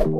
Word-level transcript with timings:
Salam 0.00 0.16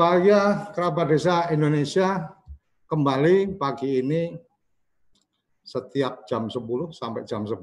bahagia 0.00 0.72
kerabat 0.72 1.12
desa 1.12 1.52
Indonesia. 1.52 2.24
Kembali 2.88 3.52
pagi 3.60 4.00
ini 4.00 4.32
setiap 5.60 6.24
jam 6.24 6.48
10 6.48 6.56
sampai 6.88 7.28
jam 7.28 7.44
11 7.44 7.60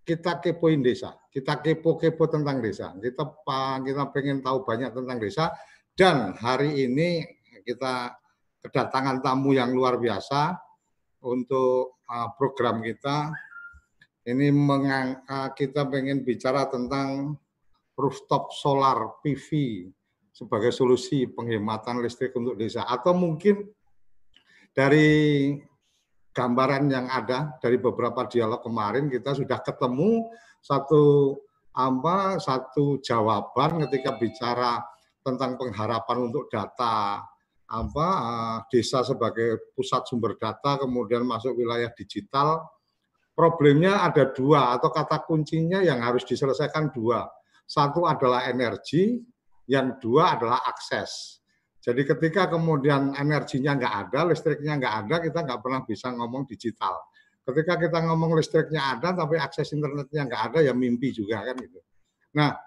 kita 0.00 0.40
kepoin 0.40 0.80
desa. 0.80 1.12
Kita 1.28 1.60
kepo-kepo 1.60 2.24
tentang 2.32 2.64
desa. 2.64 2.96
Kita 2.96 3.36
kita 3.84 4.08
pengen 4.16 4.40
tahu 4.40 4.64
banyak 4.64 4.96
tentang 4.96 5.20
desa 5.20 5.52
dan 5.92 6.32
hari 6.40 6.88
ini 6.88 7.20
kita 7.60 8.16
kedatangan 8.66 9.22
tamu 9.22 9.54
yang 9.54 9.70
luar 9.70 10.02
biasa 10.02 10.58
untuk 11.22 12.02
uh, 12.10 12.28
program 12.34 12.82
kita. 12.82 13.30
Ini 14.26 14.50
mengang, 14.50 15.22
uh, 15.22 15.54
kita 15.54 15.86
pengen 15.86 16.26
bicara 16.26 16.66
tentang 16.66 17.38
rooftop 17.94 18.50
solar 18.50 19.22
PV 19.22 19.48
sebagai 20.34 20.68
solusi 20.68 21.24
penghematan 21.30 22.04
listrik 22.04 22.36
untuk 22.36 22.60
desa 22.60 22.84
atau 22.84 23.16
mungkin 23.16 23.64
dari 24.76 25.56
gambaran 26.36 26.92
yang 26.92 27.08
ada 27.08 27.56
dari 27.56 27.80
beberapa 27.80 28.28
dialog 28.28 28.60
kemarin 28.60 29.08
kita 29.08 29.32
sudah 29.32 29.64
ketemu 29.64 30.28
satu 30.60 31.32
apa 31.72 32.36
satu 32.36 33.00
jawaban 33.00 33.80
ketika 33.88 34.20
bicara 34.20 34.84
tentang 35.24 35.56
pengharapan 35.56 36.28
untuk 36.28 36.52
data 36.52 37.24
apa 37.66 38.08
eh, 38.08 38.58
desa 38.70 39.02
sebagai 39.02 39.74
pusat 39.74 40.06
sumber 40.06 40.38
data 40.38 40.78
kemudian 40.78 41.26
masuk 41.26 41.58
wilayah 41.58 41.90
digital 41.94 42.62
problemnya 43.34 44.06
ada 44.06 44.30
dua 44.30 44.74
atau 44.78 44.88
kata 44.94 45.26
kuncinya 45.26 45.82
yang 45.82 45.98
harus 46.00 46.22
diselesaikan 46.22 46.94
dua 46.94 47.26
satu 47.66 48.06
adalah 48.06 48.46
energi 48.46 49.18
yang 49.66 49.98
dua 49.98 50.38
adalah 50.38 50.62
akses. 50.62 51.42
Jadi 51.82 52.02
ketika 52.06 52.50
kemudian 52.50 53.14
energinya 53.14 53.74
nggak 53.78 53.94
ada, 54.06 54.20
listriknya 54.30 54.78
nggak 54.78 54.94
ada, 55.06 55.16
kita 55.22 55.38
nggak 55.42 55.60
pernah 55.62 55.80
bisa 55.82 56.10
ngomong 56.14 56.46
digital. 56.46 56.94
Ketika 57.46 57.78
kita 57.78 57.98
ngomong 58.06 58.34
listriknya 58.38 58.98
ada, 58.98 59.14
tapi 59.14 59.38
akses 59.38 59.70
internetnya 59.70 60.26
nggak 60.26 60.42
ada, 60.50 60.58
ya 60.66 60.74
mimpi 60.74 61.14
juga 61.14 61.46
kan 61.46 61.54
gitu. 61.62 61.78
Nah, 62.34 62.58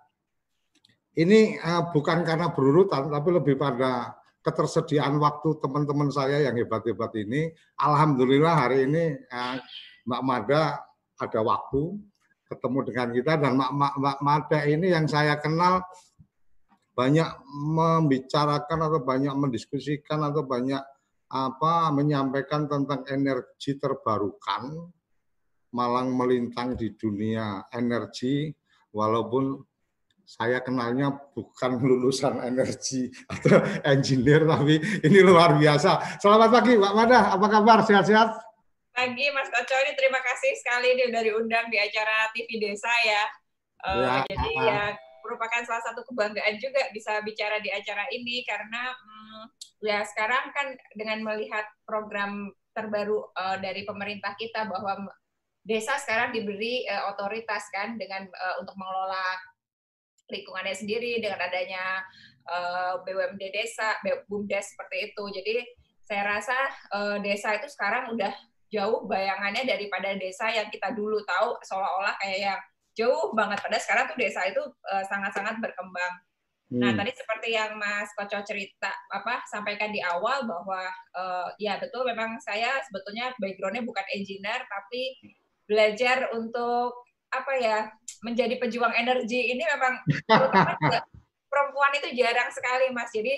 ini 1.20 1.60
uh, 1.60 1.92
bukan 1.92 2.24
karena 2.24 2.52
berurutan, 2.56 3.12
tapi 3.12 3.30
lebih 3.36 3.60
pada 3.60 4.19
ketersediaan 4.50 5.22
waktu 5.22 5.62
teman-teman 5.62 6.10
saya 6.10 6.50
yang 6.50 6.58
hebat-hebat 6.58 7.14
ini. 7.22 7.54
Alhamdulillah 7.78 8.66
hari 8.66 8.90
ini 8.90 9.14
uh, 9.30 9.62
Mbak 10.10 10.22
Mada 10.26 10.82
ada 11.22 11.40
waktu 11.46 12.02
ketemu 12.50 12.80
dengan 12.90 13.08
kita 13.14 13.34
dan 13.38 13.52
Mbak, 13.54 13.72
Mbak, 13.78 13.94
Mbak 14.02 14.18
Mada 14.26 14.60
ini 14.66 14.88
yang 14.90 15.06
saya 15.06 15.38
kenal 15.38 15.86
banyak 16.98 17.30
membicarakan 17.54 18.80
atau 18.90 19.00
banyak 19.06 19.34
mendiskusikan 19.38 20.20
atau 20.26 20.44
banyak 20.44 20.82
apa 21.30 21.94
menyampaikan 21.94 22.66
tentang 22.66 23.06
energi 23.06 23.78
terbarukan 23.78 24.90
malang 25.70 26.10
melintang 26.18 26.74
di 26.74 26.98
dunia 26.98 27.70
energi 27.70 28.50
walaupun 28.90 29.62
saya 30.30 30.62
kenalnya 30.62 31.10
bukan 31.34 31.82
lulusan 31.82 32.38
energi 32.46 33.10
atau 33.34 33.66
engineer 33.82 34.46
tapi 34.46 34.78
ini 35.02 35.26
luar 35.26 35.58
biasa. 35.58 36.22
Selamat 36.22 36.54
pagi 36.54 36.78
Pak 36.78 36.94
Mada, 36.94 37.34
apa 37.34 37.48
kabar? 37.50 37.82
Sehat-sehat? 37.82 38.38
Pagi 38.94 39.26
Mas 39.34 39.50
Koco, 39.50 39.74
ini 39.74 39.98
terima 39.98 40.22
kasih 40.22 40.54
sekali 40.62 41.02
dari 41.10 41.34
undang 41.34 41.74
di 41.74 41.82
acara 41.82 42.30
TV 42.38 42.62
Desa 42.62 42.94
ya. 43.02 43.24
Uh, 43.80 44.06
ya 44.06 44.14
jadi 44.30 44.52
ya 44.70 44.84
merupakan 45.26 45.66
salah 45.66 45.82
satu 45.82 46.06
kebanggaan 46.06 46.62
juga 46.62 46.94
bisa 46.94 47.24
bicara 47.26 47.58
di 47.64 47.74
acara 47.74 48.06
ini 48.14 48.46
karena 48.46 48.92
hmm, 48.92 49.44
ya 49.82 50.04
sekarang 50.04 50.52
kan 50.54 50.78
dengan 50.94 51.26
melihat 51.26 51.64
program 51.90 52.54
terbaru 52.76 53.24
uh, 53.34 53.58
dari 53.58 53.88
pemerintah 53.88 54.36
kita 54.36 54.68
bahwa 54.68 55.10
desa 55.64 55.96
sekarang 55.96 56.36
diberi 56.36 56.84
uh, 56.92 57.08
otoritas 57.16 57.66
kan 57.72 57.96
dengan 57.96 58.28
uh, 58.28 58.56
untuk 58.60 58.76
mengelola 58.76 59.40
lingkungannya 60.30 60.76
sendiri 60.78 61.20
dengan 61.20 61.42
adanya 61.42 62.06
uh, 62.46 63.02
BUMD 63.04 63.42
desa, 63.52 63.98
BUMDes 64.30 64.74
seperti 64.74 65.12
itu. 65.12 65.24
Jadi 65.34 65.56
saya 66.06 66.24
rasa 66.38 66.58
uh, 66.94 67.18
desa 67.22 67.58
itu 67.58 67.70
sekarang 67.70 68.14
udah 68.18 68.34
jauh 68.70 69.06
bayangannya 69.10 69.66
daripada 69.66 70.14
desa 70.18 70.50
yang 70.54 70.70
kita 70.70 70.94
dulu 70.94 71.22
tahu 71.26 71.58
seolah-olah 71.66 72.16
kayak 72.22 72.40
yang 72.54 72.60
jauh 72.94 73.34
banget. 73.34 73.58
Padahal 73.62 73.82
sekarang 73.82 74.06
tuh 74.10 74.18
desa 74.18 74.42
itu 74.46 74.62
sangat 74.86 75.34
sangat-sangat 75.34 75.56
berkembang. 75.62 76.14
Nah, 76.70 76.78
hmm. 76.78 76.82
Nah, 76.86 76.92
tadi 77.02 77.12
seperti 77.18 77.50
yang 77.58 77.82
Mas 77.82 78.14
Koco 78.14 78.38
cerita 78.46 78.94
apa 79.10 79.42
sampaikan 79.50 79.90
di 79.90 80.06
awal 80.06 80.46
bahwa 80.46 80.86
uh, 81.18 81.50
ya 81.58 81.82
betul 81.82 82.06
memang 82.06 82.38
saya 82.46 82.78
sebetulnya 82.86 83.34
backgroundnya 83.42 83.82
bukan 83.82 84.06
engineer 84.14 84.62
tapi 84.70 85.18
belajar 85.66 86.30
untuk 86.38 87.09
apa 87.30 87.54
ya 87.62 87.80
menjadi 88.26 88.58
pejuang 88.58 88.94
energi 88.98 89.54
ini 89.54 89.64
memang 89.64 89.94
perempuan 91.50 91.92
itu 91.98 92.14
jarang 92.18 92.50
sekali 92.52 92.90
Mas. 92.92 93.14
Jadi 93.14 93.34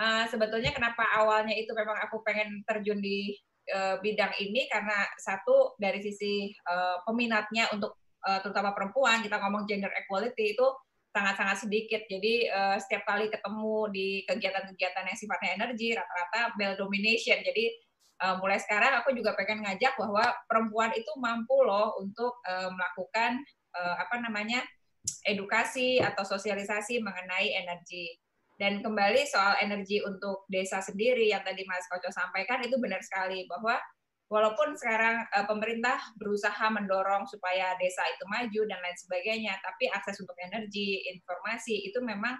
uh, 0.00 0.24
sebetulnya 0.28 0.72
kenapa 0.72 1.04
awalnya 1.16 1.54
itu 1.56 1.72
memang 1.72 1.96
aku 2.04 2.20
pengen 2.24 2.64
terjun 2.64 3.00
di 3.00 3.36
uh, 3.72 3.98
bidang 4.00 4.32
ini 4.40 4.68
karena 4.68 5.06
satu 5.20 5.76
dari 5.80 6.00
sisi 6.04 6.52
uh, 6.68 7.00
peminatnya 7.04 7.70
untuk 7.72 7.96
uh, 8.26 8.40
terutama 8.44 8.76
perempuan 8.76 9.24
kita 9.24 9.40
ngomong 9.40 9.64
gender 9.68 9.92
equality 9.94 10.56
itu 10.56 10.66
sangat-sangat 11.16 11.64
sedikit. 11.64 12.04
Jadi 12.04 12.44
uh, 12.52 12.76
setiap 12.76 13.08
kali 13.08 13.32
ketemu 13.32 13.88
di 13.88 14.08
kegiatan-kegiatan 14.28 15.08
yang 15.08 15.18
sifatnya 15.18 15.50
energi 15.56 15.96
rata-rata 15.96 16.52
male 16.60 16.76
domination. 16.76 17.40
Jadi 17.40 17.72
uh, 18.22 18.36
mulai 18.40 18.56
sekarang 18.60 18.96
aku 19.00 19.12
juga 19.12 19.36
pengen 19.36 19.64
ngajak 19.64 19.96
bahwa 19.96 20.24
perempuan 20.48 20.92
itu 20.96 21.10
mampu 21.20 21.56
loh 21.64 21.96
untuk 22.00 22.40
uh, 22.44 22.70
melakukan 22.72 23.40
uh, 23.76 23.94
apa 24.00 24.20
namanya 24.24 24.64
edukasi 25.26 26.02
atau 26.02 26.26
sosialisasi 26.26 26.98
mengenai 27.02 27.54
energi. 27.54 28.16
Dan 28.56 28.80
kembali 28.80 29.28
soal 29.28 29.60
energi 29.60 30.00
untuk 30.00 30.48
desa 30.48 30.80
sendiri 30.80 31.28
yang 31.28 31.44
tadi 31.44 31.60
Mas 31.68 31.84
Koco 31.92 32.08
sampaikan 32.08 32.64
itu 32.64 32.80
benar 32.80 33.04
sekali 33.04 33.44
bahwa 33.44 33.76
walaupun 34.32 34.72
sekarang 34.74 35.28
uh, 35.36 35.44
pemerintah 35.44 36.00
berusaha 36.16 36.66
mendorong 36.72 37.28
supaya 37.28 37.76
desa 37.76 38.02
itu 38.08 38.24
maju 38.26 38.60
dan 38.64 38.80
lain 38.80 38.98
sebagainya, 38.98 39.54
tapi 39.60 39.92
akses 39.92 40.18
untuk 40.24 40.34
energi, 40.40 41.04
informasi 41.12 41.84
itu 41.84 42.00
memang 42.00 42.34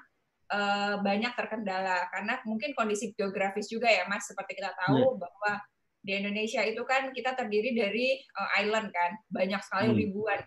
uh, 0.50 1.00
banyak 1.00 1.32
terkendala 1.34 2.06
karena 2.12 2.38
mungkin 2.46 2.72
kondisi 2.76 3.14
geografis 3.14 3.70
juga 3.70 3.90
ya, 3.90 4.04
Mas. 4.06 4.26
Seperti 4.28 4.58
kita 4.58 4.74
tahu 4.86 5.16
hmm. 5.16 5.20
bahwa 5.20 5.52
di 6.06 6.12
Indonesia 6.22 6.62
itu 6.62 6.82
kan 6.86 7.10
kita 7.10 7.34
terdiri 7.34 7.74
dari 7.74 8.18
uh, 8.38 8.50
island 8.62 8.90
kan, 8.94 9.18
banyak 9.30 9.60
sekali 9.62 9.90
hmm. 9.92 9.98
ribuan. 9.98 10.40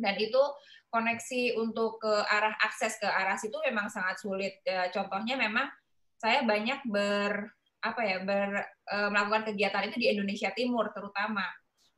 Dan 0.00 0.16
itu 0.16 0.42
koneksi 0.90 1.60
untuk 1.60 2.02
ke 2.02 2.14
arah 2.26 2.56
akses 2.66 2.98
ke 2.98 3.06
arah 3.06 3.38
situ 3.38 3.54
memang 3.62 3.86
sangat 3.86 4.18
sulit. 4.18 4.58
contohnya 4.90 5.38
memang 5.38 5.70
saya 6.18 6.42
banyak 6.42 6.82
ber 6.90 7.46
apa 7.80 8.00
ya 8.04 8.20
ber, 8.20 8.60
e, 8.84 8.96
melakukan 9.08 9.48
kegiatan 9.52 9.88
itu 9.88 9.96
di 9.96 10.08
Indonesia 10.12 10.52
Timur 10.52 10.92
terutama 10.92 11.48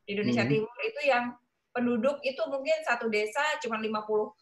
di 0.07 0.15
Indonesia 0.15 0.47
hmm. 0.47 0.51
Timur 0.51 0.77
itu 0.79 1.01
yang 1.03 1.35
penduduk 1.75 2.23
itu 2.23 2.39
mungkin 2.47 2.77
satu 2.87 3.11
desa 3.11 3.43
cuma 3.59 3.81
50 3.81 3.91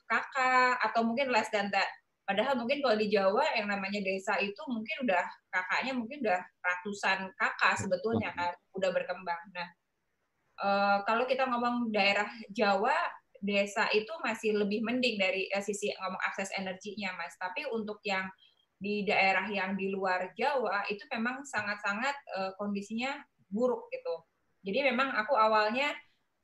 kakak 0.05 0.75
atau 0.85 1.01
mungkin 1.01 1.33
less 1.33 1.49
than 1.49 1.71
that 1.73 1.89
padahal 2.23 2.57
mungkin 2.57 2.79
kalau 2.79 2.97
di 2.97 3.07
Jawa 3.11 3.43
yang 3.57 3.67
namanya 3.67 3.99
desa 4.01 4.37
itu 4.39 4.61
mungkin 4.69 5.07
udah 5.07 5.23
kakaknya 5.49 5.93
mungkin 5.97 6.17
udah 6.23 6.41
ratusan 6.61 7.29
kakak 7.35 7.73
sebetulnya 7.77 8.31
kan 8.37 8.53
udah 8.77 8.89
berkembang. 8.93 9.41
Nah 9.51 9.67
e, 10.61 10.69
kalau 11.05 11.25
kita 11.25 11.49
ngomong 11.49 11.89
daerah 11.91 12.29
Jawa 12.53 12.93
desa 13.41 13.89
itu 13.89 14.13
masih 14.21 14.53
lebih 14.53 14.85
mending 14.85 15.17
dari 15.17 15.49
eh, 15.49 15.63
sisi 15.65 15.89
ngomong 15.97 16.21
akses 16.29 16.53
energinya 16.55 17.17
mas. 17.17 17.33
Tapi 17.41 17.65
untuk 17.73 17.97
yang 18.05 18.29
di 18.81 19.05
daerah 19.05 19.45
yang 19.49 19.77
di 19.77 19.93
luar 19.93 20.33
Jawa 20.33 20.85
itu 20.89 21.05
memang 21.13 21.45
sangat-sangat 21.45 22.15
uh, 22.33 22.51
kondisinya 22.57 23.13
buruk 23.45 23.89
gitu. 23.93 24.25
Jadi 24.65 24.89
memang 24.89 25.13
aku 25.13 25.37
awalnya 25.37 25.93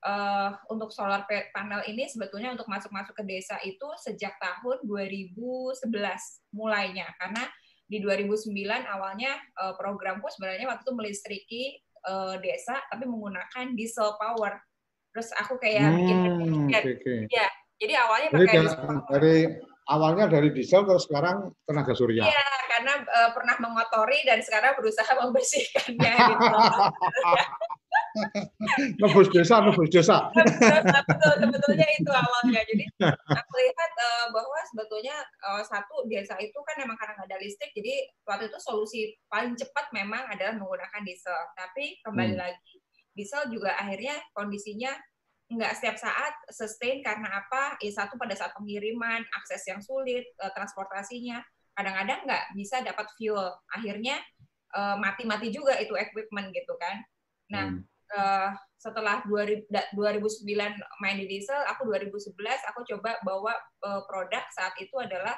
uh, 0.05 0.51
untuk 0.69 0.93
solar 0.93 1.25
panel 1.55 1.81
ini 1.89 2.05
sebetulnya 2.05 2.53
untuk 2.53 2.69
masuk-masuk 2.69 3.15
ke 3.17 3.23
desa 3.25 3.57
itu 3.65 3.87
sejak 4.01 4.37
tahun 4.37 4.85
2011 4.85 5.87
mulainya 6.53 7.07
karena 7.17 7.47
di 7.87 8.03
2009 8.03 8.51
awalnya 8.83 9.39
uh, 9.63 9.73
programku 9.79 10.27
sebenarnya 10.27 10.67
waktu 10.67 10.83
itu 10.83 10.93
melistriki 10.93 11.63
uh, 12.03 12.35
desa 12.43 12.75
tapi 12.91 13.07
menggunakan 13.07 13.73
diesel 13.73 14.19
power. 14.19 14.59
Terus 15.15 15.31
aku 15.39 15.55
kayak 15.57 15.87
hmm, 15.87 15.97
bikin 15.97 16.17
okay, 16.67 16.93
okay. 16.99 17.19
ya. 17.31 17.47
Jadi 17.79 17.93
awalnya 17.95 18.27
pakai 18.35 18.59
diesel. 18.59 18.91
Dari 19.07 19.35
awalnya 19.87 20.25
dari 20.27 20.49
diesel 20.51 20.83
terus 20.83 21.07
sekarang 21.07 21.55
tenaga 21.63 21.95
surya. 21.95 22.27
Iya, 22.27 22.49
karena 22.67 22.87
karena 22.87 22.93
uh, 23.09 23.29
pernah 23.33 23.55
mengotori 23.57 24.19
dan 24.27 24.39
sekarang 24.45 24.77
berusaha 24.77 25.11
membersihkannya 25.23 26.13
gitu. 26.13 26.45
nebus 28.99 29.27
desa, 29.31 29.61
nebus 29.63 29.89
desa. 29.89 30.29
betul, 30.33 31.33
sebetulnya 31.39 31.87
itu 31.97 32.11
awalnya. 32.11 32.61
Jadi 32.65 32.83
aku 33.31 33.53
lihat 33.57 33.91
uh, 33.97 34.25
bahwa 34.33 34.59
sebetulnya 34.69 35.15
uh, 35.45 35.63
satu 35.63 36.05
desa 36.09 36.35
itu 36.41 36.57
kan 36.65 36.75
memang 36.81 36.97
karena 36.99 37.17
nggak 37.17 37.29
ada 37.29 37.39
listrik, 37.39 37.71
jadi 37.73 38.09
waktu 38.27 38.49
itu 38.49 38.57
solusi 38.61 39.01
paling 39.31 39.53
cepat 39.55 39.91
memang 39.93 40.25
adalah 40.29 40.55
menggunakan 40.57 41.01
diesel. 41.05 41.37
Tapi 41.55 42.01
kembali 42.03 42.33
hmm. 42.35 42.41
lagi, 42.41 42.73
diesel 43.13 43.49
juga 43.49 43.75
akhirnya 43.77 44.17
kondisinya 44.33 44.91
nggak 45.47 45.73
setiap 45.79 45.95
saat 45.95 46.33
sustain 46.51 46.99
karena 47.05 47.31
apa? 47.31 47.79
Ya 47.79 47.91
satu 47.95 48.19
pada 48.19 48.35
saat 48.35 48.51
pengiriman, 48.57 49.23
akses 49.37 49.63
yang 49.69 49.79
sulit, 49.79 50.27
uh, 50.43 50.51
transportasinya 50.51 51.39
kadang-kadang 51.77 52.25
nggak 52.25 52.45
bisa 52.57 52.81
dapat 52.81 53.05
fuel. 53.15 53.53
Akhirnya 53.69 54.17
mati-mati 54.77 55.47
uh, 55.47 55.53
juga 55.63 55.73
itu 55.79 55.95
equipment 55.95 56.51
gitu 56.51 56.75
kan. 56.75 56.99
Nah, 57.47 57.65
hmm 57.71 57.96
uh, 58.15 58.55
setelah 58.77 59.25
2000, 59.25 59.67
2009 59.73 60.47
main 61.01 61.17
di 61.17 61.25
diesel, 61.25 61.57
aku 61.65 61.89
2011 61.89 62.37
aku 62.69 62.79
coba 62.95 63.17
bawa 63.25 63.53
uh, 63.83 64.01
produk 64.05 64.43
saat 64.53 64.77
itu 64.77 64.93
adalah 65.01 65.33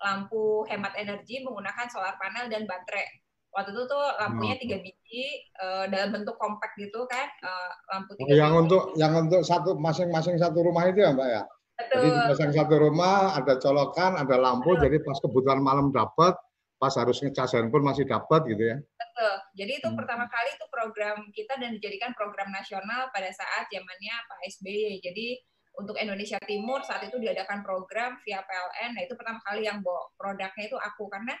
lampu 0.00 0.62
hemat 0.70 0.94
energi 0.94 1.42
menggunakan 1.42 1.86
solar 1.90 2.14
panel 2.20 2.46
dan 2.48 2.64
baterai. 2.64 3.06
Waktu 3.54 3.70
itu 3.70 3.82
tuh 3.86 4.04
lampunya 4.18 4.58
tiga 4.58 4.82
biji 4.82 5.26
uh, 5.62 5.86
dalam 5.86 6.10
bentuk 6.10 6.34
kompak 6.42 6.74
gitu 6.74 7.06
kan, 7.06 7.30
uh, 7.46 7.70
lampu 7.94 8.18
tiga. 8.18 8.26
Oh, 8.26 8.34
yang 8.34 8.52
biji. 8.52 8.62
untuk 8.66 8.82
yang 8.98 9.12
untuk 9.14 9.42
satu 9.46 9.78
masing-masing 9.78 10.34
satu 10.38 10.58
rumah 10.62 10.90
itu 10.90 11.02
ya 11.02 11.14
mbak 11.14 11.28
ya. 11.30 11.42
Betul. 11.74 12.02
Jadi 12.02 12.08
masing 12.30 12.52
satu 12.54 12.74
rumah 12.78 13.34
ada 13.34 13.54
colokan, 13.58 14.18
ada 14.18 14.36
lampu, 14.38 14.74
Betul. 14.74 14.82
jadi 14.86 14.96
pas 15.02 15.18
kebutuhan 15.22 15.60
malam 15.62 15.90
dapat, 15.90 16.34
pas 16.84 16.92
harus 17.00 17.16
ngecas 17.24 17.56
handphone 17.56 17.88
masih 17.88 18.04
dapat 18.04 18.44
gitu 18.44 18.60
ya. 18.60 18.76
Betul. 18.76 19.34
Jadi 19.56 19.72
itu 19.80 19.88
hmm. 19.88 19.96
pertama 19.96 20.28
kali 20.28 20.52
itu 20.52 20.66
program 20.68 21.16
kita 21.32 21.56
dan 21.56 21.72
dijadikan 21.80 22.12
program 22.12 22.52
nasional 22.52 23.08
pada 23.08 23.32
saat 23.32 23.72
zamannya 23.72 24.12
Pak 24.28 24.40
SBY. 24.52 25.00
Jadi 25.00 25.40
untuk 25.80 25.96
Indonesia 25.96 26.36
Timur 26.44 26.84
saat 26.84 27.08
itu 27.08 27.16
diadakan 27.16 27.64
program 27.64 28.20
via 28.20 28.44
PLN. 28.44 29.00
Nah 29.00 29.00
itu 29.00 29.16
pertama 29.16 29.40
kali 29.48 29.64
yang 29.64 29.80
bawa 29.80 30.12
produknya 30.20 30.68
itu 30.68 30.76
aku 30.76 31.08
karena 31.08 31.32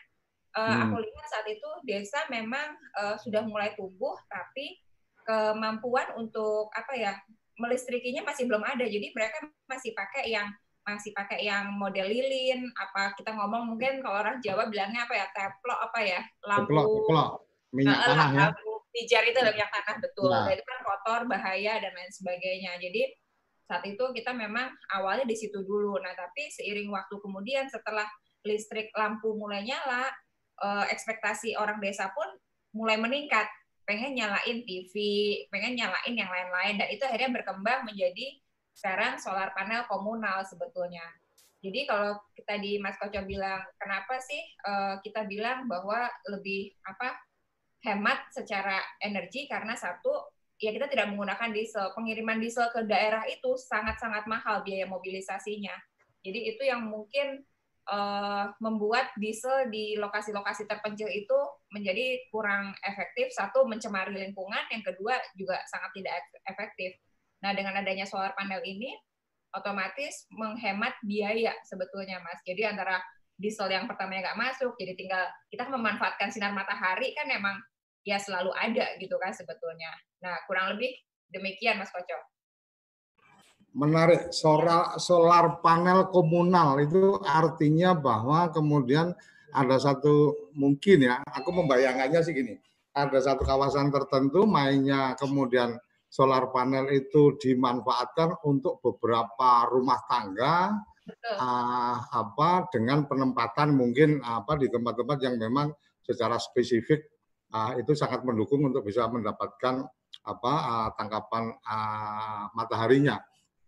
uh, 0.56 0.64
hmm. 0.64 0.80
aku 0.88 0.96
lihat 1.04 1.26
saat 1.28 1.46
itu 1.52 1.70
desa 1.84 2.24
memang 2.32 2.72
uh, 2.96 3.20
sudah 3.20 3.44
mulai 3.44 3.76
tumbuh 3.76 4.16
tapi 4.32 4.80
kemampuan 5.28 6.08
untuk 6.16 6.72
apa 6.72 6.96
ya 6.96 7.12
melistrikinya 7.60 8.24
masih 8.24 8.48
belum 8.48 8.64
ada. 8.64 8.88
Jadi 8.88 9.12
mereka 9.12 9.44
masih 9.68 9.92
pakai 9.92 10.32
yang 10.32 10.48
masih 10.84 11.16
pakai 11.16 11.48
yang 11.48 11.72
model 11.80 12.06
lilin 12.06 12.68
apa 12.76 13.16
kita 13.16 13.32
ngomong 13.32 13.72
mungkin 13.72 14.04
kalau 14.04 14.20
orang 14.20 14.36
Jawa 14.44 14.68
bilangnya 14.68 15.08
apa 15.08 15.16
ya 15.16 15.26
teplok 15.32 15.80
apa 15.80 15.98
ya 16.04 16.20
lampu 16.44 16.76
teplok, 16.76 16.86
teplok 17.08 17.30
minyak 17.74 17.98
uh, 17.98 18.06
tanah 18.06 18.28
ya. 18.30 18.46
Pijar 18.94 19.26
itu 19.26 19.38
minyak 19.42 19.70
tanah 19.74 19.96
betul. 19.98 20.30
Nah. 20.30 20.46
itu 20.46 20.62
kan 20.62 20.78
kotor, 20.86 21.20
bahaya 21.26 21.82
dan 21.82 21.90
lain 21.90 22.12
sebagainya. 22.14 22.78
Jadi 22.78 23.10
saat 23.66 23.82
itu 23.90 24.04
kita 24.14 24.30
memang 24.30 24.70
awalnya 24.94 25.26
di 25.26 25.34
situ 25.34 25.66
dulu. 25.66 25.98
Nah, 25.98 26.14
tapi 26.14 26.46
seiring 26.54 26.94
waktu 26.94 27.18
kemudian 27.18 27.66
setelah 27.66 28.06
listrik 28.46 28.94
lampu 28.94 29.34
mulai 29.34 29.66
nyala, 29.66 30.06
eh, 30.62 30.84
ekspektasi 30.94 31.58
orang 31.58 31.82
desa 31.82 32.14
pun 32.14 32.28
mulai 32.70 32.94
meningkat. 32.94 33.50
Pengen 33.84 34.14
nyalain 34.16 34.62
TV, 34.64 34.94
pengen 35.50 35.76
nyalain 35.76 36.14
yang 36.14 36.30
lain-lain 36.30 36.80
dan 36.80 36.88
itu 36.88 37.02
akhirnya 37.04 37.34
berkembang 37.34 37.84
menjadi 37.84 38.40
sekarang 38.74 39.22
solar 39.22 39.54
panel 39.54 39.86
komunal 39.86 40.42
sebetulnya. 40.42 41.06
Jadi 41.64 41.88
kalau 41.88 42.20
kita 42.36 42.60
di 42.60 42.76
Mas 42.76 43.00
Koco 43.00 43.24
bilang 43.24 43.64
kenapa 43.80 44.20
sih 44.20 44.42
uh, 44.68 45.00
kita 45.00 45.24
bilang 45.24 45.64
bahwa 45.64 46.12
lebih 46.28 46.76
apa 46.84 47.16
hemat 47.80 48.28
secara 48.36 48.84
energi 49.00 49.48
karena 49.48 49.72
satu 49.72 50.28
ya 50.60 50.76
kita 50.76 50.92
tidak 50.92 51.08
menggunakan 51.08 51.50
diesel. 51.56 51.96
Pengiriman 51.96 52.36
diesel 52.36 52.68
ke 52.68 52.84
daerah 52.84 53.24
itu 53.24 53.56
sangat-sangat 53.56 54.28
mahal 54.28 54.60
biaya 54.60 54.84
mobilisasinya. 54.84 55.72
Jadi 56.24 56.52
itu 56.52 56.62
yang 56.64 56.84
mungkin 56.88 57.44
uh, 57.88 58.52
membuat 58.60 59.12
diesel 59.20 59.68
di 59.68 59.96
lokasi-lokasi 60.00 60.64
terpencil 60.64 61.08
itu 61.08 61.38
menjadi 61.72 62.24
kurang 62.32 62.72
efektif. 62.84 63.32
Satu 63.32 63.68
mencemari 63.68 64.16
lingkungan, 64.16 64.64
yang 64.72 64.84
kedua 64.84 65.20
juga 65.36 65.60
sangat 65.68 65.90
tidak 65.96 66.12
efektif. 66.48 66.96
Nah 67.44 67.52
dengan 67.52 67.76
adanya 67.76 68.08
solar 68.08 68.32
panel 68.32 68.64
ini 68.64 68.88
otomatis 69.52 70.24
menghemat 70.32 70.96
biaya 71.04 71.52
sebetulnya 71.68 72.24
mas. 72.24 72.40
Jadi 72.48 72.64
antara 72.64 73.04
diesel 73.36 73.68
yang 73.68 73.84
pertamanya 73.84 74.32
nggak 74.32 74.40
masuk, 74.40 74.72
jadi 74.80 74.96
tinggal 74.96 75.28
kita 75.52 75.68
memanfaatkan 75.68 76.32
sinar 76.32 76.56
matahari 76.56 77.12
kan 77.12 77.28
emang 77.28 77.60
ya 78.06 78.16
selalu 78.16 78.48
ada 78.56 78.96
gitu 78.96 79.16
kan 79.20 79.36
sebetulnya. 79.36 79.92
Nah, 80.24 80.40
kurang 80.48 80.76
lebih 80.76 80.92
demikian 81.32 81.80
Mas 81.80 81.90
Koco. 81.90 82.16
Menarik, 83.74 84.30
solar, 84.30 84.96
solar 85.02 85.58
panel 85.58 86.06
komunal 86.14 86.78
itu 86.78 87.18
artinya 87.26 87.90
bahwa 87.90 88.46
kemudian 88.54 89.10
ada 89.50 89.76
satu 89.82 90.46
mungkin 90.54 91.10
ya, 91.10 91.18
aku 91.26 91.50
membayangkannya 91.50 92.20
sih 92.22 92.34
gini, 92.38 92.54
ada 92.94 93.18
satu 93.18 93.42
kawasan 93.42 93.90
tertentu 93.90 94.46
mainnya 94.46 95.18
kemudian 95.18 95.74
solar 96.14 96.54
panel 96.54 96.94
itu 96.94 97.34
dimanfaatkan 97.42 98.46
untuk 98.46 98.78
beberapa 98.78 99.66
rumah 99.66 99.98
tangga 100.06 100.78
Uh, 101.04 102.00
apa 102.00 102.64
dengan 102.72 103.04
penempatan 103.04 103.76
mungkin 103.76 104.24
apa 104.24 104.56
di 104.56 104.72
tempat-tempat 104.72 105.20
yang 105.20 105.36
memang 105.36 105.68
secara 106.00 106.40
spesifik 106.40 107.04
uh, 107.52 107.76
itu 107.76 107.92
sangat 107.92 108.24
mendukung 108.24 108.64
untuk 108.64 108.88
bisa 108.88 109.04
mendapatkan 109.12 109.84
apa 110.24 110.52
uh, 110.64 110.88
tangkapan 110.96 111.52
uh, 111.60 112.48
mataharinya. 112.56 113.20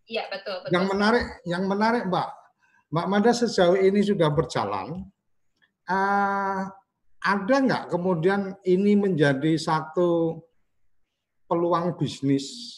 Iya 0.08 0.32
betul, 0.32 0.64
betul. 0.64 0.72
Yang 0.72 0.84
menarik, 0.88 1.24
yang 1.44 1.64
menarik 1.68 2.02
Mbak, 2.08 2.28
Mbak 2.88 3.06
Mada 3.12 3.32
sejauh 3.36 3.76
ini 3.76 4.00
sudah 4.00 4.32
berjalan, 4.32 5.04
uh, 5.92 6.60
ada 7.20 7.56
nggak 7.60 7.84
kemudian 7.92 8.56
ini 8.64 8.96
menjadi 8.96 9.60
satu 9.60 10.40
peluang 11.46 11.94
bisnis 11.94 12.76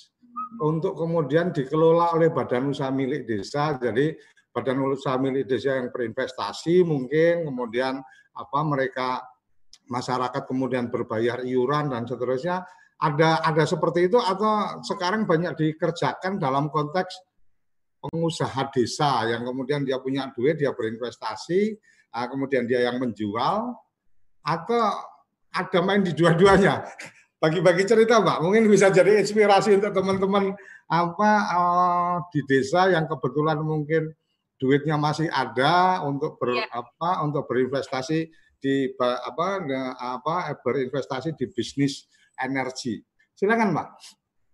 untuk 0.60 0.96
kemudian 0.96 1.52
dikelola 1.52 2.16
oleh 2.16 2.32
badan 2.32 2.72
usaha 2.72 2.88
milik 2.88 3.28
desa, 3.28 3.76
jadi 3.76 4.16
badan 4.52 4.80
usaha 4.88 5.16
milik 5.20 5.44
desa 5.44 5.76
yang 5.76 5.92
berinvestasi 5.92 6.84
mungkin 6.84 7.48
kemudian 7.48 8.00
apa 8.32 8.58
mereka 8.64 9.20
masyarakat 9.88 10.42
kemudian 10.48 10.88
berbayar 10.88 11.44
iuran 11.44 11.92
dan 11.92 12.04
seterusnya. 12.08 12.64
Ada 12.98 13.46
ada 13.46 13.62
seperti 13.62 14.10
itu 14.10 14.18
atau 14.18 14.82
sekarang 14.82 15.22
banyak 15.22 15.54
dikerjakan 15.54 16.42
dalam 16.42 16.66
konteks 16.66 17.14
pengusaha 18.02 18.70
desa 18.74 19.22
yang 19.30 19.46
kemudian 19.46 19.86
dia 19.86 20.02
punya 20.02 20.30
duit 20.34 20.58
dia 20.58 20.74
berinvestasi 20.74 21.78
ah, 22.14 22.26
kemudian 22.26 22.66
dia 22.66 22.90
yang 22.90 22.98
menjual 22.98 23.74
atau 24.42 24.82
ada 25.54 25.78
main 25.82 26.02
di 26.02 26.14
dua-duanya 26.14 26.86
bagi-bagi 27.38 27.86
cerita 27.86 28.18
Mbak 28.18 28.38
mungkin 28.42 28.66
bisa 28.66 28.90
jadi 28.90 29.22
inspirasi 29.22 29.78
untuk 29.78 29.94
teman-teman 29.94 30.58
apa 30.90 31.30
uh, 31.54 32.16
di 32.34 32.42
desa 32.50 32.90
yang 32.90 33.06
kebetulan 33.06 33.62
mungkin 33.62 34.10
duitnya 34.58 34.98
masih 34.98 35.30
ada 35.30 36.02
untuk 36.02 36.34
ber, 36.42 36.58
ya. 36.58 36.66
apa 36.74 37.22
untuk 37.22 37.46
berinvestasi 37.46 38.26
di 38.58 38.90
apa 38.98 39.62
apa 40.02 40.34
berinvestasi 40.66 41.38
di 41.38 41.46
bisnis 41.54 42.10
energi. 42.42 42.98
Silakan, 43.38 43.70
Mbak. 43.70 43.88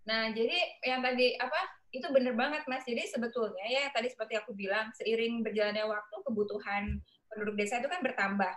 Nah, 0.05 0.29
jadi 0.29 0.57
yang 0.85 1.01
tadi 1.01 1.33
apa 1.41 1.59
itu 1.89 2.05
benar 2.13 2.37
banget, 2.37 2.61
Mas. 2.69 2.85
Jadi 2.85 3.01
sebetulnya 3.09 3.65
ya 3.65 3.89
tadi 3.89 4.13
seperti 4.13 4.37
aku 4.37 4.53
bilang, 4.53 4.93
seiring 4.93 5.41
berjalannya 5.41 5.89
waktu 5.89 6.15
kebutuhan 6.21 7.01
penduduk 7.33 7.57
desa 7.57 7.81
itu 7.81 7.89
kan 7.89 8.05
bertambah. 8.05 8.53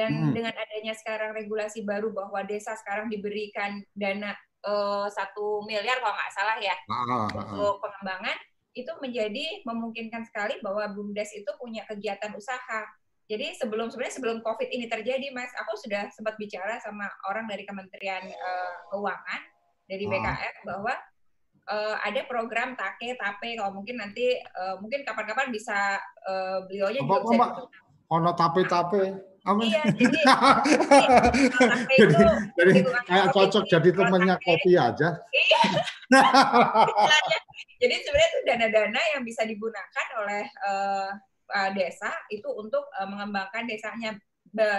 Dan 0.00 0.12
hmm. 0.16 0.32
dengan 0.32 0.56
adanya 0.56 0.96
sekarang 0.96 1.36
regulasi 1.36 1.84
baru 1.84 2.08
bahwa 2.08 2.40
desa 2.48 2.72
sekarang 2.80 3.12
diberikan 3.12 3.84
dana 3.92 4.32
eh, 4.64 5.06
satu 5.12 5.60
uh, 5.60 5.66
miliar 5.68 6.00
kalau 6.00 6.16
nggak 6.16 6.32
salah 6.32 6.56
ya 6.56 6.72
ah, 6.88 6.96
ah, 6.96 7.28
ah. 7.28 7.28
untuk 7.52 7.84
pengembangan, 7.84 8.36
itu 8.72 8.92
menjadi 9.04 9.44
memungkinkan 9.68 10.24
sekali 10.24 10.56
bahwa 10.64 10.88
BUMDes 10.96 11.36
itu 11.36 11.50
punya 11.60 11.84
kegiatan 11.84 12.32
usaha 12.32 12.88
jadi 13.30 13.54
sebelum 13.54 13.86
sebenarnya 13.94 14.16
sebelum 14.18 14.38
COVID 14.42 14.68
ini 14.74 14.90
terjadi, 14.90 15.30
Mas, 15.30 15.54
aku 15.54 15.78
sudah 15.78 16.10
sempat 16.10 16.34
bicara 16.34 16.82
sama 16.82 17.06
orang 17.30 17.46
dari 17.46 17.62
Kementerian 17.62 18.26
uh, 18.26 18.74
Keuangan 18.90 19.40
dari 19.86 20.02
BKR 20.10 20.66
bahwa 20.66 20.98
uh, 21.70 21.96
ada 22.02 22.26
program 22.26 22.74
take 22.74 23.14
tape 23.14 23.54
kalau 23.54 23.70
mungkin 23.70 24.02
nanti 24.02 24.34
uh, 24.34 24.82
mungkin 24.82 25.06
kapan-kapan 25.06 25.54
bisa 25.54 26.02
uh, 26.26 26.66
beliaunya 26.66 27.06
juga 27.06 27.22
bisa 27.22 27.70
ono 28.10 28.30
tape 28.34 28.62
tape 28.66 29.02
apa? 29.50 29.62
Iya, 29.66 29.82
jadi, 31.98 32.14
jadi, 32.14 32.24
jadi 32.54 32.72
kayak 33.06 33.26
cocok 33.34 33.64
jadi 33.66 33.88
temannya 33.90 34.36
kopi 34.40 34.72
aja. 34.78 35.08
Iya. 35.30 35.60
jadi 37.80 37.94
sebenarnya 38.02 38.28
itu 38.30 38.40
dana-dana 38.46 39.00
yang 39.16 39.22
bisa 39.26 39.42
digunakan 39.46 40.06
oleh 40.22 40.44
uh, 40.66 41.10
uh, 41.50 41.70
desa 41.74 42.10
itu 42.30 42.46
untuk 42.46 42.86
uh, 42.96 43.08
mengembangkan 43.08 43.66
desanya 43.66 44.14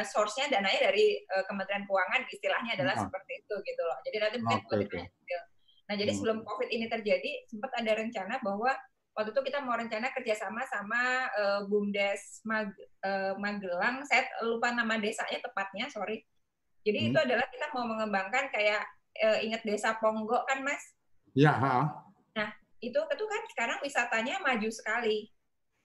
source-nya 0.03 0.51
dananya 0.51 0.91
dari 0.91 1.15
uh, 1.31 1.47
Kementerian 1.47 1.87
Keuangan 1.87 2.27
istilahnya 2.27 2.75
adalah 2.75 2.95
nah. 2.99 3.03
seperti 3.07 3.31
itu 3.39 3.55
gitu 3.63 3.81
loh. 3.87 3.97
Jadi 4.03 4.17
nanti 4.19 4.37
mungkin 4.43 4.59
okay, 4.67 5.07
okay. 5.07 5.39
Nah 5.87 5.95
jadi 5.99 6.11
hmm. 6.11 6.19
sebelum 6.19 6.37
COVID 6.47 6.69
ini 6.71 6.85
terjadi 6.87 7.31
sempat 7.47 7.71
ada 7.75 7.91
rencana 7.99 8.39
bahwa 8.43 8.71
waktu 9.15 9.29
itu 9.35 9.41
kita 9.51 9.59
mau 9.59 9.75
rencana 9.75 10.11
kerjasama 10.15 10.63
sama 10.67 11.27
uh, 11.35 11.61
Bumdes 11.67 12.41
Mag, 12.47 12.71
uh, 13.03 13.35
Magelang. 13.35 14.03
Saya 14.07 14.27
lupa 14.47 14.71
nama 14.71 14.95
desanya 14.97 15.39
tepatnya, 15.43 15.91
sorry. 15.91 16.23
Jadi 16.81 16.99
hmm. 16.99 17.07
itu 17.13 17.17
adalah 17.19 17.45
kita 17.51 17.67
mau 17.75 17.85
mengembangkan 17.85 18.49
kayak 18.49 18.83
uh, 19.21 19.37
ingat 19.43 19.61
desa 19.67 19.99
Ponggo 19.99 20.41
kan, 20.47 20.63
Mas? 20.63 20.81
Ya. 21.35 21.53
Nah 22.33 22.49
itu 22.81 22.97
itu 22.97 23.25
kan 23.29 23.41
sekarang 23.53 23.77
wisatanya 23.85 24.41
maju 24.41 24.69
sekali 24.73 25.29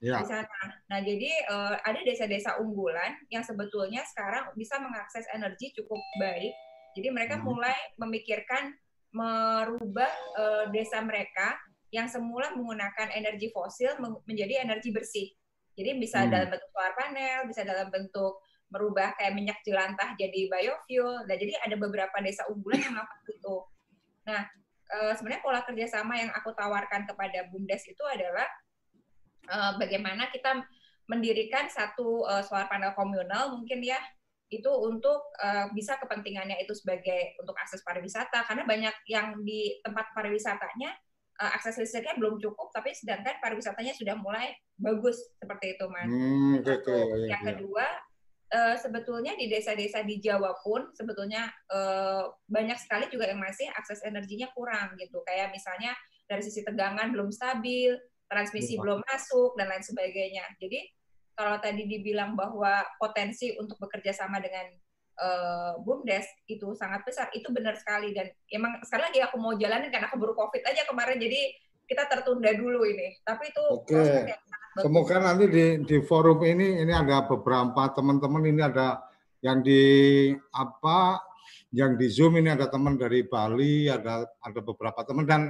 ya. 0.00 0.20
di 0.20 0.24
sana. 0.28 0.64
Nah, 0.88 0.98
jadi 1.04 1.30
uh, 1.50 1.76
ada 1.84 2.00
desa-desa 2.04 2.60
unggulan 2.60 3.16
yang 3.32 3.44
sebetulnya 3.44 4.04
sekarang 4.08 4.52
bisa 4.56 4.80
mengakses 4.80 5.24
energi 5.32 5.72
cukup 5.76 6.00
baik. 6.20 6.52
Jadi 6.96 7.08
mereka 7.12 7.36
hmm. 7.40 7.44
mulai 7.44 7.76
memikirkan 8.00 8.72
merubah 9.12 10.12
uh, 10.36 10.64
desa 10.72 11.00
mereka 11.00 11.56
yang 11.94 12.10
semula 12.10 12.50
menggunakan 12.54 13.14
energi 13.14 13.50
fosil 13.54 13.96
menjadi 14.26 14.66
energi 14.66 14.90
bersih. 14.90 15.28
Jadi 15.76 16.00
bisa 16.00 16.24
hmm. 16.24 16.30
dalam 16.32 16.48
bentuk 16.50 16.70
solar 16.72 16.94
panel, 16.96 17.38
bisa 17.46 17.60
dalam 17.62 17.88
bentuk 17.92 18.40
merubah 18.72 19.14
kayak 19.14 19.32
minyak 19.36 19.58
jelantah 19.62 20.18
jadi 20.18 20.50
biofuel. 20.50 21.22
Nah, 21.28 21.36
jadi 21.38 21.54
ada 21.62 21.76
beberapa 21.78 22.16
desa 22.18 22.48
unggulan 22.50 22.82
yang 22.82 22.94
melakukan 22.98 23.30
itu. 23.30 23.56
Nah, 24.26 24.42
uh, 24.90 25.12
sebenarnya 25.14 25.42
pola 25.44 25.60
kerjasama 25.62 26.18
yang 26.18 26.30
aku 26.34 26.50
tawarkan 26.56 27.06
kepada 27.06 27.46
BUMDes 27.52 27.86
itu 27.86 28.04
adalah 28.08 28.48
uh, 29.50 29.72
bagaimana 29.78 30.26
kita 30.34 30.66
mendirikan 31.06 31.70
satu 31.70 32.26
uh, 32.26 32.42
solar 32.42 32.66
panel 32.66 32.90
komunal 32.98 33.54
mungkin 33.54 33.78
ya 33.78 33.98
itu 34.50 34.70
untuk 34.70 35.34
uh, 35.42 35.70
bisa 35.74 35.98
kepentingannya 35.98 36.58
itu 36.62 36.74
sebagai 36.74 37.34
untuk 37.42 37.54
akses 37.58 37.82
pariwisata 37.82 38.46
karena 38.46 38.62
banyak 38.62 38.94
yang 39.10 39.42
di 39.42 39.78
tempat 39.82 40.14
pariwisatanya 40.14 40.94
uh, 41.40 41.52
akses 41.56 41.76
listriknya 41.80 42.16
belum 42.16 42.40
cukup 42.40 42.72
tapi 42.72 42.92
sedangkan 42.92 43.38
pariwisatanya 43.40 43.92
sudah 43.96 44.16
mulai 44.18 44.52
bagus 44.76 45.20
seperti 45.40 45.76
itu 45.76 45.84
mas. 45.88 46.08
Hmm, 46.08 46.54
gitu, 46.64 46.96
ya, 47.24 47.36
yang 47.36 47.42
ya. 47.44 47.48
kedua 47.54 47.86
uh, 48.52 48.76
sebetulnya 48.76 49.32
di 49.36 49.48
desa-desa 49.48 50.04
di 50.04 50.20
Jawa 50.20 50.56
pun 50.60 50.90
sebetulnya 50.92 51.48
uh, 51.72 52.28
banyak 52.46 52.78
sekali 52.80 53.08
juga 53.08 53.30
yang 53.30 53.40
masih 53.40 53.68
akses 53.72 54.04
energinya 54.04 54.48
kurang 54.52 54.94
gitu 55.00 55.20
kayak 55.24 55.52
misalnya 55.52 55.94
dari 56.26 56.42
sisi 56.42 56.66
tegangan 56.66 57.14
belum 57.14 57.30
stabil 57.30 57.94
transmisi 58.26 58.74
Lupa. 58.74 58.82
belum 58.82 59.00
masuk 59.06 59.50
dan 59.54 59.66
lain 59.70 59.84
sebagainya. 59.86 60.44
Jadi 60.58 60.82
kalau 61.36 61.60
tadi 61.62 61.84
dibilang 61.86 62.34
bahwa 62.34 62.82
potensi 62.98 63.54
untuk 63.60 63.78
bekerja 63.78 64.10
sama 64.10 64.42
dengan 64.42 64.66
uh, 65.20 65.72
BUMDes 65.82 66.26
itu 66.48 66.72
sangat 66.76 67.04
besar, 67.04 67.28
itu 67.32 67.48
benar 67.52 67.76
sekali. 67.76 68.12
Dan 68.12 68.28
emang 68.52 68.80
sekali 68.84 69.08
lagi 69.08 69.20
aku 69.24 69.36
mau 69.40 69.52
jalanin 69.56 69.88
karena 69.88 70.08
keburu 70.12 70.36
COVID 70.36 70.62
aja 70.64 70.84
kemarin. 70.84 71.18
Jadi 71.20 71.40
kita 71.86 72.04
tertunda 72.10 72.50
dulu 72.52 72.84
ini. 72.84 73.16
Tapi 73.22 73.50
itu 73.50 73.62
Oke. 73.72 74.26
Semoga 74.76 75.16
nanti 75.24 75.48
di 75.48 75.64
di 75.88 75.96
forum 76.04 76.44
ini 76.44 76.84
ini 76.84 76.92
ada 76.92 77.24
beberapa 77.24 77.88
teman-teman. 77.96 78.44
Ini 78.44 78.62
ada 78.68 79.08
yang 79.40 79.64
di 79.64 79.82
apa 80.52 81.24
yang 81.72 81.96
di 81.96 82.06
Zoom. 82.12 82.36
Ini 82.36 82.52
ada 82.52 82.68
teman 82.68 83.00
dari 83.00 83.24
Bali, 83.24 83.88
ada 83.88 84.28
ada 84.28 84.60
beberapa 84.60 85.00
teman. 85.00 85.24
Dan 85.24 85.42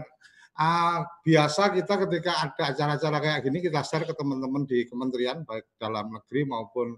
uh, 0.54 0.98
biasa 1.26 1.74
kita 1.74 2.06
ketika 2.06 2.32
ada 2.38 2.62
acara-acara 2.70 3.18
kayak 3.18 3.40
gini 3.50 3.58
kita 3.66 3.82
share 3.82 4.06
ke 4.06 4.14
teman-teman 4.14 4.62
di 4.62 4.86
kementerian 4.86 5.42
baik 5.42 5.74
dalam 5.74 6.14
negeri 6.14 6.46
maupun 6.46 6.94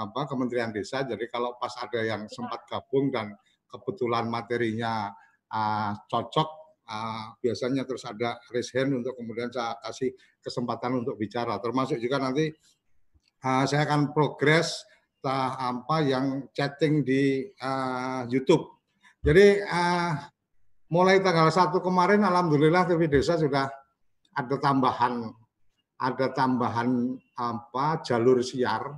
apa 0.00 0.24
Kementerian 0.24 0.72
Desa. 0.72 1.04
Jadi 1.04 1.28
kalau 1.28 1.60
pas 1.60 1.72
ada 1.76 2.00
yang 2.00 2.24
sempat 2.32 2.64
gabung 2.64 3.12
dan 3.12 3.36
kebetulan 3.68 4.26
materinya 4.26 5.12
uh, 5.52 5.92
cocok, 6.08 6.48
uh, 6.88 7.36
biasanya 7.38 7.84
terus 7.84 8.08
ada 8.08 8.40
raise 8.48 8.72
hand 8.72 8.96
untuk 8.96 9.14
kemudian 9.20 9.52
saya 9.52 9.76
kasih 9.84 10.16
kesempatan 10.40 11.04
untuk 11.04 11.20
bicara. 11.20 11.60
Termasuk 11.60 12.00
juga 12.00 12.16
nanti 12.18 12.48
uh, 13.44 13.64
saya 13.68 13.84
akan 13.84 14.16
progres 14.16 14.88
apa 15.20 16.00
yang 16.00 16.48
chatting 16.56 17.04
di 17.04 17.44
uh, 17.60 18.24
YouTube. 18.24 18.80
Jadi 19.20 19.60
uh, 19.60 20.16
mulai 20.88 21.20
tanggal 21.20 21.52
1 21.52 21.76
kemarin 21.84 22.24
alhamdulillah 22.24 22.88
TV 22.88 23.04
Desa 23.04 23.36
sudah 23.36 23.68
ada 24.32 24.56
tambahan 24.56 25.28
ada 26.00 26.32
tambahan 26.32 27.20
apa 27.36 28.00
jalur 28.00 28.40
siar. 28.40 28.96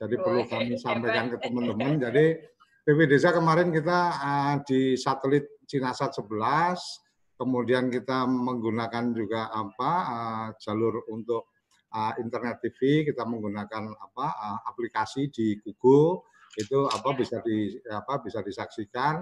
Jadi 0.00 0.14
oh, 0.16 0.20
perlu 0.24 0.42
kami 0.48 0.80
sampaikan 0.80 1.28
ke 1.28 1.36
teman-teman. 1.44 2.00
Jadi 2.00 2.40
TV 2.88 2.98
Desa 3.04 3.36
kemarin 3.36 3.68
kita 3.68 3.98
uh, 4.16 4.54
di 4.64 4.96
satelit 4.96 5.60
Cinasat 5.68 6.16
11, 6.16 7.36
kemudian 7.36 7.92
kita 7.92 8.24
menggunakan 8.24 9.12
juga 9.12 9.52
apa 9.52 9.92
uh, 10.08 10.46
jalur 10.56 11.04
untuk 11.12 11.52
uh, 11.92 12.16
internet 12.16 12.64
TV, 12.64 13.04
kita 13.12 13.28
menggunakan 13.28 13.92
apa 13.92 14.26
uh, 14.40 14.58
aplikasi 14.72 15.28
di 15.28 15.60
Google. 15.60 16.24
Itu 16.56 16.88
apa 16.88 17.14
bisa 17.14 17.38
di 17.44 17.76
apa 17.92 18.24
bisa 18.24 18.40
disaksikan. 18.40 19.20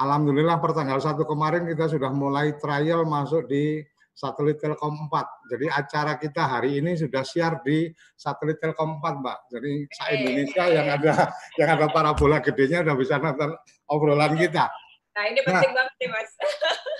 Alhamdulillah 0.00 0.56
per 0.62 0.72
tanggal 0.72 1.02
1 1.02 1.18
kemarin 1.28 1.68
kita 1.68 1.90
sudah 1.90 2.14
mulai 2.14 2.56
trial 2.56 3.04
masuk 3.04 3.44
di 3.50 3.84
satelit 4.12 4.60
Telkom 4.60 5.08
4. 5.08 5.50
Jadi 5.56 5.66
acara 5.72 6.12
kita 6.20 6.42
hari 6.44 6.78
ini 6.84 6.94
sudah 6.94 7.24
siar 7.24 7.64
di 7.64 7.88
satelit 8.14 8.60
Telkom 8.60 9.00
4, 9.00 9.22
Mbak. 9.24 9.38
Jadi 9.56 9.72
sa 9.90 10.04
Indonesia 10.12 10.64
yang 10.68 10.86
ada 10.88 11.14
yang 11.56 11.68
ada 11.74 11.86
parabola 11.88 12.38
gedenya 12.44 12.84
sudah 12.84 12.96
bisa 12.96 13.16
nonton 13.18 13.56
obrolan 13.88 14.36
kita. 14.36 14.68
Nah, 15.12 15.24
ini 15.28 15.40
penting 15.44 15.72
nah, 15.72 15.76
banget 15.76 15.94
nih, 16.00 16.08
Mas. 16.08 16.30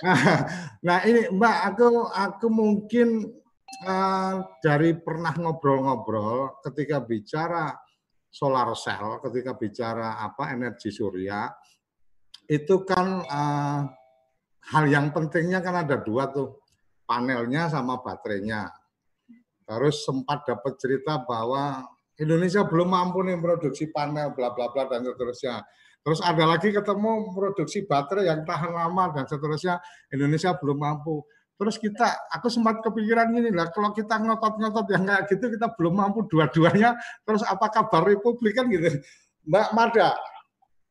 nah, 0.85 0.97
ini 1.05 1.21
Mbak, 1.33 1.57
aku 1.73 1.87
aku 2.13 2.47
mungkin 2.49 3.09
uh, 3.85 4.35
dari 4.61 4.93
pernah 4.97 5.33
ngobrol-ngobrol 5.33 6.61
ketika 6.61 7.01
bicara 7.01 7.73
solar 8.33 8.73
cell, 8.73 9.21
ketika 9.21 9.53
bicara 9.57 10.21
apa 10.21 10.53
energi 10.53 10.89
surya, 10.89 11.49
itu 12.49 12.85
kan 12.85 13.21
uh, 13.25 13.81
hal 14.73 14.85
yang 14.89 15.09
pentingnya 15.13 15.61
kan 15.61 15.85
ada 15.85 16.01
dua 16.01 16.29
tuh 16.29 16.62
panelnya 17.13 17.69
sama 17.69 18.01
baterainya. 18.01 18.73
Terus 19.69 20.01
sempat 20.01 20.49
dapat 20.49 20.73
cerita 20.81 21.21
bahwa 21.21 21.85
Indonesia 22.17 22.65
belum 22.65 22.89
mampu 22.89 23.21
nih 23.21 23.37
produksi 23.37 23.93
panel 23.93 24.33
bla 24.33 24.49
bla 24.49 24.73
bla 24.73 24.89
dan 24.89 25.05
seterusnya. 25.05 25.61
Terus 26.03 26.19
ada 26.19 26.43
lagi 26.43 26.73
ketemu 26.73 27.31
produksi 27.31 27.85
baterai 27.85 28.27
yang 28.27 28.41
tahan 28.43 28.73
lama 28.73 29.13
dan 29.13 29.23
seterusnya 29.29 29.79
Indonesia 30.11 30.51
belum 30.57 30.77
mampu. 30.81 31.23
Terus 31.53 31.79
kita, 31.79 32.27
aku 32.33 32.49
sempat 32.49 32.81
kepikiran 32.81 33.29
gini 33.29 33.53
lah, 33.53 33.69
kalau 33.71 33.93
kita 33.93 34.19
ngotot-ngotot 34.19 34.89
yang 34.89 35.05
kayak 35.05 35.29
gitu 35.31 35.53
kita 35.53 35.71
belum 35.77 35.95
mampu 35.95 36.25
dua-duanya, 36.27 36.97
terus 37.23 37.45
apa 37.45 37.69
kabar 37.69 38.03
Republik 38.03 38.57
kan 38.57 38.67
gitu. 38.67 38.89
Mbak 39.47 39.69
Mada, 39.71 40.17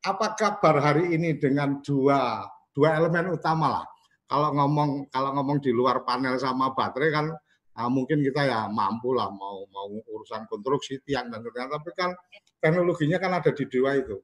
apa 0.07 0.27
kabar 0.39 0.81
hari 0.81 1.19
ini 1.19 1.37
dengan 1.37 1.83
dua 1.83 2.47
dua 2.73 2.97
elemen 2.97 3.37
utama 3.37 3.67
lah. 3.69 3.85
Kalau 4.27 4.49
ngomong 4.57 5.13
kalau 5.13 5.31
ngomong 5.37 5.59
di 5.61 5.71
luar 5.75 6.03
panel 6.07 6.41
sama 6.41 6.73
baterai 6.73 7.11
kan 7.13 7.27
nah 7.73 7.89
mungkin 7.89 8.21
kita 8.21 8.45
ya 8.45 8.61
mampu 8.69 9.17
lah 9.17 9.33
mau 9.33 9.65
mau 9.73 9.89
urusan 9.89 10.45
konstruksi 10.45 11.01
tiang 11.09 11.33
dan 11.33 11.41
sebagainya 11.41 11.73
tapi 11.73 11.91
kan 11.97 12.13
teknologinya 12.61 13.17
kan 13.17 13.33
ada 13.41 13.49
di 13.49 13.65
dua 13.65 13.97
itu. 13.97 14.21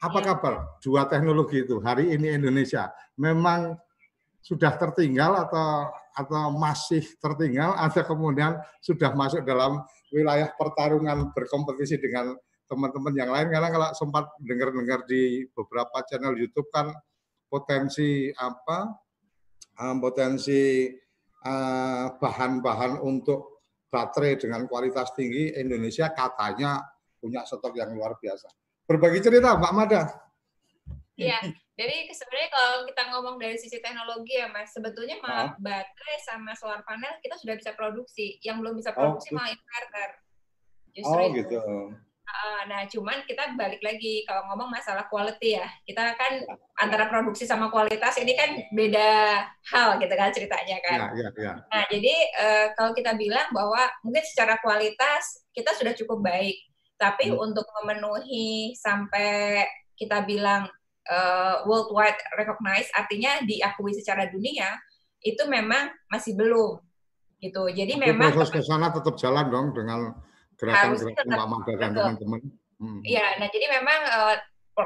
Apa 0.00 0.24
iya. 0.24 0.26
kabar 0.32 0.54
dua 0.80 1.04
teknologi 1.04 1.68
itu 1.68 1.84
hari 1.84 2.16
ini 2.16 2.40
Indonesia 2.40 2.88
memang 3.20 3.76
sudah 4.40 4.72
tertinggal 4.80 5.36
atau 5.44 5.92
atau 6.16 6.50
masih 6.56 7.04
tertinggal 7.20 7.76
atau 7.76 8.02
kemudian 8.02 8.56
sudah 8.80 9.12
masuk 9.12 9.44
dalam 9.44 9.84
wilayah 10.10 10.48
pertarungan 10.56 11.30
berkompetisi 11.36 12.00
dengan 12.00 12.34
teman-teman 12.68 13.14
yang 13.16 13.30
lain 13.32 13.48
karena 13.48 13.68
kalau 13.72 13.88
sempat 13.96 14.24
dengar-dengar 14.44 15.04
di 15.08 15.46
beberapa 15.56 16.04
channel 16.04 16.36
YouTube 16.36 16.68
kan 16.68 16.92
potensi 17.48 18.28
apa 18.36 18.92
uh, 19.78 19.96
potensi 20.02 20.90
uh, 21.46 22.06
bahan-bahan 22.18 23.00
untuk 23.00 23.62
baterai 23.88 24.36
dengan 24.36 24.68
kualitas 24.68 25.16
tinggi 25.16 25.56
Indonesia 25.56 26.12
katanya 26.12 26.84
punya 27.18 27.42
stok 27.48 27.72
yang 27.74 27.94
luar 27.96 28.18
biasa. 28.20 28.50
Berbagi 28.84 29.20
cerita 29.24 29.56
Mbak 29.56 29.72
Mada. 29.74 30.02
Iya, 31.18 31.38
jadi 31.74 32.06
sebenarnya 32.14 32.50
kalau 32.54 32.78
kita 32.86 33.02
ngomong 33.10 33.36
dari 33.42 33.58
sisi 33.58 33.82
teknologi 33.82 34.38
ya 34.38 34.46
Mas, 34.50 34.70
sebetulnya 34.70 35.18
malah 35.18 35.54
baterai 35.58 36.18
sama 36.22 36.54
solar 36.54 36.86
panel 36.86 37.18
kita 37.18 37.34
sudah 37.34 37.58
bisa 37.58 37.74
produksi. 37.74 38.38
Yang 38.42 38.56
belum 38.62 38.74
bisa 38.78 38.90
produksi 38.94 39.34
oh, 39.34 39.42
malah 39.42 39.50
inverter. 39.50 40.10
Justru 40.94 41.18
oh 41.18 41.26
gitu. 41.34 41.62
Nah, 42.68 42.84
cuman 42.84 43.24
kita 43.24 43.56
balik 43.56 43.80
lagi 43.80 44.22
kalau 44.28 44.44
ngomong 44.52 44.68
masalah 44.68 45.08
quality 45.08 45.56
ya. 45.56 45.66
Kita 45.88 46.12
kan 46.20 46.44
antara 46.76 47.08
produksi 47.08 47.48
sama 47.48 47.72
kualitas 47.72 48.20
ini 48.20 48.36
kan 48.36 48.50
beda 48.76 49.40
hal 49.72 49.96
gitu 49.96 50.12
kan 50.12 50.30
ceritanya 50.30 50.76
kan. 50.84 50.98
Ya, 51.16 51.26
ya, 51.26 51.28
ya. 51.40 51.52
Nah, 51.56 51.82
jadi 51.88 52.14
uh, 52.36 52.66
kalau 52.76 52.92
kita 52.92 53.16
bilang 53.16 53.48
bahwa 53.56 53.88
mungkin 54.04 54.20
secara 54.28 54.60
kualitas 54.60 55.48
kita 55.56 55.72
sudah 55.72 55.96
cukup 55.96 56.20
baik. 56.20 56.60
Tapi 57.00 57.32
hmm. 57.32 57.40
untuk 57.40 57.64
memenuhi 57.80 58.76
sampai 58.76 59.64
kita 59.96 60.28
bilang 60.28 60.68
uh, 61.08 61.64
worldwide 61.64 62.20
recognized, 62.36 62.92
artinya 62.92 63.40
diakui 63.46 63.96
secara 63.96 64.28
dunia, 64.28 64.76
itu 65.24 65.40
memang 65.48 65.88
masih 66.12 66.36
belum 66.36 66.84
gitu. 67.40 67.70
Jadi 67.70 67.96
Tapi 67.96 68.12
memang 68.12 68.34
proses 68.34 68.50
ke 68.52 68.60
sana 68.60 68.92
tetap 68.92 69.14
jalan 69.16 69.46
dong 69.48 69.66
dengan 69.72 70.10
gerakan-gerakan 70.58 71.24
Mbak 71.30 71.48
Magda 71.48 71.72
dan 71.78 71.90
teman-teman. 71.94 72.40
Hmm. 72.78 73.00
Iya, 73.02 73.26
nah 73.42 73.48
jadi 73.50 73.66
memang 73.80 74.00
uh, 74.06 74.36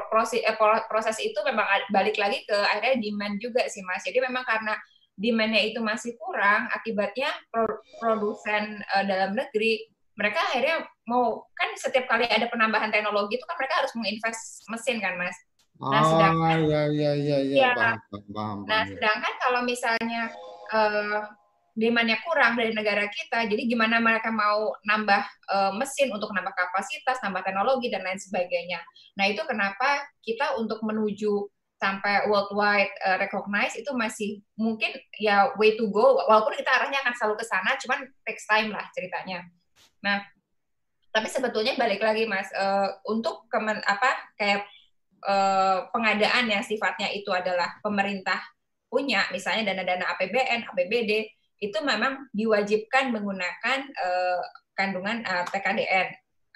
proses 0.09 0.41
eh, 0.41 0.57
proses 0.89 1.17
itu 1.21 1.37
memang 1.45 1.65
balik 1.93 2.17
lagi 2.17 2.41
ke 2.45 2.57
akhirnya 2.57 2.97
demand 2.97 3.35
juga 3.37 3.65
sih 3.69 3.85
Mas. 3.85 4.01
Jadi 4.01 4.21
memang 4.21 4.41
karena 4.45 4.73
demandnya 5.13 5.61
itu 5.61 5.77
masih 5.77 6.17
kurang, 6.17 6.65
akibatnya 6.73 7.29
produsen 8.01 8.81
uh, 8.97 9.05
dalam 9.05 9.37
negeri 9.37 9.85
mereka 10.13 10.45
akhirnya 10.45 10.85
mau 11.09 11.41
kan 11.57 11.73
setiap 11.73 12.05
kali 12.05 12.29
ada 12.29 12.45
penambahan 12.45 12.93
teknologi 12.93 13.41
itu 13.41 13.45
kan 13.49 13.57
mereka 13.57 13.81
harus 13.81 13.93
menginvest 13.97 14.41
mesin 14.69 14.97
kan 15.01 15.17
Mas. 15.17 15.37
Nah, 15.81 15.99
oh, 15.99 16.09
sedangkan 16.15 16.59
ya 16.69 16.81
ya 16.93 17.11
ya 17.17 17.37
ya, 17.43 17.57
ya 17.59 17.69
paham, 17.73 17.97
paham, 18.29 18.57
Nah, 18.69 18.83
sedangkan 18.85 19.33
kalau 19.41 19.61
misalnya 19.65 20.23
uh, 20.69 21.17
demandnya 21.73 22.21
kurang 22.21 22.53
dari 22.53 22.69
negara 22.69 23.09
kita, 23.09 23.49
jadi 23.49 23.65
gimana 23.65 23.97
mereka 23.97 24.29
mau 24.29 24.77
nambah 24.85 25.23
uh, 25.49 25.71
mesin 25.73 26.13
untuk 26.13 26.29
nambah 26.29 26.53
kapasitas, 26.53 27.17
nambah 27.25 27.41
teknologi 27.41 27.89
dan 27.89 28.05
lain 28.05 28.21
sebagainya. 28.21 28.77
Nah 29.17 29.25
itu 29.25 29.41
kenapa 29.49 30.05
kita 30.21 30.61
untuk 30.61 30.85
menuju 30.85 31.49
sampai 31.81 32.29
worldwide 32.29 32.93
uh, 33.03 33.17
recognize 33.17 33.73
itu 33.73 33.89
masih 33.97 34.39
mungkin 34.53 34.93
ya 35.17 35.49
way 35.57 35.73
to 35.73 35.89
go, 35.89 36.21
walaupun 36.29 36.53
kita 36.53 36.69
arahnya 36.69 37.01
akan 37.01 37.13
selalu 37.17 37.35
ke 37.41 37.45
sana, 37.49 37.73
cuman 37.81 37.99
takes 38.21 38.45
time 38.45 38.69
lah 38.69 38.85
ceritanya. 38.93 39.41
Nah 40.05 40.21
tapi 41.13 41.29
sebetulnya 41.29 41.73
balik 41.77 42.01
lagi 42.01 42.25
mas, 42.29 42.49
uh, 42.53 42.89
untuk 43.09 43.49
kemen, 43.49 43.81
apa 43.85 44.33
kayak 44.37 44.65
uh, 45.25 45.89
pengadaan 45.89 46.49
yang 46.49 46.61
sifatnya 46.65 47.09
itu 47.13 47.29
adalah 47.33 47.81
pemerintah 47.81 48.41
punya, 48.89 49.25
misalnya 49.33 49.73
dana-dana 49.73 50.05
APBN, 50.13 50.69
APBD 50.69 51.25
itu 51.63 51.79
memang 51.79 52.27
diwajibkan 52.35 53.15
menggunakan 53.15 53.79
uh, 53.95 54.43
kandungan 54.75 55.23
uh, 55.23 55.41
eh, 55.41 55.45
PKDN. 55.47 56.07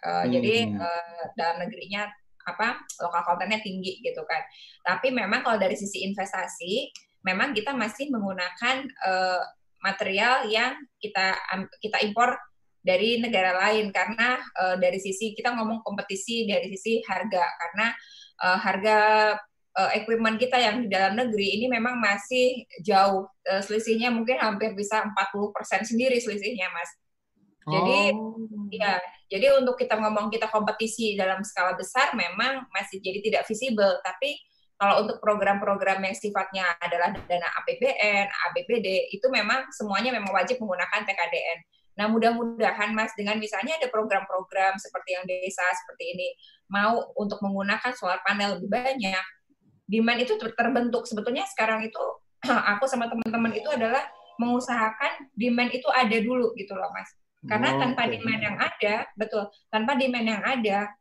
Uh, 0.03 0.07
eh, 0.07 0.23
hmm. 0.27 0.31
Jadi 0.35 0.55
uh, 0.75 1.21
dalam 1.39 1.57
negerinya 1.63 2.11
apa 2.47 2.79
lokal 3.03 3.23
kontennya 3.23 3.63
tinggi 3.63 4.03
gitu 4.03 4.23
kan. 4.27 4.43
Tapi 4.83 5.15
memang 5.15 5.43
kalau 5.47 5.55
dari 5.55 5.79
sisi 5.79 6.03
investasi, 6.03 6.91
memang 7.23 7.55
kita 7.55 7.71
masih 7.71 8.11
menggunakan 8.11 8.87
uh, 9.07 9.43
material 9.79 10.47
yang 10.51 10.75
kita 10.99 11.35
kita 11.79 12.03
impor 12.03 12.35
dari 12.83 13.19
negara 13.19 13.51
lain 13.67 13.91
karena 13.91 14.39
uh, 14.59 14.75
dari 14.79 14.95
sisi 14.99 15.35
kita 15.35 15.51
ngomong 15.55 15.83
kompetisi 15.83 16.47
dari 16.47 16.71
sisi 16.71 17.03
harga 17.03 17.43
karena 17.43 17.87
uh, 18.47 18.57
harga 18.63 18.99
uh, 19.77 19.91
equipment 19.93 20.41
kita 20.41 20.57
yang 20.57 20.83
di 20.83 20.89
dalam 20.89 21.13
negeri 21.13 21.61
ini 21.61 21.69
memang 21.69 22.01
masih 22.01 22.65
jauh. 22.81 23.29
Uh, 23.45 23.61
selisihnya 23.61 24.09
mungkin 24.09 24.41
hampir 24.41 24.73
bisa 24.73 25.05
40% 25.05 25.85
sendiri 25.87 26.17
selisihnya, 26.17 26.67
Mas. 26.73 26.91
Jadi 27.67 28.15
oh. 28.15 28.39
ya, 28.71 28.95
jadi 29.27 29.59
untuk 29.59 29.75
kita 29.75 29.99
ngomong 29.99 30.31
kita 30.31 30.47
kompetisi 30.47 31.19
dalam 31.19 31.43
skala 31.43 31.75
besar 31.75 32.15
memang 32.15 32.63
masih 32.71 33.03
jadi 33.03 33.19
tidak 33.19 33.43
visible, 33.43 33.99
tapi 34.07 34.39
kalau 34.77 35.03
untuk 35.03 35.17
program-program 35.19 35.99
yang 36.05 36.15
sifatnya 36.15 36.63
adalah 36.79 37.11
dana 37.11 37.49
APBN, 37.59 38.25
ABPD 38.29 39.09
itu 39.09 39.27
memang 39.27 39.67
semuanya 39.73 40.13
memang 40.13 40.31
wajib 40.31 40.61
menggunakan 40.61 41.01
TKDN. 41.03 41.59
Nah, 41.97 42.05
mudah-mudahan 42.13 42.93
Mas 42.93 43.09
dengan 43.17 43.41
misalnya 43.41 43.73
ada 43.81 43.89
program-program 43.89 44.77
seperti 44.77 45.17
yang 45.17 45.25
desa 45.25 45.65
seperti 45.81 46.13
ini 46.13 46.27
mau 46.69 47.09
untuk 47.17 47.41
menggunakan 47.41 47.89
solar 47.97 48.21
panel 48.21 48.61
lebih 48.61 48.69
banyak, 48.69 49.25
demand 49.87 50.19
itu 50.21 50.35
terbentuk. 50.37 51.07
Sebetulnya 51.07 51.47
sekarang 51.47 51.87
itu 51.87 52.03
aku 52.75 52.85
sama 52.85 53.07
teman-teman 53.07 53.55
itu 53.55 53.67
adalah 53.71 54.03
mengusahakan 54.37 55.33
demand 55.33 55.73
itu 55.73 55.87
ada 55.89 56.17
dulu 56.21 56.53
gitu 56.53 56.77
loh 56.77 56.91
mas. 56.93 57.09
Karena 57.47 57.73
oh, 57.73 57.79
tanpa 57.81 58.05
demand 58.05 58.41
yang 58.41 58.57
ada 58.59 58.95
betul 59.17 59.49
tanpa 59.71 59.95
demand 59.97 60.25
yang 60.27 60.43
ada 60.43 60.91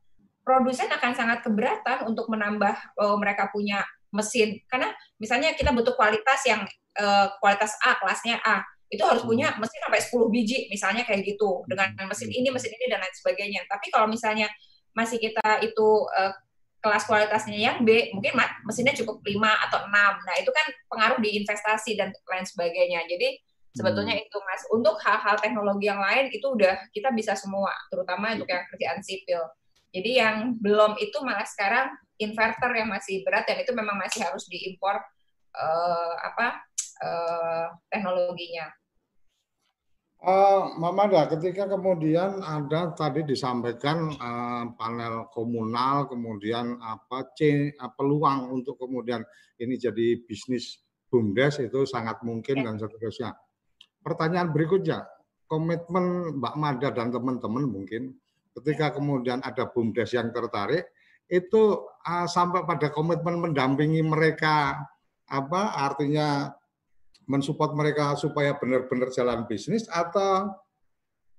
produsen 0.47 0.87
akan 0.89 1.13
sangat 1.13 1.43
keberatan 1.43 2.07
untuk 2.07 2.31
menambah 2.31 2.73
oh, 3.03 3.19
mereka 3.21 3.51
punya 3.53 3.83
mesin. 4.15 4.63
Karena 4.71 4.95
misalnya 5.21 5.53
kita 5.53 5.75
butuh 5.75 5.93
kualitas 5.99 6.41
yang 6.49 6.65
uh, 6.97 7.27
kualitas 7.43 7.77
A 7.85 7.99
kelasnya 8.01 8.41
A 8.41 8.65
itu 8.87 9.03
harus 9.03 9.27
hmm. 9.27 9.31
punya 9.35 9.49
mesin 9.59 9.83
sampai 9.83 9.99
10 9.99 10.31
biji 10.31 10.59
misalnya 10.71 11.03
kayak 11.03 11.27
gitu 11.27 11.67
dengan 11.67 11.91
mesin 12.07 12.31
ini 12.31 12.55
mesin 12.55 12.71
ini 12.71 12.87
dan 12.87 13.03
lain 13.03 13.15
sebagainya. 13.19 13.61
Tapi 13.67 13.91
kalau 13.91 14.07
misalnya 14.07 14.47
masih 14.97 15.21
kita 15.21 15.61
itu 15.61 15.89
uh, 16.17 16.33
kelas 16.87 17.11
kualitasnya 17.11 17.59
yang 17.59 17.83
B, 17.83 18.15
mungkin 18.15 18.39
mesinnya 18.63 18.95
cukup 18.95 19.19
5 19.27 19.35
atau 19.67 19.83
6. 19.83 19.91
Nah, 19.91 20.35
itu 20.39 20.51
kan 20.55 20.67
pengaruh 20.87 21.19
di 21.19 21.43
investasi 21.43 21.99
dan 21.99 22.15
lain 22.15 22.47
sebagainya. 22.47 23.03
Jadi, 23.11 23.43
sebetulnya 23.75 24.15
hmm. 24.15 24.25
itu 24.25 24.37
Mas. 24.47 24.63
Untuk 24.71 24.97
hal-hal 25.03 25.37
teknologi 25.43 25.91
yang 25.91 25.99
lain 25.99 26.33
itu 26.33 26.47
udah 26.47 26.89
kita 26.95 27.11
bisa 27.11 27.35
semua, 27.35 27.75
terutama 27.93 28.33
untuk 28.33 28.47
yang 28.47 28.65
kerjaan 28.71 29.03
sipil. 29.03 29.43
Jadi 29.93 30.11
yang 30.17 30.57
belum 30.61 30.97
itu 31.01 31.19
malah 31.21 31.45
sekarang 31.45 31.93
inverter 32.17 32.73
yang 32.73 32.89
masih 32.89 33.21
berat 33.25 33.45
dan 33.45 33.61
itu 33.61 33.73
memang 33.77 33.97
masih 33.97 34.25
harus 34.25 34.49
diimpor 34.49 34.97
uh, 35.53 36.15
apa 36.21 36.65
uh, 37.05 37.67
teknologinya. 37.93 38.73
Uh, 40.17 40.73
Mamada, 40.81 41.29
ketika 41.29 41.69
kemudian 41.69 42.41
ada 42.41 42.89
tadi 42.97 43.21
disampaikan 43.21 44.17
uh, 44.17 44.65
panel 44.75 45.29
komunal, 45.29 46.09
kemudian 46.09 46.81
apa 46.81 47.37
C, 47.37 47.71
uh, 47.77 47.93
peluang 47.93 48.49
untuk 48.49 48.81
kemudian 48.81 49.21
ini 49.61 49.77
jadi 49.77 50.17
bisnis 50.25 50.81
bumdes 51.13 51.61
itu 51.61 51.85
sangat 51.85 52.25
mungkin 52.25 52.65
dan 52.65 52.81
seterusnya. 52.81 53.37
Pertanyaan 54.01 54.57
berikutnya, 54.57 55.05
komitmen 55.47 56.37
Mbak 56.41 56.55
Mada 56.59 56.89
dan 56.91 57.13
teman-teman 57.13 57.65
mungkin 57.69 58.17
ketika 58.57 58.97
kemudian 58.97 59.45
ada 59.45 59.69
bumdes 59.69 60.17
yang 60.17 60.33
tertarik 60.33 60.91
itu 61.29 61.87
uh, 62.07 62.27
sampai 62.27 62.65
pada 62.65 62.89
komitmen 62.89 63.51
mendampingi 63.51 64.01
mereka 64.01 64.81
apa 65.27 65.75
artinya 65.75 66.55
mensupport 67.27 67.75
mereka 67.75 68.15
supaya 68.15 68.55
benar-benar 68.55 69.11
jalan 69.11 69.45
bisnis 69.51 69.91
atau 69.91 70.55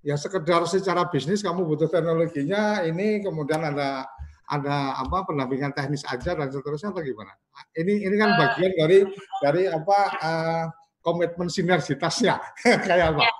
ya 0.03 0.19
sekedar 0.19 0.67
secara 0.67 1.07
bisnis 1.07 1.39
kamu 1.39 1.63
butuh 1.63 1.87
teknologinya 1.87 2.83
ini 2.83 3.23
kemudian 3.23 3.63
ada 3.63 4.07
ada 4.47 4.95
apa 4.95 5.27
pendampingan 5.27 5.75
teknis 5.75 6.07
aja 6.07 6.31
dan 6.31 6.47
seterusnya 6.47 6.95
atau 6.95 7.03
gimana? 7.03 7.35
Ini 7.75 8.07
ini 8.07 8.15
kan 8.15 8.29
eh. 8.31 8.37
bagian 8.39 8.71
dari 8.79 8.99
dari 9.43 9.63
apa 9.67 9.99
uh, 10.23 10.65
komitmen 11.03 11.51
sinergitasnya 11.51 12.39
kayak 12.87 13.15
apa? 13.15 13.27
Ya. 13.27 13.33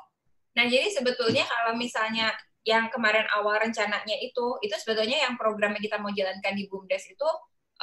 Nah 0.59 0.65
jadi 0.67 0.87
sebetulnya 0.91 1.47
kalau 1.47 1.79
misalnya 1.79 2.35
yang 2.67 2.91
kemarin 2.91 3.23
awal 3.39 3.55
rencananya 3.63 4.19
itu 4.19 4.59
itu 4.59 4.75
sebetulnya 4.75 5.23
yang 5.23 5.39
program 5.39 5.71
yang 5.79 5.83
kita 5.87 5.97
mau 6.03 6.11
jalankan 6.11 6.51
di 6.51 6.67
Bumdes 6.67 7.07
itu 7.07 7.29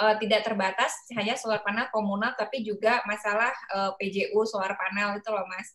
uh, 0.00 0.14
tidak 0.18 0.42
terbatas 0.46 0.92
hanya 1.14 1.38
solar 1.38 1.62
panel 1.62 1.87
komunal 1.94 2.35
tapi 2.35 2.66
juga 2.66 3.02
masalah 3.07 3.50
uh, 3.74 3.92
eh, 3.94 4.30
PJU 4.30 4.38
solar 4.46 4.74
panel 4.74 5.18
itu 5.18 5.28
loh 5.30 5.46
mas. 5.46 5.74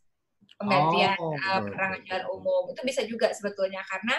Penggantian 0.59 1.15
oh, 1.23 1.31
uh, 1.31 1.59
penerangan 1.63 2.01
jalan 2.03 2.25
umum. 2.35 2.63
Itu 2.75 2.83
bisa 2.83 3.01
juga 3.07 3.31
sebetulnya 3.31 3.79
karena 3.87 4.15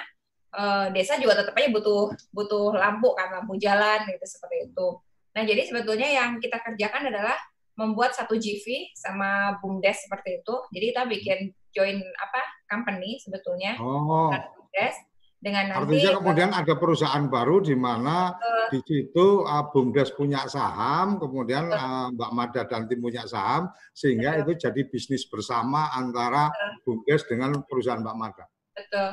uh, 0.57 0.87
desa 0.89 1.21
juga 1.21 1.37
tetap 1.37 1.53
aja 1.53 1.69
butuh 1.69 2.17
butuh 2.33 2.73
lampu 2.81 3.13
kan 3.13 3.29
lampu 3.29 3.61
jalan 3.61 4.09
gitu 4.09 4.25
seperti 4.25 4.73
itu. 4.73 4.89
Nah 5.37 5.43
jadi 5.45 5.63
sebetulnya 5.69 6.09
yang 6.09 6.41
kita 6.41 6.57
kerjakan 6.65 7.13
adalah 7.13 7.37
membuat 7.77 8.17
satu 8.17 8.37
GV 8.41 8.97
sama 8.97 9.61
bumdes 9.61 10.09
seperti 10.09 10.41
itu. 10.41 10.55
Jadi 10.73 10.85
kita 10.97 11.03
bikin 11.05 11.39
join 11.77 12.01
apa 12.01 12.41
company 12.73 13.21
sebetulnya. 13.21 13.77
Oh. 13.77 14.33
bumdes 14.33 14.97
dengan 15.41 15.73
nanti 15.73 15.97
artinya 15.97 16.21
kemudian 16.21 16.51
ada 16.53 16.75
perusahaan 16.77 17.25
baru 17.25 17.65
di 17.65 17.73
mana 17.73 18.37
uh, 18.37 18.69
di 18.69 18.85
situ 18.85 19.41
uh, 19.41 19.73
Bumdes 19.73 20.13
punya 20.13 20.45
saham, 20.45 21.17
kemudian 21.17 21.73
uh, 21.73 22.13
Mbak 22.13 22.33
Mada 22.37 22.63
dan 22.69 22.85
tim 22.85 23.01
punya 23.01 23.25
saham, 23.25 23.73
sehingga 23.97 24.37
betul. 24.37 24.45
itu 24.45 24.53
jadi 24.69 24.81
bisnis 24.93 25.25
bersama 25.33 25.89
antara 25.97 26.53
betul. 26.53 27.01
Bumdes 27.01 27.23
dengan 27.25 27.51
perusahaan 27.65 28.05
Mbak 28.05 28.17
Mada. 28.21 28.45
Betul. 28.77 29.11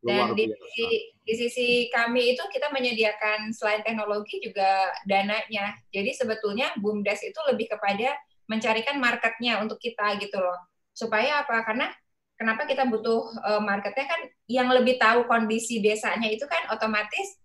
Dan 0.00 0.32
di 0.32 0.48
di 1.24 1.34
sisi 1.36 1.92
kami 1.92 2.32
itu 2.32 2.44
kita 2.48 2.72
menyediakan 2.72 3.52
selain 3.52 3.84
teknologi 3.84 4.40
juga 4.40 4.88
dananya. 5.08 5.76
Jadi 5.92 6.12
sebetulnya 6.12 6.72
Bumdes 6.76 7.24
itu 7.24 7.36
lebih 7.48 7.72
kepada 7.72 8.16
mencarikan 8.48 8.96
marketnya 9.00 9.60
untuk 9.64 9.80
kita 9.80 10.16
gitu 10.20 10.40
loh. 10.40 10.56
Supaya 10.92 11.44
apa? 11.44 11.64
Karena 11.64 11.88
kenapa 12.40 12.64
kita 12.64 12.88
butuh 12.88 13.28
uh, 13.44 13.60
marketnya 13.60 14.08
kan 14.08 14.20
yang 14.48 14.72
lebih 14.72 14.96
tahu 14.96 15.28
kondisi 15.28 15.84
desanya 15.84 16.32
itu 16.32 16.48
kan 16.48 16.72
otomatis 16.72 17.36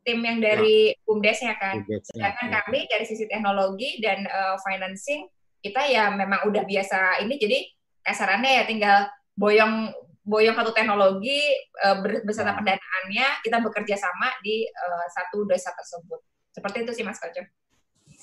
tim 0.00 0.24
yang 0.24 0.40
dari 0.40 0.96
ya. 0.96 1.04
bumdesnya 1.04 1.52
kan. 1.60 1.84
Sedangkan 1.84 2.48
ya. 2.48 2.64
kami 2.64 2.88
dari 2.88 3.04
sisi 3.04 3.28
teknologi 3.28 4.00
dan 4.00 4.24
uh, 4.24 4.56
financing 4.64 5.28
kita 5.60 5.84
ya 5.84 6.08
memang 6.08 6.48
udah 6.48 6.64
biasa 6.64 7.20
ini 7.28 7.36
jadi 7.36 7.58
kasarannya 8.00 8.50
ya 8.56 8.64
tinggal 8.64 8.98
boyong 9.36 9.92
boyong 10.24 10.56
satu 10.56 10.72
teknologi 10.72 11.44
uh, 11.84 12.00
beserta 12.24 12.56
nah. 12.56 12.56
pendanaannya 12.56 13.26
kita 13.44 13.60
bekerja 13.60 14.00
sama 14.00 14.32
di 14.40 14.64
uh, 14.64 15.06
satu 15.12 15.44
desa 15.44 15.76
tersebut. 15.76 16.24
Seperti 16.56 16.88
itu 16.88 16.92
sih 16.96 17.04
Mas 17.04 17.20
Koco. 17.20 17.44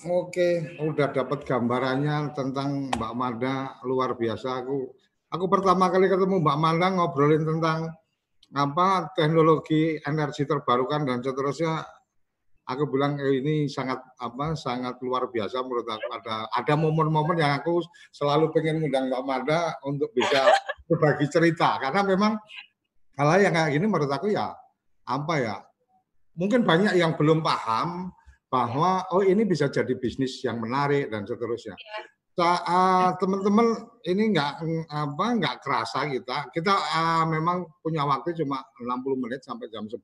Oke, 0.10 0.76
udah 0.82 1.08
dapat 1.14 1.48
gambarannya 1.48 2.36
tentang 2.36 2.92
Mbak 2.98 3.14
Mada 3.16 3.80
luar 3.88 4.18
biasa. 4.18 4.66
Aku 4.66 4.92
aku 5.36 5.52
pertama 5.52 5.92
kali 5.92 6.08
ketemu 6.08 6.40
Mbak 6.40 6.58
Mada 6.58 6.88
ngobrolin 6.96 7.44
tentang 7.44 7.92
apa 8.56 9.12
teknologi 9.12 10.00
energi 10.00 10.48
terbarukan 10.48 11.04
dan 11.04 11.20
seterusnya. 11.20 11.84
Aku 12.66 12.90
bilang 12.90 13.22
eh, 13.22 13.46
ini 13.46 13.70
sangat 13.70 14.02
apa 14.18 14.58
sangat 14.58 14.98
luar 15.06 15.30
biasa 15.30 15.62
menurut 15.62 15.86
aku. 15.86 16.08
Ada 16.18 16.50
ada 16.50 16.74
momen-momen 16.74 17.38
yang 17.38 17.54
aku 17.62 17.84
selalu 18.10 18.50
pengen 18.56 18.82
ngundang 18.82 19.12
Mbak 19.12 19.24
Mada 19.28 19.78
untuk 19.86 20.10
bisa 20.16 20.50
berbagi 20.90 21.30
cerita 21.30 21.78
karena 21.78 22.02
memang 22.02 22.34
hal 23.20 23.38
yang 23.38 23.54
kayak 23.54 23.70
gini 23.76 23.86
menurut 23.86 24.10
aku 24.10 24.34
ya 24.34 24.50
apa 25.06 25.34
ya 25.38 25.56
mungkin 26.34 26.66
banyak 26.66 26.98
yang 26.98 27.14
belum 27.14 27.46
paham 27.46 28.10
bahwa 28.50 29.06
oh 29.14 29.22
ini 29.22 29.44
bisa 29.46 29.70
jadi 29.70 29.94
bisnis 30.00 30.42
yang 30.42 30.58
menarik 30.58 31.12
dan 31.12 31.28
seterusnya. 31.28 31.76
Uh, 32.36 33.16
teman-teman 33.16 33.88
ini 34.04 34.36
nggak 34.36 34.60
apa 34.92 35.26
nggak 35.40 35.56
kerasa 35.64 36.04
kita. 36.12 36.52
Kita 36.52 36.74
uh, 36.76 37.24
memang 37.32 37.64
punya 37.80 38.04
waktu 38.04 38.36
cuma 38.44 38.60
60 38.76 39.24
menit 39.24 39.40
sampai 39.40 39.72
jam 39.72 39.88
11 39.88 40.04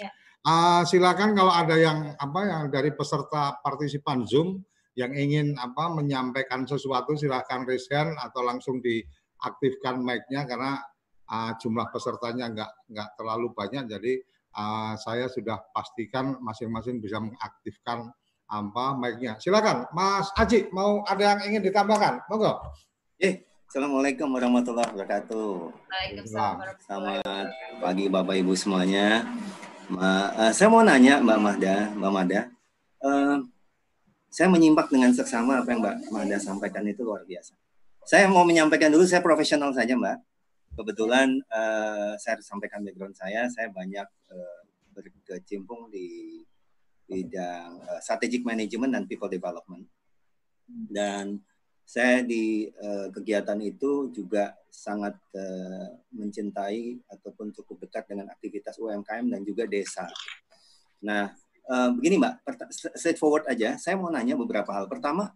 ya. 0.00 0.08
uh, 0.48 0.82
silakan 0.88 1.36
kalau 1.36 1.52
ada 1.52 1.76
yang 1.76 2.16
apa 2.16 2.40
yang 2.48 2.62
dari 2.72 2.96
peserta 2.96 3.60
partisipan 3.60 4.24
zoom 4.24 4.64
yang 4.96 5.12
ingin 5.12 5.52
apa 5.60 5.92
menyampaikan 5.92 6.64
sesuatu 6.64 7.12
silakan 7.18 7.68
raise 7.68 7.92
hand 7.92 8.14
atau 8.16 8.40
langsung 8.40 8.78
diaktifkan 8.80 10.00
mic-nya 10.00 10.48
karena 10.48 10.80
uh, 11.28 11.52
jumlah 11.60 11.90
pesertanya 11.90 12.50
nggak 12.56 12.72
nggak 12.88 13.08
terlalu 13.20 13.52
banyak. 13.52 13.84
Jadi 13.90 14.12
uh, 14.56 14.94
saya 14.96 15.26
sudah 15.28 15.60
pastikan 15.74 16.38
masing-masing 16.40 17.02
bisa 17.02 17.18
mengaktifkan 17.20 18.08
apa 18.48 18.96
mic-nya. 18.96 19.36
Silakan, 19.40 19.88
Mas 19.90 20.28
Aji, 20.36 20.68
mau 20.70 21.00
ada 21.04 21.34
yang 21.34 21.40
ingin 21.50 21.62
ditambahkan? 21.68 22.24
Monggo. 22.28 22.60
Eh, 23.20 23.44
Assalamualaikum 23.68 24.30
warahmatullahi 24.30 24.86
wabarakatuh. 24.94 25.50
Waalaikumsalam. 25.72 26.56
Selamat 26.84 27.46
pagi 27.82 28.04
Bapak 28.06 28.34
Ibu 28.38 28.52
semuanya. 28.54 29.26
Ma, 29.90 30.30
uh, 30.36 30.52
saya 30.54 30.70
mau 30.70 30.84
nanya 30.84 31.18
Mbak 31.20 31.38
Mahda, 31.40 31.76
Mbak 31.98 32.12
Mahda. 32.12 32.40
Uh, 33.02 33.36
saya 34.30 34.46
menyimak 34.50 34.86
dengan 34.88 35.10
seksama 35.10 35.64
apa 35.64 35.74
yang 35.74 35.82
Mbak 35.82 35.96
Mahda 36.14 36.36
sampaikan 36.38 36.86
itu 36.86 37.02
luar 37.02 37.26
biasa. 37.26 37.58
Saya 38.04 38.30
mau 38.30 38.44
menyampaikan 38.46 38.92
dulu, 38.92 39.08
saya 39.08 39.24
profesional 39.24 39.74
saja 39.74 39.96
Mbak 39.96 40.34
kebetulan 40.74 41.38
uh, 41.48 42.18
saya 42.18 42.38
harus 42.38 42.46
sampaikan 42.46 42.82
background 42.82 43.14
saya, 43.14 43.46
saya 43.48 43.70
banyak 43.70 44.06
uh, 44.30 44.60
berkecimpung 44.94 45.90
di 45.90 46.42
bidang 47.04 47.80
uh, 47.84 48.00
strategic 48.00 48.42
management 48.44 48.92
dan 48.96 49.04
people 49.04 49.28
development. 49.28 49.84
Dan 50.68 51.40
saya 51.84 52.24
di 52.24 52.72
uh, 52.80 53.12
kegiatan 53.12 53.60
itu 53.60 54.08
juga 54.08 54.56
sangat 54.72 55.14
uh, 55.36 55.88
mencintai 56.16 57.04
ataupun 57.12 57.52
cukup 57.52 57.84
dekat 57.84 58.08
dengan 58.08 58.32
aktivitas 58.32 58.80
UMKM 58.80 59.28
dan 59.28 59.40
juga 59.44 59.68
desa. 59.68 60.08
Nah, 61.04 61.28
uh, 61.68 61.92
begini 61.92 62.16
Mbak, 62.16 62.34
straightforward 62.96 63.44
aja, 63.52 63.76
saya 63.76 64.00
mau 64.00 64.08
nanya 64.08 64.32
beberapa 64.34 64.72
hal. 64.72 64.88
Pertama, 64.88 65.28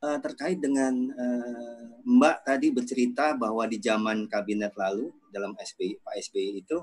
uh, 0.00 0.18
terkait 0.24 0.56
dengan 0.56 0.92
uh, 1.12 2.00
Mbak 2.04 2.36
tadi 2.48 2.68
bercerita 2.72 3.36
bahwa 3.36 3.68
di 3.68 3.76
zaman 3.76 4.24
kabinet 4.24 4.72
lalu 4.74 5.12
dalam 5.28 5.52
SBY 5.60 6.00
Pak 6.00 6.14
SBY 6.16 6.64
itu 6.64 6.80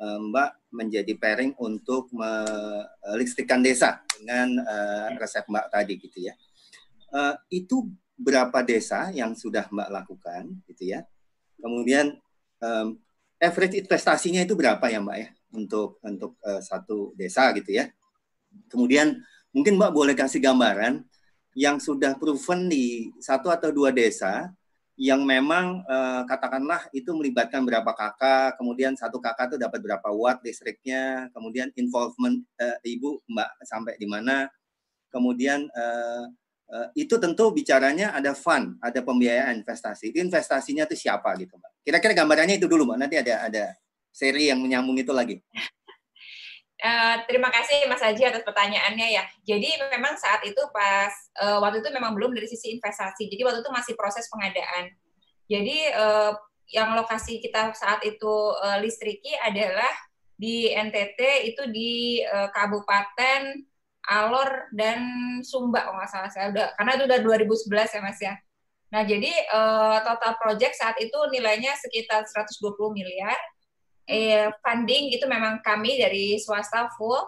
Mbak 0.00 0.50
menjadi 0.76 1.12
pairing 1.16 1.56
untuk 1.56 2.12
melistrikan 2.12 3.64
desa 3.64 4.04
dengan 4.20 4.60
uh, 4.60 5.16
resep 5.16 5.44
Mbak 5.48 5.66
tadi 5.72 5.94
gitu 5.96 6.18
ya. 6.20 6.34
Uh, 7.12 7.32
itu 7.48 7.88
berapa 8.16 8.60
desa 8.64 9.08
yang 9.12 9.32
sudah 9.32 9.68
Mbak 9.72 9.88
lakukan 9.88 10.42
gitu 10.68 10.92
ya. 10.92 11.04
Kemudian 11.56 12.16
um, 12.60 13.00
average 13.40 13.76
investasinya 13.76 14.44
itu 14.44 14.52
berapa 14.52 14.84
ya 14.88 15.00
Mbak 15.00 15.18
ya 15.20 15.28
untuk 15.52 16.00
untuk 16.04 16.36
uh, 16.44 16.60
satu 16.60 17.16
desa 17.16 17.52
gitu 17.56 17.72
ya. 17.72 17.88
Kemudian 18.68 19.20
mungkin 19.52 19.80
Mbak 19.80 19.92
boleh 19.92 20.14
kasih 20.16 20.40
gambaran 20.40 21.04
yang 21.56 21.80
sudah 21.80 22.16
proven 22.20 22.68
di 22.68 23.08
satu 23.16 23.48
atau 23.48 23.72
dua 23.72 23.88
desa 23.92 24.52
yang 24.96 25.28
memang 25.28 25.84
eh, 25.84 26.22
katakanlah 26.24 26.88
itu 26.96 27.12
melibatkan 27.12 27.62
berapa 27.68 27.92
kakak, 27.92 28.56
kemudian 28.56 28.96
satu 28.96 29.20
kakak 29.20 29.52
itu 29.52 29.56
dapat 29.60 29.80
berapa 29.84 30.08
watt 30.16 30.40
listriknya, 30.40 31.28
kemudian 31.36 31.68
involvement 31.76 32.40
eh, 32.56 32.80
ibu 32.88 33.20
mbak 33.28 33.60
sampai 33.60 34.00
di 34.00 34.08
mana, 34.08 34.48
kemudian 35.12 35.68
eh, 35.68 36.24
eh, 36.72 36.88
itu 37.04 37.20
tentu 37.20 37.52
bicaranya 37.52 38.16
ada 38.16 38.32
fund, 38.32 38.80
ada 38.80 39.00
pembiayaan 39.04 39.60
investasi. 39.60 40.16
Investasinya 40.16 40.88
itu 40.88 40.96
siapa 40.96 41.36
gitu 41.36 41.60
mbak? 41.60 41.72
Kira-kira 41.84 42.12
gambarannya 42.16 42.56
itu 42.56 42.64
dulu 42.64 42.88
mbak. 42.88 42.98
Nanti 43.04 43.16
ada 43.20 43.34
ada 43.52 43.64
seri 44.08 44.48
yang 44.48 44.64
menyambung 44.64 44.96
itu 44.96 45.12
lagi. 45.12 45.36
Uh, 46.76 47.24
terima 47.24 47.48
kasih 47.48 47.88
Mas 47.88 48.04
Haji 48.04 48.28
atas 48.28 48.44
pertanyaannya 48.44 49.08
ya. 49.16 49.24
Jadi 49.48 49.80
memang 49.96 50.12
saat 50.20 50.44
itu 50.44 50.60
pas 50.76 51.08
uh, 51.40 51.56
waktu 51.64 51.80
itu 51.80 51.88
memang 51.88 52.12
belum 52.12 52.36
dari 52.36 52.44
sisi 52.44 52.76
investasi. 52.76 53.32
Jadi 53.32 53.40
waktu 53.48 53.64
itu 53.64 53.72
masih 53.72 53.96
proses 53.96 54.28
pengadaan. 54.28 54.92
Jadi 55.48 55.88
uh, 55.96 56.36
yang 56.68 56.92
lokasi 56.98 57.38
kita 57.40 57.72
saat 57.72 58.02
itu 58.04 58.34
uh, 58.60 58.76
listriki 58.82 59.32
adalah 59.40 59.88
di 60.36 60.68
NTT 60.68 61.48
itu 61.48 61.62
di 61.72 62.20
uh, 62.20 62.52
Kabupaten 62.52 63.56
Alor 64.06 64.70
dan 64.70 65.00
Sumba 65.42 65.82
kalau 65.82 65.98
nggak 65.98 66.12
salah 66.12 66.30
saya 66.30 66.54
udah 66.54 66.66
karena 66.78 66.92
itu 66.94 67.04
udah 67.10 67.18
2011 67.24 67.96
ya 67.96 68.00
Mas 68.04 68.20
ya. 68.20 68.34
Nah 68.92 69.02
jadi 69.02 69.32
uh, 69.50 69.98
total 70.04 70.38
project 70.38 70.78
saat 70.78 70.94
itu 71.02 71.16
nilainya 71.32 71.74
sekitar 71.74 72.22
120 72.22 72.76
miliar 72.94 73.34
eh, 74.06 74.48
funding 74.62 75.12
itu 75.12 75.26
memang 75.26 75.60
kami 75.60 75.98
dari 75.98 76.38
swasta 76.38 76.90
full. 76.94 77.18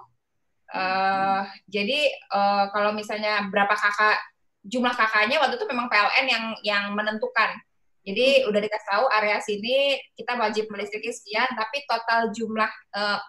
Uh, 0.68 1.48
jadi 1.64 2.12
uh, 2.28 2.68
kalau 2.76 2.92
misalnya 2.92 3.48
berapa 3.48 3.72
kakak 3.72 4.20
jumlah 4.68 4.92
kakaknya 4.92 5.40
waktu 5.40 5.56
itu 5.56 5.64
memang 5.64 5.88
PLN 5.88 6.26
yang 6.28 6.44
yang 6.60 6.84
menentukan. 6.92 7.56
Jadi 8.04 8.44
udah 8.48 8.60
dikasih 8.60 8.88
tahu 8.88 9.04
area 9.16 9.40
sini 9.40 9.96
kita 10.16 10.36
wajib 10.36 10.68
melistriki 10.68 11.12
sekian, 11.12 11.48
tapi 11.56 11.84
total 11.88 12.32
jumlah 12.32 12.68
uh, 12.96 13.20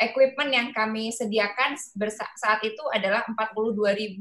equipment 0.00 0.52
yang 0.52 0.68
kami 0.72 1.12
sediakan 1.12 1.76
saat 2.36 2.60
itu 2.64 2.80
adalah 2.92 3.24
42.000 3.28 4.16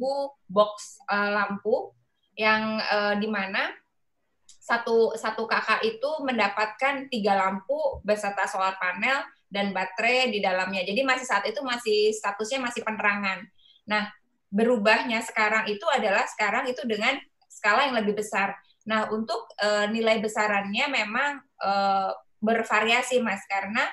box 0.52 1.00
uh, 1.08 1.32
lampu 1.32 1.96
yang 2.36 2.80
uh, 2.92 3.16
di 3.20 3.28
mana 3.28 3.72
satu 4.72 5.20
satu 5.20 5.44
kakak 5.44 5.84
itu 5.84 6.10
mendapatkan 6.24 7.12
tiga 7.12 7.36
lampu 7.36 8.00
beserta 8.08 8.48
solar 8.48 8.80
panel 8.80 9.20
dan 9.52 9.76
baterai 9.76 10.32
di 10.32 10.40
dalamnya. 10.40 10.88
Jadi 10.88 11.04
masih 11.04 11.28
saat 11.28 11.44
itu 11.44 11.60
masih 11.60 12.16
statusnya 12.16 12.64
masih 12.64 12.88
penerangan. 12.88 13.44
Nah, 13.92 14.08
berubahnya 14.48 15.20
sekarang 15.28 15.68
itu 15.68 15.84
adalah 15.92 16.24
sekarang 16.32 16.72
itu 16.72 16.80
dengan 16.88 17.20
skala 17.52 17.92
yang 17.92 18.00
lebih 18.00 18.16
besar. 18.24 18.56
Nah, 18.88 19.12
untuk 19.12 19.52
e, 19.60 19.92
nilai 19.92 20.24
besarannya 20.24 20.88
memang 20.88 21.44
e, 21.60 21.72
bervariasi, 22.40 23.20
Mas, 23.20 23.44
karena 23.52 23.92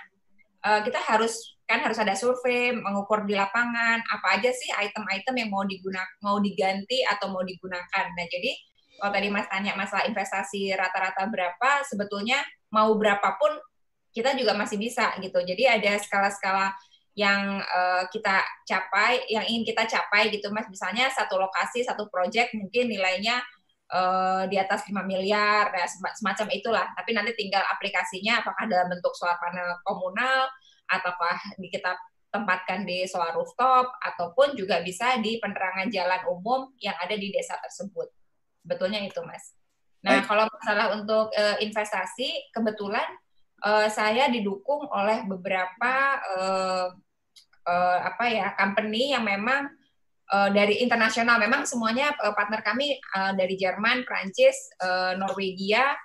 e, 0.63 0.71
kita 0.87 1.03
harus 1.03 1.59
kan 1.69 1.83
harus 1.85 1.99
ada 2.01 2.15
survei, 2.15 2.73
mengukur 2.73 3.29
di 3.29 3.37
lapangan 3.37 4.01
apa 4.01 4.41
aja 4.41 4.49
sih 4.55 4.73
item-item 4.73 5.35
yang 5.37 5.51
mau 5.53 5.67
digunakan, 5.67 6.17
mau 6.25 6.39
diganti 6.39 7.03
atau 7.05 7.35
mau 7.35 7.43
digunakan. 7.43 8.07
Nah, 8.15 8.27
jadi 8.31 8.55
kalau 8.99 9.15
tadi 9.15 9.31
Mas 9.31 9.47
tanya 9.47 9.79
masalah 9.79 10.05
investasi 10.11 10.75
rata-rata 10.75 11.25
berapa, 11.31 11.87
sebetulnya 11.87 12.43
mau 12.75 12.93
berapapun 12.99 13.55
kita 14.11 14.35
juga 14.35 14.59
masih 14.59 14.77
bisa 14.77 15.15
gitu. 15.23 15.39
Jadi 15.39 15.65
ada 15.71 15.95
skala-skala 16.03 16.75
yang 17.19 17.59
uh, 17.59 18.07
kita 18.11 18.43
capai, 18.63 19.27
yang 19.27 19.43
ingin 19.47 19.67
kita 19.67 19.87
capai 19.87 20.31
gitu 20.31 20.51
Mas. 20.55 20.71
Misalnya 20.71 21.11
satu 21.11 21.39
lokasi, 21.39 21.83
satu 21.83 22.07
project 22.11 22.55
mungkin 22.55 22.91
nilainya 22.91 23.43
uh, 23.91 24.47
di 24.47 24.55
atas 24.55 24.87
5 24.87 24.95
miliar, 25.03 25.71
ya, 25.75 25.87
semacam 26.15 26.47
itulah. 26.55 26.87
Tapi 26.95 27.11
nanti 27.15 27.35
tinggal 27.35 27.67
aplikasinya 27.75 28.43
apakah 28.47 28.71
dalam 28.71 28.87
bentuk 28.91 29.15
solar 29.19 29.35
panel 29.43 29.83
komunal, 29.83 30.47
ataukah 30.87 31.59
di 31.59 31.69
kita 31.71 31.99
tempatkan 32.29 32.87
di 32.87 33.03
solar 33.09 33.35
rooftop, 33.35 33.91
ataupun 33.99 34.55
juga 34.55 34.79
bisa 34.85 35.19
di 35.19 35.43
penerangan 35.43 35.91
jalan 35.91 36.23
umum 36.31 36.71
yang 36.79 36.95
ada 37.03 37.19
di 37.19 37.35
desa 37.35 37.59
tersebut. 37.59 38.11
Sebetulnya 38.69 39.01
itu, 39.01 39.17
Mas. 39.25 39.57
Nah, 40.05 40.21
Baik. 40.21 40.29
kalau 40.29 40.45
masalah 40.45 40.93
untuk 40.93 41.33
uh, 41.33 41.57
investasi, 41.57 42.53
kebetulan 42.53 43.09
uh, 43.65 43.89
saya 43.89 44.29
didukung 44.29 44.85
oleh 44.93 45.25
beberapa 45.25 46.21
uh, 46.37 46.93
uh, 47.65 47.99
apa 48.05 48.25
ya 48.29 48.53
company 48.61 49.17
yang 49.17 49.25
memang 49.25 49.73
uh, 50.29 50.53
dari 50.53 50.85
internasional. 50.85 51.41
Memang 51.41 51.65
semuanya 51.65 52.13
uh, 52.21 52.37
partner 52.37 52.61
kami 52.61 53.01
uh, 53.17 53.33
dari 53.33 53.57
Jerman, 53.57 54.05
Prancis, 54.05 54.69
uh, 54.85 55.17
Norwegia, 55.17 55.97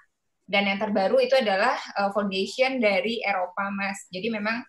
dan 0.48 0.72
yang 0.72 0.80
terbaru 0.80 1.20
itu 1.20 1.36
adalah 1.36 1.76
uh, 2.00 2.16
foundation 2.16 2.80
dari 2.80 3.20
Eropa, 3.22 3.68
Mas. 3.76 4.08
Jadi 4.08 4.32
memang 4.32 4.64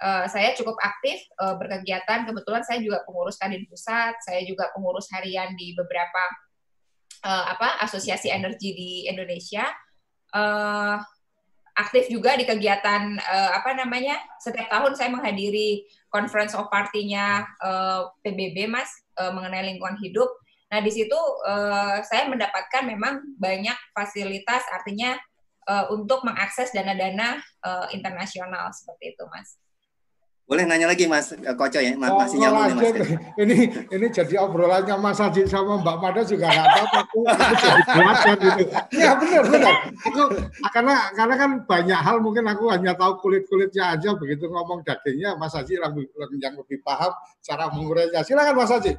uh, 0.00 0.24
saya 0.30 0.54
cukup 0.54 0.78
aktif 0.80 1.18
uh, 1.42 1.58
berkegiatan. 1.58 2.24
Kebetulan 2.28 2.62
saya 2.62 2.78
juga 2.78 3.02
pengurus 3.02 3.36
Kadin 3.36 3.66
Pusat, 3.66 4.22
saya 4.22 4.46
juga 4.46 4.70
pengurus 4.70 5.10
harian 5.10 5.52
di 5.58 5.74
beberapa 5.74 6.22
uh, 7.24 7.44
apa 7.56 7.82
asosiasi 7.84 8.30
energi 8.32 8.74
di 8.74 8.90
Indonesia. 9.08 9.66
Uh, 10.28 11.00
aktif 11.78 12.10
juga 12.10 12.34
di 12.34 12.42
kegiatan 12.42 13.16
uh, 13.22 13.50
apa 13.54 13.70
namanya 13.78 14.18
setiap 14.42 14.66
tahun 14.66 14.98
saya 14.98 15.14
menghadiri 15.14 15.86
conference 16.10 16.52
of 16.58 16.66
party-nya 16.74 17.46
uh, 17.62 18.10
PBB 18.26 18.66
Mas 18.66 18.90
uh, 19.22 19.30
mengenai 19.30 19.72
lingkungan 19.72 19.94
hidup. 20.02 20.26
Nah 20.74 20.82
di 20.82 20.90
situ 20.90 21.16
uh, 21.46 22.02
saya 22.02 22.26
mendapatkan 22.26 22.82
memang 22.82 23.38
banyak 23.38 23.78
fasilitas 23.94 24.66
artinya 24.74 25.16
uh, 25.70 25.86
untuk 25.94 26.26
mengakses 26.26 26.74
dana-dana 26.74 27.38
uh, 27.62 27.86
internasional 27.94 28.74
seperti 28.74 29.14
itu 29.14 29.24
Mas. 29.30 29.56
Boleh 30.48 30.64
nanya 30.64 30.88
lagi 30.88 31.04
Mas 31.04 31.28
eh, 31.36 31.52
Koco 31.52 31.76
ya, 31.76 31.92
Mas, 32.00 32.08
oh, 32.08 32.24
masih 32.24 32.40
nyambung 32.40 32.80
Mas. 32.80 33.04
Ini 33.36 33.58
ini 33.92 34.06
jadi 34.08 34.40
obrolannya 34.40 34.96
Mas 34.96 35.20
Haji 35.20 35.44
sama 35.44 35.76
Mbak 35.84 35.96
Mada 36.00 36.24
juga 36.24 36.48
nggak 36.48 36.68
tahu 36.72 36.86
aku, 36.88 37.18
jadi 38.32 38.48
gitu. 38.56 38.72
Ya 38.96 39.12
benar 39.20 39.44
benar. 39.44 39.74
Aku 40.08 40.22
karena 40.72 40.94
karena 41.12 41.34
kan 41.36 41.50
banyak 41.68 42.00
hal 42.00 42.16
mungkin 42.24 42.48
aku 42.48 42.64
hanya 42.72 42.96
tahu 42.96 43.20
kulit 43.20 43.44
kulitnya 43.44 43.92
aja 43.92 44.16
begitu 44.16 44.48
ngomong 44.48 44.80
dagingnya 44.88 45.36
Mas 45.36 45.52
Haji 45.52 45.84
yang, 45.84 45.92
yang 46.40 46.54
lebih 46.56 46.80
paham 46.80 47.12
cara 47.44 47.68
mengurainya. 47.68 48.24
Silakan 48.24 48.56
Mas 48.56 48.72
Haji. 48.72 48.96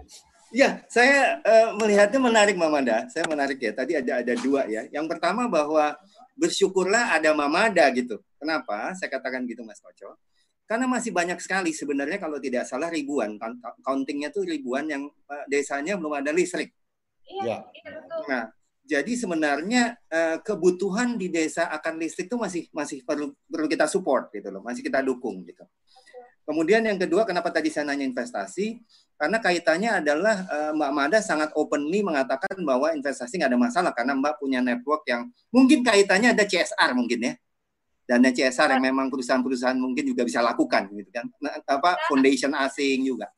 Iya, 0.53 0.85
saya 0.85 1.41
uh, 1.41 1.73
melihatnya 1.81 2.21
menarik 2.21 2.61
Mbak 2.61 2.69
Mada. 2.69 2.97
Saya 3.09 3.25
menarik 3.25 3.57
ya. 3.57 3.73
Tadi 3.73 3.97
ada 3.97 4.21
ada 4.21 4.33
dua 4.37 4.69
ya. 4.69 4.85
Yang 4.93 5.17
pertama 5.17 5.49
bahwa 5.49 5.97
bersyukurlah 6.37 7.17
ada 7.17 7.33
Mamada 7.33 7.89
gitu. 7.89 8.21
Kenapa? 8.37 8.93
Saya 8.93 9.09
katakan 9.09 9.49
gitu 9.49 9.65
Mas 9.65 9.81
Koco 9.81 10.13
karena 10.69 10.85
masih 10.85 11.09
banyak 11.09 11.41
sekali 11.41 11.73
sebenarnya 11.73 12.21
kalau 12.21 12.37
tidak 12.37 12.69
salah 12.69 12.93
ribuan, 12.93 13.41
countingnya 13.81 14.29
tuh 14.29 14.45
ribuan 14.45 14.85
yang 14.85 15.09
uh, 15.09 15.45
desanya 15.49 15.97
belum 15.97 16.21
ada 16.21 16.29
listrik. 16.29 16.77
Iya, 17.25 17.65
ya. 17.65 17.89
Nah, 18.29 18.43
jadi 18.85 19.09
sebenarnya 19.17 19.97
uh, 20.13 20.37
kebutuhan 20.45 21.17
di 21.17 21.33
desa 21.33 21.73
akan 21.73 21.97
listrik 21.97 22.29
itu 22.29 22.37
masih 22.37 22.63
masih 22.69 23.01
perlu 23.01 23.33
perlu 23.49 23.65
kita 23.65 23.89
support 23.89 24.29
gitu 24.29 24.53
loh, 24.53 24.61
masih 24.61 24.85
kita 24.85 25.01
dukung 25.01 25.41
gitu. 25.41 25.65
Kemudian 26.45 26.85
yang 26.85 27.01
kedua, 27.01 27.25
kenapa 27.25 27.49
tadi 27.49 27.73
saya 27.73 27.89
nanya 27.89 28.05
investasi? 28.05 28.77
Karena 29.17 29.41
kaitannya 29.41 30.05
adalah 30.05 30.45
uh, 30.45 30.71
Mbak 30.77 30.91
Mada 30.93 31.19
sangat 31.25 31.49
openly 31.57 32.05
mengatakan 32.05 32.61
bahwa 32.61 32.93
investasi 32.93 33.41
nggak 33.41 33.57
ada 33.57 33.61
masalah 33.61 33.91
karena 33.97 34.13
Mbak 34.13 34.37
punya 34.37 34.61
network 34.61 35.01
yang 35.09 35.33
mungkin 35.49 35.81
kaitannya 35.81 36.37
ada 36.37 36.45
CSR 36.45 36.93
mungkin 36.93 37.25
ya 37.25 37.33
dana 38.09 38.33
CSR 38.33 38.73
yang 38.73 38.83
memang 38.89 39.13
perusahaan-perusahaan 39.13 39.77
mungkin 39.77 40.01
juga 40.01 40.25
bisa 40.25 40.41
lakukan 40.41 40.89
gitu 40.89 41.13
kan. 41.13 41.29
Nah, 41.37 41.61
apa 41.61 42.09
foundation 42.09 42.57
asing 42.57 43.05
juga. 43.05 43.29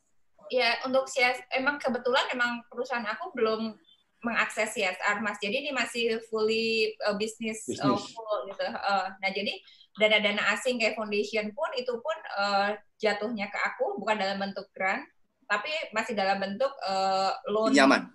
Ya 0.48 0.80
untuk 0.88 1.12
CSR 1.12 1.60
emang 1.60 1.76
kebetulan 1.76 2.32
emang 2.32 2.64
perusahaan 2.72 3.04
aku 3.04 3.36
belum 3.36 3.76
mengakses 4.24 4.72
CSR 4.72 5.20
mas. 5.20 5.36
Jadi 5.44 5.68
ini 5.68 5.72
masih 5.76 6.24
fully 6.32 6.96
uh, 7.04 7.20
bisnis 7.20 7.68
uh, 7.84 8.00
full 8.00 8.40
gitu. 8.48 8.64
Uh, 8.64 9.12
nah 9.20 9.30
jadi 9.36 9.60
dana-dana 10.00 10.56
asing 10.56 10.80
kayak 10.80 10.96
foundation 10.96 11.52
pun 11.52 11.68
itu 11.76 11.92
pun 11.92 12.18
uh, 12.40 12.72
jatuhnya 12.96 13.52
ke 13.52 13.60
aku 13.60 14.00
bukan 14.00 14.16
dalam 14.24 14.40
bentuk 14.40 14.72
grant 14.72 15.04
tapi 15.52 15.68
masih 15.92 16.16
dalam 16.16 16.40
bentuk 16.40 16.72
uh, 16.80 17.36
loan 17.52 17.76
Pinjaman. 17.76 18.08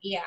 iya 0.00 0.24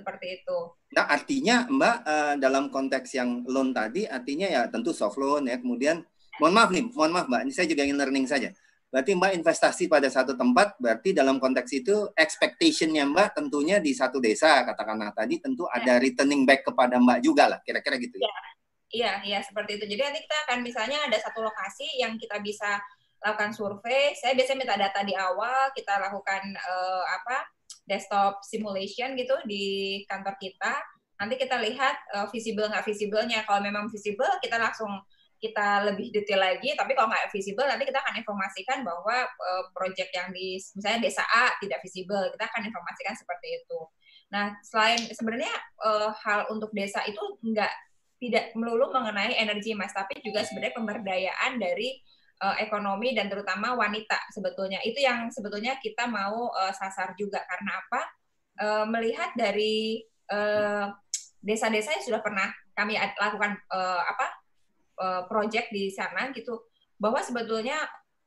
seperti 0.00 0.40
itu 0.40 0.58
Nah, 0.90 1.06
artinya 1.06 1.70
Mbak 1.70 1.96
uh, 2.02 2.34
dalam 2.42 2.66
konteks 2.66 3.14
yang 3.14 3.46
loan 3.46 3.70
tadi, 3.70 4.10
artinya 4.10 4.50
ya 4.50 4.66
tentu 4.66 4.90
soft 4.90 5.22
loan 5.22 5.46
ya. 5.46 5.62
Kemudian, 5.62 6.02
mohon 6.42 6.50
maaf 6.50 6.74
nih, 6.74 6.90
mohon 6.90 7.14
maaf 7.14 7.30
Mbak, 7.30 7.42
ini 7.46 7.52
saya 7.54 7.66
juga 7.70 7.86
ingin 7.86 7.98
learning 7.98 8.26
saja. 8.26 8.50
Berarti 8.90 9.14
Mbak 9.14 9.32
investasi 9.38 9.86
pada 9.86 10.10
satu 10.10 10.34
tempat, 10.34 10.74
berarti 10.82 11.14
dalam 11.14 11.38
konteks 11.38 11.70
itu 11.78 12.10
expectation-nya 12.18 13.06
Mbak 13.06 13.38
tentunya 13.38 13.78
di 13.78 13.94
satu 13.94 14.18
desa, 14.18 14.66
katakanlah 14.66 15.14
tadi, 15.14 15.38
tentu 15.38 15.62
ya. 15.70 15.78
ada 15.78 16.02
returning 16.02 16.42
back 16.42 16.66
kepada 16.66 16.98
Mbak 16.98 17.18
juga 17.22 17.44
lah, 17.46 17.62
kira-kira 17.62 17.94
gitu 18.02 18.18
ya. 18.18 18.26
Iya, 18.90 19.12
iya 19.22 19.38
seperti 19.46 19.78
itu. 19.78 19.86
Jadi 19.94 20.02
nanti 20.02 20.20
kita 20.26 20.36
akan 20.50 20.58
misalnya 20.66 20.98
ada 21.06 21.14
satu 21.22 21.46
lokasi 21.46 22.02
yang 22.02 22.18
kita 22.18 22.42
bisa 22.42 22.82
lakukan 23.22 23.54
survei. 23.54 24.18
Saya 24.18 24.34
biasanya 24.34 24.58
minta 24.58 24.74
data 24.74 25.06
di 25.06 25.14
awal, 25.14 25.70
kita 25.70 26.02
lakukan 26.02 26.42
uh, 26.58 27.06
apa 27.06 27.46
desktop 27.86 28.42
simulation 28.46 29.14
gitu 29.18 29.34
di 29.46 30.00
kantor 30.06 30.36
kita. 30.38 30.74
Nanti 31.20 31.36
kita 31.36 31.60
lihat 31.60 31.96
uh, 32.16 32.26
visible 32.32 32.68
nggak 32.70 32.86
visiblenya. 32.86 33.44
Kalau 33.44 33.60
memang 33.60 33.92
visible, 33.92 34.30
kita 34.40 34.56
langsung 34.56 34.88
kita 35.40 35.88
lebih 35.88 36.12
detail 36.12 36.40
lagi. 36.40 36.72
Tapi 36.76 36.92
kalau 36.92 37.08
nggak 37.08 37.32
visible, 37.32 37.64
nanti 37.64 37.84
kita 37.88 38.00
akan 38.00 38.14
informasikan 38.20 38.84
bahwa 38.84 39.28
uh, 39.28 39.64
project 39.72 40.12
yang 40.12 40.32
di 40.32 40.56
misalnya 40.56 41.00
desa 41.04 41.24
A 41.28 41.56
tidak 41.60 41.80
visible. 41.84 42.28
Kita 42.32 42.44
akan 42.48 42.62
informasikan 42.68 43.14
seperti 43.16 43.60
itu. 43.60 43.80
Nah, 44.30 44.54
selain 44.62 45.00
sebenarnya 45.10 45.52
uh, 45.82 46.14
hal 46.24 46.48
untuk 46.54 46.70
desa 46.70 47.02
itu 47.04 47.20
nggak 47.42 47.72
tidak 48.20 48.52
melulu 48.52 48.92
mengenai 48.92 49.32
energi 49.40 49.72
mas, 49.72 49.96
tapi 49.96 50.20
juga 50.20 50.44
sebenarnya 50.44 50.76
pemberdayaan 50.76 51.56
dari 51.56 51.96
uh, 52.42 52.56
ekonomi 52.58 53.12
dan 53.12 53.28
terutama 53.28 53.76
wanita 53.76 54.18
sebetulnya. 54.32 54.80
Itu 54.82 55.00
yang 55.00 55.28
sebetulnya 55.30 55.78
kita 55.78 56.08
mau 56.08 56.50
uh, 56.50 56.72
sasar 56.74 57.14
juga. 57.14 57.44
Karena 57.46 57.78
apa? 57.78 58.02
Uh, 58.60 58.84
melihat 58.88 59.32
dari 59.38 60.04
desa-desa 61.42 61.90
yang 61.90 62.06
sudah 62.06 62.22
pernah 62.22 62.54
kami 62.70 62.94
lakukan 62.96 63.58
uh, 63.66 64.02
apa 64.06 64.26
uh, 65.00 65.22
project 65.26 65.72
di 65.74 65.90
sana 65.90 66.30
gitu 66.30 66.70
bahwa 67.00 67.18
sebetulnya 67.24 67.76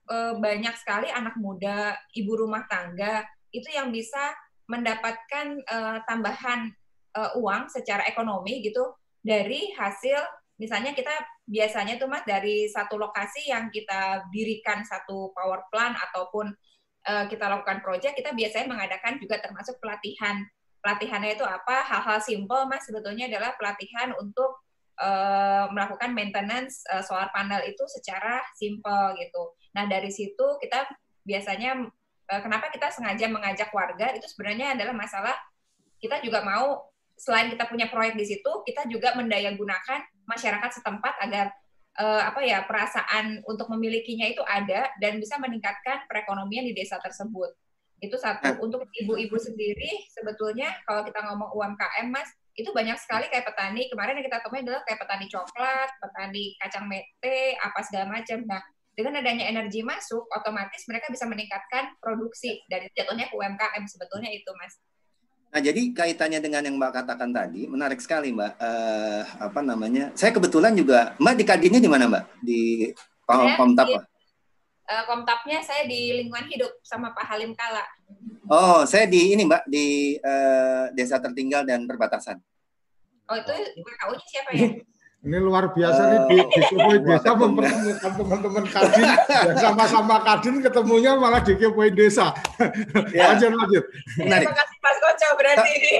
uh, 0.10 0.38
banyak 0.38 0.74
sekali 0.78 1.08
anak 1.14 1.38
muda 1.38 1.94
ibu 2.18 2.34
rumah 2.34 2.66
tangga 2.66 3.24
itu 3.54 3.70
yang 3.70 3.94
bisa 3.94 4.34
mendapatkan 4.66 5.62
uh, 5.70 6.02
tambahan 6.10 6.74
uh, 7.14 7.38
uang 7.38 7.70
secara 7.70 8.06
ekonomi 8.10 8.66
gitu 8.66 8.94
dari 9.22 9.72
hasil 9.78 10.18
misalnya 10.58 10.98
kita 10.98 11.14
biasanya 11.44 12.00
tuh 12.00 12.08
mas 12.08 12.24
dari 12.24 12.72
satu 12.72 12.96
lokasi 12.96 13.52
yang 13.52 13.68
kita 13.68 14.24
dirikan 14.32 14.82
satu 14.88 15.36
power 15.36 15.68
plant 15.68 15.96
ataupun 16.10 16.56
uh, 17.08 17.26
kita 17.28 17.52
lakukan 17.52 17.84
proyek 17.84 18.16
kita 18.16 18.32
biasanya 18.32 18.68
mengadakan 18.72 19.20
juga 19.20 19.40
termasuk 19.44 19.76
pelatihan. 19.84 20.40
Pelatihannya 20.84 21.40
itu 21.40 21.46
apa? 21.48 21.84
Hal-hal 21.88 22.20
simple 22.24 22.68
mas 22.68 22.84
sebetulnya 22.88 23.28
adalah 23.32 23.56
pelatihan 23.56 24.12
untuk 24.20 24.64
uh, 25.00 25.68
melakukan 25.72 26.12
maintenance 26.12 26.84
uh, 26.92 27.04
solar 27.04 27.32
panel 27.32 27.64
itu 27.64 27.84
secara 27.88 28.44
simple 28.56 29.16
gitu. 29.20 29.56
Nah 29.76 29.88
dari 29.88 30.12
situ 30.12 30.60
kita 30.60 30.88
biasanya 31.24 31.88
uh, 32.32 32.42
kenapa 32.44 32.72
kita 32.72 32.92
sengaja 32.92 33.28
mengajak 33.32 33.72
warga? 33.72 34.12
Itu 34.16 34.28
sebenarnya 34.32 34.76
adalah 34.76 34.96
masalah 34.96 35.36
kita 36.04 36.20
juga 36.20 36.44
mau 36.44 36.93
selain 37.18 37.54
kita 37.54 37.70
punya 37.70 37.88
proyek 37.90 38.18
di 38.18 38.26
situ, 38.26 38.52
kita 38.66 38.90
juga 38.90 39.14
mendaya 39.16 39.54
gunakan 39.54 40.00
masyarakat 40.26 40.72
setempat 40.82 41.20
agar 41.24 41.54
uh, 42.00 42.22
apa 42.30 42.42
ya 42.42 42.66
perasaan 42.66 43.42
untuk 43.46 43.70
memilikinya 43.70 44.26
itu 44.26 44.42
ada 44.46 44.90
dan 44.98 45.22
bisa 45.22 45.38
meningkatkan 45.38 46.06
perekonomian 46.10 46.66
di 46.66 46.74
desa 46.74 46.98
tersebut. 47.02 47.54
Itu 48.04 48.20
satu. 48.20 48.44
Nah. 48.44 48.56
Untuk 48.60 48.84
ibu-ibu 48.92 49.38
sendiri 49.40 50.10
sebetulnya 50.12 50.74
kalau 50.84 51.08
kita 51.08 51.24
ngomong 51.24 51.56
UMKM 51.56 52.08
Mas, 52.12 52.30
itu 52.54 52.70
banyak 52.70 52.98
sekali 53.00 53.26
kayak 53.32 53.50
petani. 53.50 53.90
Kemarin 53.90 54.20
yang 54.20 54.26
kita 54.30 54.40
temui 54.44 54.62
adalah 54.62 54.82
kayak 54.86 55.00
petani 55.02 55.26
coklat, 55.32 55.90
petani 55.98 56.44
kacang 56.62 56.86
mete, 56.86 57.58
apa 57.58 57.80
segala 57.82 58.06
macam. 58.20 58.46
Nah, 58.46 58.62
dengan 58.94 59.26
adanya 59.26 59.50
energi 59.50 59.82
masuk, 59.82 60.30
otomatis 60.30 60.86
mereka 60.86 61.10
bisa 61.10 61.26
meningkatkan 61.26 61.98
produksi 61.98 62.62
dari 62.70 62.86
jatuhnya 62.94 63.26
ke 63.26 63.34
UMKM 63.34 63.84
sebetulnya 63.90 64.30
itu, 64.30 64.52
Mas. 64.54 64.78
Nah, 65.54 65.62
jadi 65.62 65.94
kaitannya 65.94 66.42
dengan 66.42 66.66
yang 66.66 66.82
Mbak 66.82 67.06
katakan 67.06 67.30
tadi, 67.30 67.70
menarik 67.70 68.02
sekali 68.02 68.34
Mbak. 68.34 68.58
Uh, 68.58 69.22
apa 69.38 69.62
namanya? 69.62 70.10
Saya 70.18 70.34
kebetulan 70.34 70.74
juga, 70.74 71.14
Mbak 71.22 71.36
di 71.38 71.46
Kadinnya 71.46 71.78
di 71.78 71.86
mana 71.86 72.10
Mbak? 72.10 72.24
Di 72.42 72.62
Komtap? 73.30 73.86
Di, 73.86 73.94
uh, 73.94 75.04
Komtapnya 75.06 75.62
saya 75.62 75.86
di 75.86 76.26
lingkungan 76.26 76.50
hidup 76.50 76.74
sama 76.82 77.14
Pak 77.14 77.30
Halim 77.30 77.54
Kala. 77.54 77.86
Oh, 78.50 78.82
saya 78.90 79.06
di 79.06 79.38
ini 79.38 79.46
Mbak, 79.46 79.70
di 79.70 80.18
uh, 80.26 80.90
Desa 80.98 81.22
Tertinggal 81.22 81.70
dan 81.70 81.86
Perbatasan. 81.86 82.42
Oh, 83.30 83.38
itu 83.38 83.54
WKU-nya 83.78 84.26
siapa 84.26 84.50
ya? 84.58 84.74
Ini 85.24 85.40
luar 85.40 85.72
biasa 85.72 86.02
uh, 86.04 86.08
nih 86.12 86.20
di, 86.28 86.38
di 86.52 86.98
Desa 87.08 87.32
mempertemukan 87.32 88.12
teman-teman 88.12 88.66
Kadin 88.68 89.08
yang 89.32 89.56
sama-sama 89.56 90.20
Kadin 90.20 90.60
ketemunya 90.60 91.16
malah 91.16 91.40
di 91.40 91.56
Kepoin 91.56 91.96
Desa. 91.96 92.36
Ya. 93.16 93.32
lanjut 93.32 93.56
lanjut. 93.56 93.84
Terima 94.20 94.52
kasih 94.52 94.78
Mas 94.84 94.98
Koco 95.00 95.28
berarti 95.40 95.70
ini. 95.80 95.92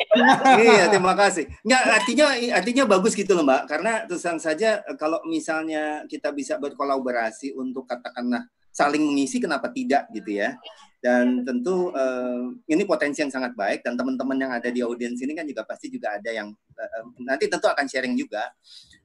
iya, 0.68 0.92
terima 0.92 1.16
kasih. 1.16 1.48
Enggak, 1.64 1.84
artinya 2.04 2.28
artinya 2.36 2.84
bagus 2.84 3.16
gitu 3.16 3.32
loh 3.32 3.48
Mbak, 3.48 3.62
karena 3.72 3.94
terus 4.04 4.28
saja 4.44 4.84
kalau 5.00 5.24
misalnya 5.24 6.04
kita 6.12 6.36
bisa 6.36 6.60
berkolaborasi 6.60 7.56
untuk 7.56 7.88
katakanlah 7.88 8.44
saling 8.76 9.08
mengisi 9.08 9.40
kenapa 9.40 9.72
tidak 9.72 10.12
gitu 10.12 10.36
ya. 10.36 10.60
Dan 11.00 11.48
tentu 11.48 11.96
uh, 11.96 12.52
ini 12.68 12.84
potensi 12.84 13.24
yang 13.24 13.32
sangat 13.32 13.56
baik 13.56 13.88
dan 13.88 13.96
teman-teman 13.96 14.36
yang 14.36 14.52
ada 14.52 14.68
di 14.68 14.84
audiens 14.84 15.20
ini 15.24 15.32
kan 15.32 15.48
juga 15.48 15.64
pasti 15.64 15.88
juga 15.88 16.16
ada 16.16 16.28
yang 16.32 16.52
uh, 16.52 17.04
nanti 17.24 17.48
tentu 17.48 17.72
akan 17.72 17.88
sharing 17.88 18.20
juga 18.20 18.52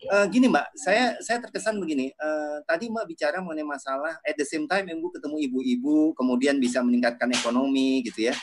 uh, 0.07 0.27
gini 0.31 0.47
Mbak, 0.47 0.67
saya 0.79 1.19
saya 1.19 1.43
terkesan 1.43 1.83
begini. 1.83 2.15
Uh, 2.15 2.63
tadi 2.69 2.87
Mbak 2.87 3.07
bicara 3.11 3.43
mengenai 3.43 3.67
masalah 3.67 4.15
at 4.23 4.37
the 4.39 4.47
same 4.47 4.71
time 4.71 4.87
Ibu 4.87 5.11
ketemu 5.11 5.37
ibu-ibu, 5.51 6.15
kemudian 6.15 6.63
bisa 6.63 6.79
meningkatkan 6.85 7.27
ekonomi 7.35 8.07
gitu 8.07 8.31
ya. 8.31 8.35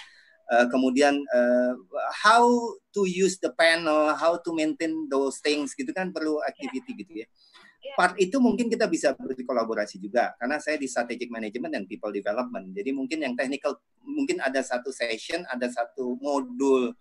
Uh, 0.45 0.69
kemudian 0.69 1.17
uh, 1.33 1.73
how 2.13 2.45
to 2.93 3.07
use 3.09 3.41
the 3.41 3.49
panel, 3.57 4.13
how 4.13 4.37
to 4.37 4.53
maintain 4.53 5.09
those 5.09 5.41
things 5.41 5.73
gitu 5.73 5.89
kan 5.89 6.13
perlu 6.13 6.37
activity 6.45 6.91
yeah. 6.93 6.99
gitu 7.01 7.13
ya. 7.15 7.19
Yeah. 7.25 7.95
Part 7.97 8.13
itu 8.17 8.37
mungkin 8.37 8.69
kita 8.69 8.85
bisa 8.89 9.13
berkolaborasi 9.17 9.97
juga 10.01 10.33
karena 10.37 10.57
saya 10.61 10.77
di 10.77 10.85
strategic 10.85 11.33
management 11.33 11.73
dan 11.73 11.83
people 11.89 12.13
development. 12.13 12.73
Jadi 12.77 12.89
mungkin 12.93 13.25
yang 13.25 13.33
technical 13.33 13.81
mungkin 14.05 14.37
ada 14.41 14.61
satu 14.61 14.93
session, 14.93 15.45
ada 15.49 15.65
satu 15.69 16.17
modul 16.21 16.93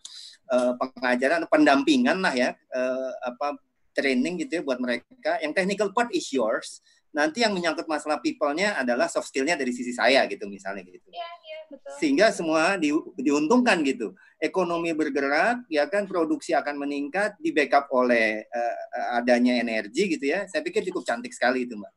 uh, 0.53 0.73
pengajaran 0.77 1.45
pendampingan 1.49 2.21
lah 2.21 2.33
ya 2.37 2.53
uh, 2.73 3.13
apa 3.25 3.61
training 3.95 4.43
gitu 4.43 4.61
ya 4.61 4.63
buat 4.67 4.83
mereka. 4.83 5.39
Yang 5.41 5.53
technical 5.57 5.89
part 5.95 6.11
is 6.11 6.27
yours. 6.35 6.83
Nanti 7.15 7.47
yang 7.47 7.55
menyangkut 7.55 7.87
masalah 7.87 8.19
people-nya 8.19 8.75
adalah 8.75 9.07
soft 9.07 9.31
skill-nya 9.31 9.55
dari 9.55 9.71
sisi 9.71 9.95
saya 9.95 10.27
gitu 10.27 10.51
misalnya 10.51 10.83
gitu. 10.83 10.99
Iya, 11.15 11.31
iya, 11.47 11.59
betul. 11.71 11.95
Sehingga 12.03 12.35
semua 12.35 12.75
di, 12.75 12.91
diuntungkan 13.23 13.87
gitu. 13.87 14.19
Ekonomi 14.43 14.91
bergerak, 14.91 15.63
ya 15.71 15.87
kan 15.87 16.11
produksi 16.11 16.59
akan 16.59 16.75
meningkat, 16.75 17.39
di 17.39 17.55
backup 17.55 17.87
oleh 17.95 18.43
uh, 18.51 19.15
adanya 19.15 19.55
energi 19.63 20.11
gitu 20.19 20.27
ya. 20.27 20.51
Saya 20.51 20.67
pikir 20.67 20.83
cukup 20.91 21.07
cantik 21.07 21.31
sekali 21.31 21.71
itu, 21.71 21.79
Mbak. 21.79 21.93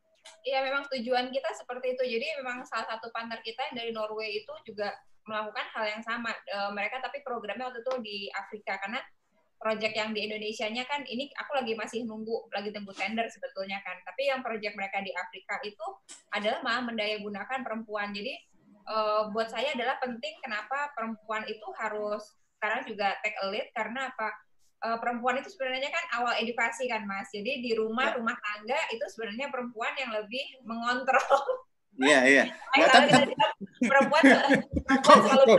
Iya, 0.46 0.62
memang 0.62 0.86
tujuan 0.86 1.34
kita 1.34 1.50
seperti 1.50 1.98
itu. 1.98 2.02
Jadi 2.14 2.26
memang 2.38 2.62
salah 2.62 2.86
satu 2.86 3.10
partner 3.10 3.42
kita 3.42 3.74
yang 3.74 3.74
dari 3.74 3.90
Norway 3.90 4.38
itu 4.38 4.54
juga 4.70 4.94
melakukan 5.26 5.66
hal 5.74 5.98
yang 5.98 6.02
sama. 6.06 6.30
Uh, 6.46 6.70
mereka 6.70 7.02
tapi 7.02 7.26
programnya 7.26 7.66
waktu 7.66 7.82
itu 7.82 7.94
di 8.06 8.18
Afrika 8.32 8.78
karena 8.78 9.02
project 9.58 9.94
yang 9.98 10.14
di 10.14 10.24
Indonesia-nya 10.30 10.86
kan 10.86 11.02
ini 11.02 11.28
aku 11.34 11.58
lagi 11.58 11.74
masih 11.74 12.06
nunggu 12.06 12.46
lagi 12.54 12.70
tunggu 12.70 12.94
tender 12.94 13.26
sebetulnya 13.26 13.82
kan. 13.82 13.98
Tapi 14.06 14.30
yang 14.30 14.40
project 14.40 14.78
mereka 14.78 15.02
di 15.02 15.10
Afrika 15.10 15.58
itu 15.66 15.86
adalah 16.30 16.62
malah 16.62 16.82
mendaya 16.86 17.18
gunakan 17.18 17.60
perempuan. 17.66 18.14
Jadi 18.14 18.38
uh, 18.86 19.28
buat 19.34 19.50
saya 19.50 19.74
adalah 19.74 19.98
penting 19.98 20.38
kenapa 20.40 20.94
perempuan 20.94 21.42
itu 21.50 21.66
harus 21.74 22.38
sekarang 22.58 22.86
juga 22.86 23.18
take 23.26 23.38
a 23.42 23.46
lead 23.50 23.68
karena 23.74 24.08
apa? 24.14 24.30
Uh, 24.78 24.94
perempuan 25.02 25.42
itu 25.42 25.50
sebenarnya 25.50 25.90
kan 25.90 26.22
awal 26.22 26.38
edukasi 26.38 26.86
kan 26.86 27.02
Mas. 27.02 27.26
Jadi 27.34 27.58
di 27.58 27.74
rumah 27.74 28.14
ya. 28.14 28.22
rumah 28.22 28.38
tangga 28.38 28.78
itu 28.94 29.02
sebenarnya 29.10 29.50
perempuan 29.50 29.90
yang 29.98 30.14
lebih 30.14 30.46
mengontrol 30.62 31.18
Iya, 31.98 32.20
iya. 32.30 32.44
Nggak, 32.78 32.88
tapi, 32.94 33.10
perempuan, 33.82 34.22
perempuan 34.86 35.18
selalu 35.26 35.54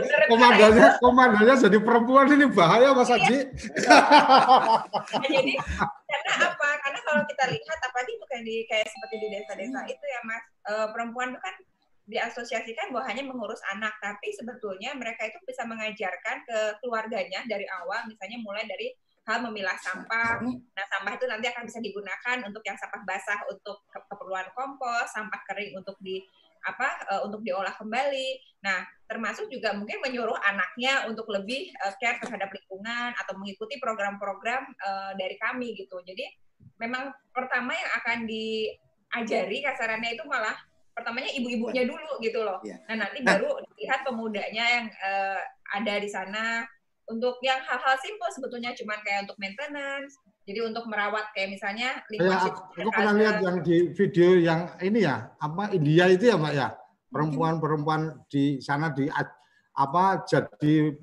komandannya 1.04 1.54
jadi 1.68 1.78
perempuan 1.84 2.26
ini 2.32 2.46
bahaya 2.48 2.96
Mas 2.96 3.12
Haji. 3.12 3.44
Iya. 3.44 3.92
nah, 3.92 5.28
jadi 5.28 5.52
karena 6.08 6.32
apa? 6.48 6.68
Karena 6.80 7.00
kalau 7.04 7.22
kita 7.28 7.44
lihat 7.52 7.78
apalagi 7.84 8.12
bukan 8.24 8.40
di 8.40 8.56
kayak 8.64 8.88
seperti 8.88 9.16
di 9.20 9.28
desa-desa 9.36 9.80
itu 9.84 10.04
ya 10.08 10.20
Mas, 10.24 10.44
e, 10.64 10.72
perempuan 10.96 11.36
itu 11.36 11.40
kan 11.44 11.54
diasosiasikan 12.10 12.90
bahwa 12.90 13.04
hanya 13.06 13.22
mengurus 13.28 13.60
anak, 13.70 13.94
tapi 14.00 14.32
sebetulnya 14.34 14.96
mereka 14.96 15.28
itu 15.28 15.38
bisa 15.46 15.62
mengajarkan 15.68 16.42
ke 16.42 16.58
keluarganya 16.82 17.44
dari 17.46 17.68
awal, 17.84 18.08
misalnya 18.08 18.40
mulai 18.42 18.64
dari 18.66 18.90
hal 19.28 19.38
memilah 19.44 19.76
sampah. 19.76 20.40
Nah, 20.42 20.86
sampah 20.88 21.12
itu 21.16 21.26
nanti 21.28 21.46
akan 21.52 21.62
bisa 21.68 21.78
digunakan 21.78 22.36
untuk 22.46 22.62
yang 22.64 22.78
sampah 22.80 23.02
basah 23.04 23.40
untuk 23.52 23.84
keperluan 23.92 24.48
kompos, 24.56 25.12
sampah 25.12 25.40
kering 25.48 25.76
untuk 25.76 25.96
di 26.00 26.20
apa 26.60 26.88
uh, 27.08 27.20
untuk 27.24 27.40
diolah 27.40 27.72
kembali. 27.72 28.60
Nah, 28.64 28.84
termasuk 29.08 29.48
juga 29.48 29.72
mungkin 29.72 30.00
menyuruh 30.04 30.36
anaknya 30.44 31.08
untuk 31.08 31.28
lebih 31.32 31.72
uh, 31.80 31.96
care 31.96 32.20
terhadap 32.20 32.52
lingkungan 32.52 33.16
atau 33.16 33.32
mengikuti 33.40 33.80
program-program 33.80 34.68
uh, 34.76 35.12
dari 35.16 35.40
kami 35.40 35.72
gitu. 35.76 36.00
Jadi 36.04 36.24
memang 36.76 37.12
pertama 37.32 37.72
yang 37.72 37.90
akan 38.04 38.18
diajari 38.28 39.64
kasarannya 39.64 40.16
itu 40.16 40.24
malah 40.28 40.56
pertamanya 40.92 41.32
ibu-ibunya 41.32 41.88
dulu 41.88 42.20
gitu 42.20 42.44
loh. 42.44 42.60
Iya. 42.60 42.76
Nah, 42.92 43.08
nanti 43.08 43.24
baru 43.24 43.56
lihat 43.80 44.04
pemudanya 44.04 44.64
yang 44.68 44.86
uh, 45.00 45.40
ada 45.72 45.96
di 45.96 46.08
sana 46.12 46.66
untuk 47.10 47.36
yang 47.42 47.58
hal-hal 47.58 47.96
simpel 47.98 48.30
sebetulnya 48.30 48.70
cuma 48.78 48.94
kayak 49.02 49.26
untuk 49.26 49.36
maintenance 49.42 50.14
jadi 50.50 50.66
untuk 50.66 50.84
merawat 50.90 51.30
kayak 51.30 51.54
misalnya 51.54 52.02
ya, 52.10 52.42
aku, 52.42 52.74
aku 52.74 52.90
pernah 52.90 53.14
lihat 53.14 53.36
yang 53.38 53.62
di 53.62 53.92
video 53.94 54.34
yang 54.34 54.72
ini 54.82 55.06
ya 55.06 55.30
apa 55.38 55.70
India 55.70 56.10
itu 56.10 56.26
ya 56.26 56.36
mbak 56.40 56.54
ya? 56.58 56.68
Perempuan-perempuan 57.10 58.26
di 58.26 58.58
sana 58.58 58.90
di 58.90 59.06
apa 59.74 60.04
jadi 60.26 60.96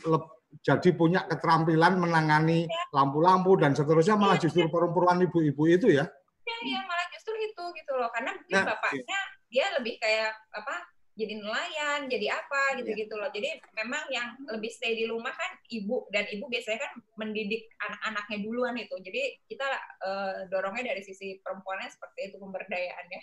jadi 0.59 0.89
punya 0.95 1.23
keterampilan 1.31 1.95
menangani 1.95 2.67
iya. 2.67 2.83
lampu-lampu 2.91 3.55
dan 3.55 3.71
seterusnya 3.71 4.19
malah 4.19 4.35
iya, 4.35 4.43
justru 4.43 4.67
iya. 4.67 4.71
perempuan 4.71 5.23
ibu-ibu 5.23 5.63
itu 5.69 5.95
ya? 5.95 6.03
Iya, 6.43 6.57
iya 6.67 6.79
malah 6.83 7.07
justru 7.15 7.31
itu 7.39 7.63
gitu 7.77 7.91
loh. 7.95 8.11
Karena 8.11 8.35
mungkin 8.35 8.51
nah, 8.51 8.65
bapaknya 8.67 9.19
dia 9.47 9.65
lebih 9.79 9.95
kayak 10.01 10.35
apa 10.55 10.75
jadi 11.17 11.33
nelayan, 11.41 12.05
jadi 12.05 12.29
apa 12.29 12.77
gitu-gitu 12.77 13.17
loh. 13.17 13.27
Jadi 13.33 13.57
memang 13.73 14.05
yang 14.13 14.37
lebih 14.53 14.69
stay 14.69 14.93
di 14.93 15.09
rumah 15.09 15.33
kan 15.33 15.57
ibu 15.73 16.05
dan 16.13 16.29
ibu 16.29 16.45
biasanya 16.45 16.85
kan 16.85 16.93
mendidik 17.17 17.65
anak-anaknya 17.81 18.37
duluan 18.45 18.77
itu. 18.77 18.93
Jadi 19.01 19.41
kita 19.49 19.65
uh, 20.05 20.45
dorongnya 20.53 20.93
dari 20.93 21.01
sisi 21.01 21.41
perempuannya 21.41 21.89
seperti 21.89 22.29
itu 22.29 22.37
pemberdayaannya. 22.37 23.21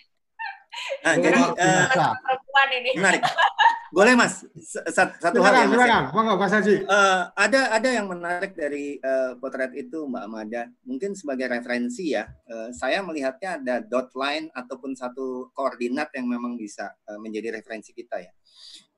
Nah, 1.07 1.15
jadi 1.15 1.41
uh, 1.55 2.13
perempuan 2.19 2.69
ini. 2.75 2.91
Menarik. 2.99 3.23
Boleh 3.95 4.11
Mas, 4.11 4.43
satu 4.91 5.39
hal 5.39 5.71
yang. 5.71 6.11
Monggo 6.11 6.35
Mas 6.35 6.51
Haji. 6.51 6.83
Uh, 6.83 7.31
ada 7.31 7.71
ada 7.71 7.87
yang 7.87 8.11
menarik 8.11 8.51
dari 8.51 8.99
uh, 8.99 9.39
potret 9.39 9.71
itu 9.71 10.03
Mbak 10.03 10.23
Amada. 10.27 10.67
Mungkin 10.83 11.15
sebagai 11.15 11.47
referensi 11.47 12.11
ya, 12.11 12.27
uh, 12.27 12.75
saya 12.75 12.99
melihatnya 12.99 13.55
ada 13.55 13.75
dot 13.79 14.11
line 14.11 14.51
ataupun 14.51 14.99
satu 14.99 15.47
koordinat 15.55 16.11
yang 16.11 16.27
memang 16.27 16.59
bisa 16.59 16.91
uh, 17.07 17.15
menjadi 17.23 17.55
referensi 17.55 17.95
kita 17.95 18.19
ya. 18.19 18.35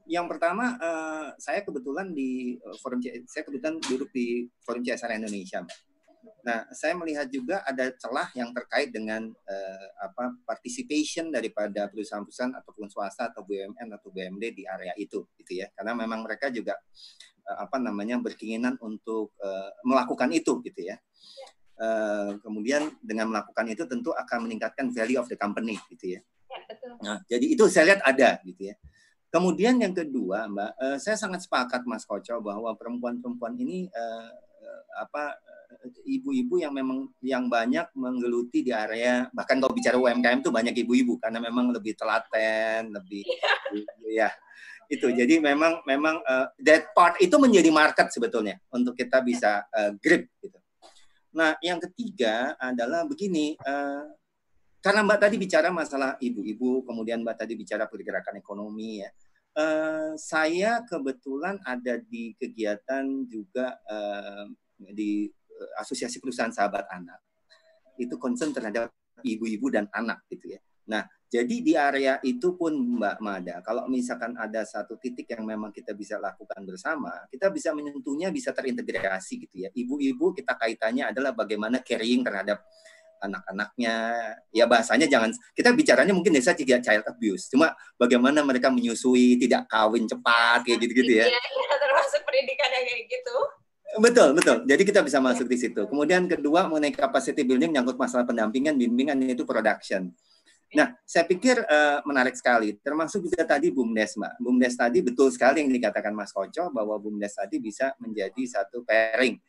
Yang 0.10 0.34
pertama, 0.34 0.82
uh, 0.82 1.30
saya 1.38 1.62
kebetulan 1.62 2.18
di 2.18 2.58
forum 2.82 2.98
saya 3.30 3.46
kebetulan 3.46 3.78
duduk 3.78 4.10
di 4.10 4.50
forum 4.66 4.82
CSR 4.82 5.14
Indonesia, 5.14 5.62
Mbak. 5.62 5.78
Nah, 6.48 6.64
saya 6.72 6.96
melihat 6.96 7.28
juga 7.28 7.60
ada 7.68 7.92
celah 7.92 8.32
yang 8.32 8.56
terkait 8.56 8.88
dengan 8.96 9.28
uh, 9.28 9.88
apa 10.00 10.32
participation 10.48 11.28
daripada 11.28 11.92
perusahaan-perusahaan 11.92 12.56
ataupun 12.56 12.88
swasta 12.88 13.28
atau 13.36 13.44
BUMN 13.44 13.92
atau 13.92 14.08
BUMD 14.08 14.56
di 14.56 14.64
area 14.64 14.96
itu, 14.96 15.28
gitu 15.36 15.60
ya. 15.60 15.68
Karena 15.76 15.92
memang 15.92 16.24
mereka 16.24 16.48
juga 16.48 16.80
uh, 17.52 17.68
apa 17.68 17.84
namanya 17.84 18.24
berkeinginan 18.24 18.80
untuk 18.80 19.36
uh, 19.44 19.76
melakukan 19.84 20.32
itu, 20.32 20.64
gitu 20.64 20.88
ya. 20.88 20.96
Uh, 21.76 22.40
kemudian 22.40 22.96
dengan 23.04 23.28
melakukan 23.28 23.68
itu 23.68 23.84
tentu 23.84 24.16
akan 24.16 24.48
meningkatkan 24.48 24.88
value 24.96 25.20
of 25.20 25.28
the 25.28 25.36
company, 25.36 25.76
gitu 25.92 26.16
ya. 26.16 26.22
ya 26.48 26.58
betul. 26.64 26.92
Nah, 27.04 27.18
jadi 27.28 27.44
itu 27.44 27.68
saya 27.68 27.92
lihat 27.92 28.08
ada, 28.08 28.40
gitu 28.48 28.72
ya. 28.72 28.80
Kemudian 29.28 29.84
yang 29.84 29.92
kedua, 29.92 30.48
Mbak, 30.48 30.72
uh, 30.80 30.96
saya 30.96 31.20
sangat 31.20 31.44
sepakat 31.44 31.84
Mas 31.84 32.08
Koco 32.08 32.40
bahwa 32.40 32.72
perempuan-perempuan 32.80 33.60
ini 33.60 33.92
uh, 33.92 34.32
apa 34.98 35.36
ibu-ibu 36.08 36.60
yang 36.60 36.74
memang 36.74 37.12
yang 37.20 37.48
banyak 37.52 37.92
menggeluti 37.94 38.64
di 38.64 38.72
area 38.72 39.28
bahkan 39.36 39.60
kalau 39.60 39.74
bicara 39.76 40.00
UMKM 40.00 40.44
tuh 40.44 40.52
banyak 40.52 40.76
ibu-ibu 40.84 41.20
karena 41.20 41.40
memang 41.44 41.72
lebih 41.72 41.94
telaten 41.96 42.92
lebih 42.92 43.24
ya. 44.08 44.32
Itu 44.88 45.12
jadi 45.12 45.44
memang 45.44 45.84
memang 45.84 46.24
uh, 46.24 46.48
that 46.64 46.96
part 46.96 47.20
itu 47.20 47.36
menjadi 47.36 47.68
market 47.68 48.08
sebetulnya 48.08 48.56
untuk 48.72 48.96
kita 48.96 49.20
bisa 49.20 49.68
uh, 49.68 49.92
grip 50.00 50.32
gitu. 50.40 50.56
Nah 51.36 51.60
yang 51.60 51.78
ketiga 51.84 52.56
adalah 52.56 53.04
begini 53.04 53.60
uh, 53.68 54.08
karena 54.80 55.04
mbak 55.04 55.20
tadi 55.20 55.36
bicara 55.36 55.68
masalah 55.68 56.16
ibu-ibu 56.24 56.88
kemudian 56.88 57.20
mbak 57.20 57.44
tadi 57.44 57.60
bicara 57.60 57.92
pergerakan 57.92 58.40
ekonomi 58.40 59.04
ya 59.04 59.12
uh, 59.58 60.14
saya 60.16 60.86
kebetulan 60.86 61.58
ada 61.66 61.98
di 61.98 62.38
kegiatan 62.38 63.26
juga 63.26 63.76
uh, 63.90 64.46
di 64.78 65.28
asosiasi 65.80 66.22
perusahaan 66.22 66.54
sahabat 66.54 66.86
anak 66.90 67.20
itu 67.98 68.16
concern 68.22 68.54
terhadap 68.54 68.94
ibu-ibu 69.26 69.74
dan 69.74 69.90
anak 69.94 70.22
gitu 70.30 70.54
ya. 70.54 70.62
Nah, 70.88 71.04
jadi 71.28 71.56
di 71.60 71.76
area 71.76 72.16
itu 72.24 72.56
pun 72.56 72.72
Mbak 72.72 73.18
Mada, 73.20 73.60
kalau 73.60 73.84
misalkan 73.92 74.32
ada 74.40 74.64
satu 74.64 74.96
titik 74.96 75.28
yang 75.28 75.44
memang 75.44 75.76
kita 75.76 75.92
bisa 75.92 76.16
lakukan 76.16 76.64
bersama, 76.64 77.12
kita 77.28 77.52
bisa 77.52 77.76
menyentuhnya 77.76 78.32
bisa 78.32 78.56
terintegrasi 78.56 79.44
gitu 79.44 79.68
ya. 79.68 79.70
Ibu-ibu 79.76 80.32
kita 80.32 80.56
kaitannya 80.56 81.12
adalah 81.12 81.36
bagaimana 81.36 81.84
caring 81.84 82.24
terhadap 82.24 82.64
anak-anaknya. 83.20 83.96
Ya 84.56 84.64
bahasanya 84.64 85.12
jangan 85.12 85.36
kita 85.52 85.76
bicaranya 85.76 86.16
mungkin 86.16 86.32
desa 86.32 86.56
tidak 86.56 86.80
child 86.80 87.04
abuse, 87.04 87.52
cuma 87.52 87.76
bagaimana 88.00 88.40
mereka 88.48 88.72
menyusui, 88.72 89.36
tidak 89.36 89.68
kawin 89.68 90.08
cepat 90.08 90.64
kayak 90.64 90.80
gitu-gitu 90.88 91.20
ya. 91.20 91.28
Iya, 91.28 91.36
ya, 91.36 91.76
termasuk 91.76 92.24
pendidikan 92.24 92.72
yang 92.72 92.86
kayak 92.88 93.04
gitu. 93.12 93.38
Betul, 93.96 94.36
betul. 94.36 94.68
Jadi 94.68 94.84
kita 94.84 95.00
bisa 95.00 95.24
masuk 95.24 95.48
di 95.48 95.56
situ. 95.56 95.88
Kemudian 95.88 96.28
kedua 96.28 96.68
mengenai 96.68 96.92
capacity 96.92 97.48
building 97.48 97.72
nyangkut 97.72 97.96
masalah 97.96 98.28
pendampingan, 98.28 98.76
bimbingan 98.76 99.16
itu 99.24 99.48
production. 99.48 100.12
Nah, 100.76 100.92
saya 101.08 101.24
pikir 101.24 101.64
uh, 101.64 102.04
menarik 102.04 102.36
sekali. 102.36 102.76
Termasuk 102.84 103.24
juga 103.24 103.48
tadi 103.48 103.72
BUMDes, 103.72 104.20
Mbak. 104.20 104.34
BUMDes 104.44 104.76
tadi 104.76 105.00
betul 105.00 105.32
sekali 105.32 105.64
yang 105.64 105.72
dikatakan 105.72 106.12
Mas 106.12 106.36
Koco 106.36 106.68
bahwa 106.76 107.00
BUMDes 107.00 107.40
tadi 107.40 107.56
bisa 107.64 107.96
menjadi 108.04 108.44
satu 108.44 108.84
pairing. 108.84 109.40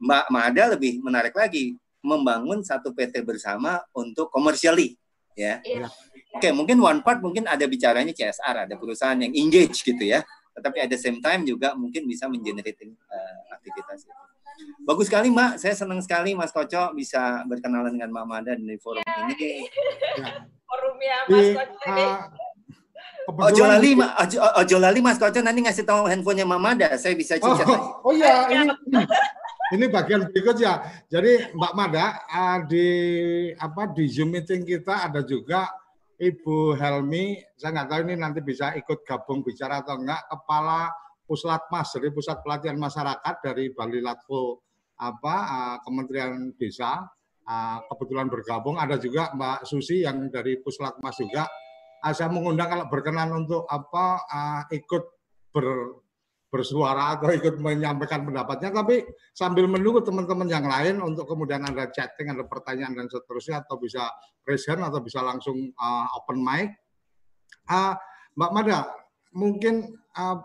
Mbak 0.00 0.24
Mada 0.32 0.64
lebih 0.72 1.04
menarik 1.04 1.36
lagi. 1.36 1.76
membangun 2.02 2.66
satu 2.66 2.90
PT 2.90 3.22
bersama 3.22 3.78
untuk 3.94 4.26
komersiali 4.26 4.98
ya. 5.38 5.62
Iya. 5.62 5.86
Oke, 6.34 6.48
okay, 6.48 6.52
mungkin 6.52 6.82
one 6.82 6.98
part 6.98 7.22
mungkin 7.22 7.46
ada 7.46 7.62
bicaranya 7.70 8.10
CSR, 8.10 8.66
ada 8.66 8.74
perusahaan 8.74 9.14
yang 9.14 9.30
engage 9.30 9.86
gitu 9.86 10.02
ya. 10.02 10.26
Tetapi 10.52 10.76
at 10.84 10.90
the 10.92 11.00
same 11.00 11.18
time 11.24 11.48
juga 11.48 11.72
mungkin 11.72 12.04
bisa 12.04 12.28
mengenerate 12.28 12.84
uh, 12.84 13.40
aktivitas 13.56 14.04
itu. 14.04 14.14
Bagus 14.84 15.08
sekali 15.08 15.32
Mbak, 15.32 15.58
saya 15.58 15.74
senang 15.74 16.00
sekali 16.04 16.36
Mas 16.36 16.52
Koco 16.52 16.92
bisa 16.92 17.40
berkenalan 17.48 17.96
dengan 17.96 18.12
Mbak 18.12 18.26
Mada 18.28 18.52
di 18.54 18.76
forum 18.78 19.00
ya. 19.08 19.14
ini. 19.26 19.66
Ya. 20.20 20.28
Forumnya 20.68 21.16
Mas 21.26 21.48
Koco 21.56 21.76
ini. 21.88 22.04
Uh, 22.04 22.20
Ojo 23.22 23.64
lali, 23.70 23.94
ojo, 23.94 24.38
ojo 24.42 24.76
lali 24.82 24.98
Mas 24.98 25.14
Koco 25.14 25.38
nanti 25.38 25.62
ngasih 25.62 25.86
tahu 25.86 26.10
handphonenya 26.10 26.42
Mama 26.42 26.74
Mada, 26.74 26.90
saya 26.98 27.14
bisa 27.14 27.38
cicat. 27.38 27.66
Oh, 27.70 28.02
oh 28.10 28.12
iya, 28.12 28.50
ini 28.50 28.66
ini 29.78 29.84
bagian 29.86 30.26
berikut 30.26 30.58
ya. 30.58 30.82
Jadi 31.06 31.54
Mbak 31.54 31.72
Mada 31.78 32.18
uh, 32.26 32.58
di 32.66 32.86
apa 33.54 33.94
di 33.94 34.10
Zoom 34.10 34.34
meeting 34.34 34.66
kita 34.66 35.06
ada 35.06 35.22
juga 35.22 35.70
Ibu 36.18 36.76
Helmi. 36.76 37.40
Saya 37.56 37.70
nggak 37.76 37.88
tahu 37.88 38.00
ini 38.08 38.14
nanti 38.18 38.40
bisa 38.44 38.74
ikut 38.76 39.04
gabung 39.06 39.40
bicara 39.40 39.80
atau 39.80 39.96
enggak. 40.00 40.26
Kepala 40.28 40.90
Puslatmas 41.22 41.94
dari 41.94 42.08
Pusat 42.12 42.38
Pelatihan 42.44 42.76
Masyarakat 42.76 43.34
dari 43.40 43.70
Bali 43.72 44.00
Latvo 44.02 44.60
apa 45.00 45.36
uh, 45.48 45.76
Kementerian 45.84 46.52
Desa. 46.58 47.02
Uh, 47.42 47.82
kebetulan 47.90 48.30
bergabung 48.30 48.78
ada 48.78 48.94
juga 49.02 49.34
Mbak 49.34 49.66
Susi 49.66 50.06
yang 50.06 50.30
dari 50.30 50.62
Puslatmas 50.62 51.18
juga 51.18 51.50
saya 52.10 52.26
mengundang 52.34 52.66
kalau 52.66 52.90
berkenan 52.90 53.30
untuk 53.30 53.62
apa 53.70 54.26
ikut 54.74 55.04
ber, 55.54 55.66
bersuara 56.52 57.16
atau 57.16 57.32
ikut 57.32 57.56
menyampaikan 57.56 58.28
pendapatnya, 58.28 58.68
tapi 58.68 59.00
sambil 59.32 59.64
menunggu 59.64 60.04
teman-teman 60.04 60.44
yang 60.44 60.68
lain 60.68 61.00
untuk 61.00 61.24
kemudian 61.24 61.64
ada 61.64 61.88
chatting, 61.88 62.28
ada 62.28 62.44
pertanyaan 62.44 62.92
dan 62.92 63.08
seterusnya, 63.08 63.64
atau 63.64 63.80
bisa 63.80 64.12
present 64.44 64.84
atau 64.84 65.00
bisa 65.00 65.24
langsung 65.24 65.56
uh, 65.72 66.06
open 66.20 66.44
mic. 66.44 66.76
Uh, 67.64 67.96
Mbak 68.36 68.52
Mada, 68.52 68.84
mungkin 69.32 69.96
uh, 70.12 70.44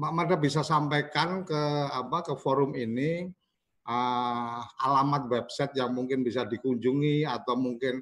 Mbak 0.00 0.12
Mada 0.16 0.36
bisa 0.40 0.64
sampaikan 0.64 1.44
ke 1.44 1.62
apa 1.92 2.24
ke 2.24 2.32
forum 2.40 2.72
ini 2.72 3.28
uh, 3.84 4.60
alamat 4.88 5.28
website 5.28 5.76
yang 5.76 5.92
mungkin 5.92 6.24
bisa 6.24 6.48
dikunjungi 6.48 7.28
atau 7.28 7.60
mungkin 7.60 8.00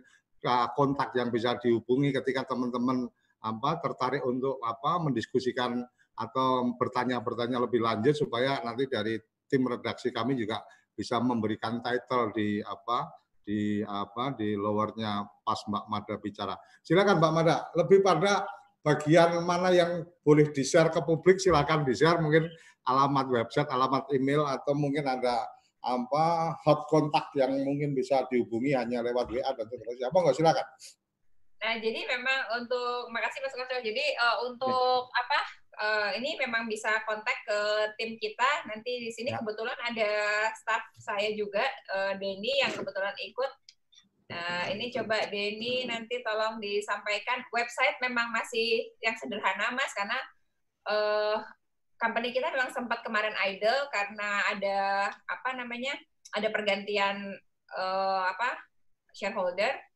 kontak 0.79 1.19
yang 1.19 1.35
bisa 1.35 1.59
dihubungi 1.59 2.15
ketika 2.15 2.55
teman-teman 2.55 3.11
apa 3.43 3.83
tertarik 3.83 4.23
untuk 4.23 4.63
apa 4.63 5.03
mendiskusikan 5.03 5.83
atau 6.19 6.75
bertanya-bertanya 6.75 7.63
lebih 7.63 7.79
lanjut 7.79 8.15
supaya 8.19 8.59
nanti 8.67 8.91
dari 8.91 9.15
tim 9.47 9.63
redaksi 9.65 10.11
kami 10.11 10.35
juga 10.35 10.61
bisa 10.93 11.23
memberikan 11.23 11.79
title 11.79 12.35
di 12.35 12.59
apa 12.59 13.07
di 13.47 13.81
apa 13.81 14.37
di 14.37 14.59
lowernya 14.59 15.25
pas 15.41 15.63
Mbak 15.65 15.85
Mada 15.89 16.15
bicara. 16.21 16.55
Silakan 16.85 17.17
Mbak 17.17 17.33
Mada. 17.33 17.57
Lebih 17.73 18.05
pada 18.05 18.45
bagian 18.85 19.41
mana 19.47 19.73
yang 19.73 20.05
boleh 20.21 20.53
di 20.53 20.61
share 20.67 20.93
ke 20.93 21.01
publik 21.01 21.41
silakan 21.41 21.87
di 21.87 21.97
share 21.97 22.21
mungkin 22.21 22.51
alamat 22.85 23.27
website, 23.33 23.71
alamat 23.73 24.11
email 24.13 24.45
atau 24.45 24.77
mungkin 24.77 25.07
ada 25.09 25.49
apa 25.79 26.59
hot 26.67 26.91
kontak 26.91 27.31
yang 27.39 27.55
mungkin 27.63 27.95
bisa 27.95 28.27
dihubungi 28.29 28.75
hanya 28.75 29.01
lewat 29.01 29.31
WA 29.33 29.51
dan 29.55 29.65
seterusnya. 29.65 30.13
Apa 30.13 30.19
nggak 30.21 30.37
silakan. 30.37 30.67
Nah, 31.59 31.75
jadi 31.83 32.01
memang 32.07 32.41
untuk 32.63 33.11
makasih 33.11 33.43
Mas 33.43 33.55
Koco. 33.57 33.77
Jadi 33.83 34.05
uh, 34.15 34.37
untuk 34.47 35.11
ya. 35.11 35.21
apa? 35.25 35.41
Uh, 35.79 36.11
ini 36.19 36.35
memang 36.35 36.67
bisa 36.67 36.91
kontak 37.07 37.39
ke 37.47 37.59
tim 37.95 38.19
kita. 38.19 38.67
Nanti 38.67 38.99
di 39.07 39.11
sini 39.15 39.31
ya. 39.31 39.39
kebetulan 39.39 39.79
ada 39.79 40.13
staff 40.59 40.83
saya 40.99 41.31
juga, 41.39 41.63
uh, 41.95 42.19
Denny 42.19 42.59
yang 42.59 42.75
kebetulan 42.75 43.15
ikut. 43.23 43.51
Nah, 44.29 44.69
ini 44.69 44.93
coba 44.93 45.31
Denny 45.31 45.89
nanti 45.89 46.21
tolong 46.21 46.61
disampaikan. 46.61 47.47
Website 47.55 47.97
memang 48.03 48.29
masih 48.35 48.91
yang 49.01 49.17
sederhana, 49.17 49.73
Mas, 49.73 49.95
karena 49.97 50.19
uh, 50.91 51.39
company 51.97 52.31
kita 52.31 52.53
memang 52.53 52.71
sempat 52.71 53.01
kemarin 53.03 53.35
idle 53.47 53.89
karena 53.91 54.47
ada 54.53 54.79
apa 55.27 55.51
namanya 55.59 55.97
ada 56.37 56.49
pergantian 56.53 57.35
uh, 57.75 58.23
apa 58.29 58.59
shareholder. 59.17 59.88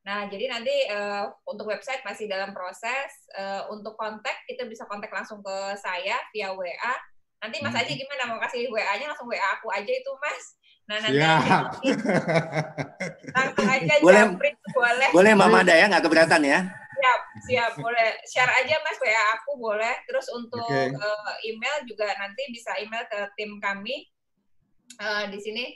Nah, 0.00 0.24
jadi 0.32 0.48
nanti 0.48 0.72
uh, 0.88 1.28
untuk 1.44 1.68
website 1.68 2.00
masih 2.02 2.24
dalam 2.24 2.56
proses. 2.56 3.28
Uh, 3.36 3.68
untuk 3.68 3.94
kontak 4.00 4.32
kita 4.48 4.64
bisa 4.64 4.88
kontak 4.88 5.12
langsung 5.12 5.44
ke 5.44 5.56
saya 5.76 6.16
via 6.32 6.56
WA. 6.56 6.94
Nanti 7.40 7.56
Mas 7.64 7.76
Aji 7.76 7.96
hmm. 7.96 8.00
gimana 8.04 8.22
mau 8.28 8.40
kasih 8.40 8.68
WA-nya 8.68 9.12
langsung 9.12 9.28
WA 9.28 9.48
aku 9.60 9.68
aja 9.72 9.92
itu 9.92 10.12
Mas. 10.20 10.44
Nah, 10.88 10.96
nanti 10.98 11.22
langsung 13.36 13.68
aja 13.68 13.92
boleh, 14.02 14.24
boleh. 14.74 15.08
Boleh 15.14 15.32
Mama 15.38 15.62
Daya 15.62 15.86
nggak 15.86 16.04
keberatan 16.04 16.44
ya? 16.44 16.60
siap 17.00 17.20
siap 17.48 17.72
boleh 17.80 18.12
share 18.28 18.52
aja 18.60 18.76
mas 18.84 19.00
WA 19.00 19.24
aku 19.40 19.56
boleh 19.56 20.04
terus 20.04 20.28
untuk 20.36 20.68
okay. 20.68 20.92
uh, 20.92 21.00
eh, 21.00 21.48
email 21.48 21.80
juga 21.88 22.04
nanti 22.20 22.44
bisa 22.52 22.76
email 22.76 23.08
ke 23.08 23.24
tim 23.40 23.56
kami 23.56 24.04
uh, 25.00 25.24
di 25.32 25.40
sini 25.40 25.72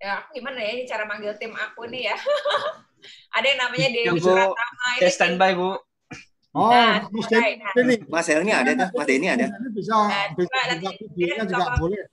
ya 0.00 0.24
aku 0.24 0.40
gimana 0.40 0.64
ya 0.64 0.72
ini 0.72 0.88
cara 0.88 1.04
manggil 1.04 1.36
tim 1.36 1.52
aku 1.52 1.84
nih 1.92 2.08
ya 2.08 2.16
ada 3.34 3.46
yang 3.46 3.60
namanya 3.60 3.88
Dewi 3.90 4.20
Suratama 4.20 4.88
ini 5.00 5.10
standby 5.12 5.52
bu 5.56 5.78
Oh, 6.52 6.68
nah, 6.68 7.08
Mas 7.08 7.32
Denny. 7.32 7.96
Mas 8.12 8.28
Helmi 8.28 8.52
ada 8.52 8.76
tuh, 8.76 8.88
Mas 8.92 9.08
Denny 9.08 9.24
ada. 9.24 9.48
Bisa, 9.72 9.96
nah, 9.96 10.28
bisa 10.36 10.58
nanti 10.68 10.88
videonya 11.00 11.48
juga 11.48 11.80
boleh. 11.80 12.04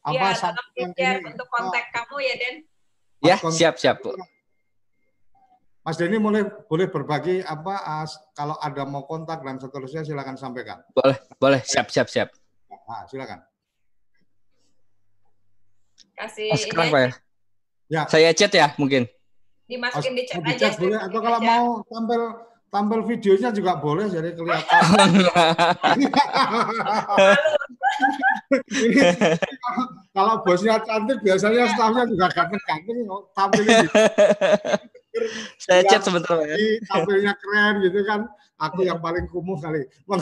Apa 0.00 0.32
ya, 0.96 1.20
untuk 1.20 1.44
kontak 1.52 1.84
oh. 1.84 1.92
kamu 1.92 2.16
ya, 2.24 2.34
Den. 2.40 2.54
Ya, 3.20 3.36
siap, 3.36 3.76
siap, 3.76 4.00
Bu. 4.00 4.16
Mas 5.84 6.00
Denny 6.00 6.16
boleh 6.16 6.48
boleh 6.66 6.88
berbagi 6.88 7.44
apa 7.44 8.02
as, 8.02 8.16
kalau 8.32 8.56
ada 8.64 8.82
mau 8.88 9.04
kontak 9.04 9.44
dan 9.44 9.60
seterusnya 9.60 10.08
silakan 10.08 10.40
sampaikan. 10.40 10.80
Boleh, 10.96 11.20
boleh. 11.36 11.60
Siap, 11.60 11.92
siap, 11.92 12.08
siap. 12.08 12.32
Nah, 12.72 13.04
silakan. 13.12 13.44
Kasih 16.16 16.48
oh, 16.48 16.56
sekarang 16.56 16.88
Pak 16.88 17.00
ya? 17.00 17.10
ya. 17.92 18.02
Saya 18.08 18.30
chat 18.32 18.50
ya 18.56 18.72
mungkin. 18.80 19.04
Dimasukin 19.66 20.14
di 20.14 20.22
chat 20.26 20.42
di 20.46 20.54
aja. 20.54 20.70
boleh 20.78 20.98
atau 21.02 21.18
kalau 21.18 21.38
aja. 21.42 21.46
mau 21.46 21.82
tampil 21.90 22.22
tampil 22.70 23.00
videonya 23.02 23.50
juga 23.50 23.72
boleh 23.78 24.06
jadi 24.06 24.30
kelihatan. 24.34 24.82
kalau 30.16 30.42
bosnya 30.46 30.78
cantik 30.82 31.18
biasanya 31.22 31.66
stafnya 31.74 32.04
juga 32.06 32.26
ganteng-ganteng 32.30 32.98
tampil 33.34 33.62
Saya 35.56 35.80
chat 35.88 36.04
sebentar 36.04 36.36
ya. 36.44 36.56
Tampilnya 36.86 37.32
keren 37.40 37.74
gitu 37.82 38.04
kan. 38.04 38.28
Aku 38.56 38.84
yang 38.84 39.00
paling 39.00 39.28
kumuh 39.28 39.58
kali. 39.60 39.84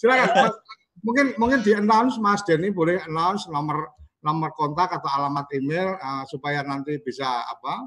Silakan. 0.00 0.52
mungkin 0.98 1.30
mungkin 1.38 1.62
di 1.62 1.78
announce 1.78 2.18
Mas 2.18 2.42
Denny 2.42 2.74
boleh 2.74 2.98
announce 3.06 3.46
nomor 3.46 3.94
nomor 4.18 4.50
kontak 4.58 4.90
atau 4.90 5.06
alamat 5.06 5.46
email 5.54 5.94
uh, 5.94 6.26
supaya 6.26 6.66
nanti 6.66 6.98
bisa 6.98 7.46
apa 7.46 7.86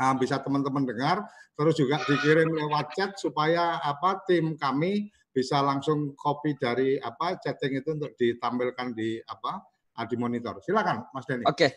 uh, 0.00 0.14
bisa 0.16 0.40
teman-teman 0.40 0.84
dengar 0.84 1.24
terus 1.56 1.74
juga 1.76 2.00
dikirim 2.04 2.52
lewat 2.52 2.92
chat 2.92 3.10
supaya 3.16 3.80
apa 3.80 4.22
tim 4.28 4.54
kami 4.56 5.08
bisa 5.32 5.60
langsung 5.60 6.16
copy 6.16 6.56
dari 6.56 6.96
apa 7.00 7.36
chatting 7.40 7.80
itu 7.80 7.92
untuk 7.92 8.12
ditampilkan 8.16 8.96
di 8.96 9.20
apa 9.24 9.64
uh, 10.00 10.06
di 10.08 10.16
monitor 10.16 10.60
silakan 10.64 11.04
Mas 11.12 11.24
Denny 11.28 11.44
oke 11.44 11.56
okay. 11.56 11.70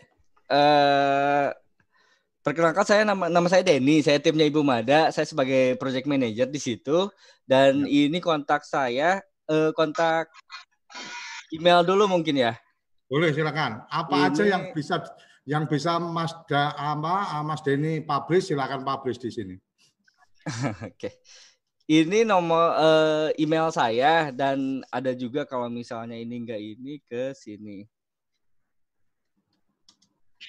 uh, 0.52 1.48
eh, 1.48 1.50
Perkenalkan 2.40 2.88
saya 2.88 3.04
nama 3.04 3.28
nama 3.28 3.44
saya 3.52 3.60
Denny, 3.60 4.00
saya 4.00 4.16
timnya 4.16 4.48
Ibu 4.48 4.64
Mada, 4.64 5.12
saya 5.12 5.28
sebagai 5.28 5.76
project 5.76 6.08
manager 6.08 6.48
di 6.48 6.56
situ 6.56 7.12
dan 7.44 7.84
ya. 7.84 8.08
ini 8.08 8.16
kontak 8.16 8.64
saya 8.64 9.20
eh, 9.44 9.70
kontak 9.76 10.32
email 11.52 11.84
dulu 11.84 12.08
mungkin 12.08 12.40
ya. 12.40 12.56
Boleh 13.12 13.36
silakan. 13.36 13.84
Apa 13.92 14.16
ini... 14.16 14.26
aja 14.32 14.42
yang 14.56 14.72
bisa 14.72 15.04
yang 15.48 15.64
bisa 15.64 15.96
Mas 15.96 16.32
da, 16.48 16.76
apa 16.76 17.40
Mas 17.44 17.64
Denny 17.64 18.04
publish 18.04 18.52
silakan 18.52 18.84
publish 18.84 19.20
di 19.20 19.30
sini. 19.32 19.56
Oke. 20.88 21.20
Ini 21.90 22.22
nomor 22.22 22.78
uh, 22.78 23.28
email 23.34 23.66
saya 23.74 24.30
dan 24.30 24.78
ada 24.94 25.10
juga 25.10 25.42
kalau 25.42 25.66
misalnya 25.66 26.14
ini 26.14 26.38
enggak 26.38 26.62
ini 26.62 27.02
ke 27.02 27.34
sini. 27.34 27.82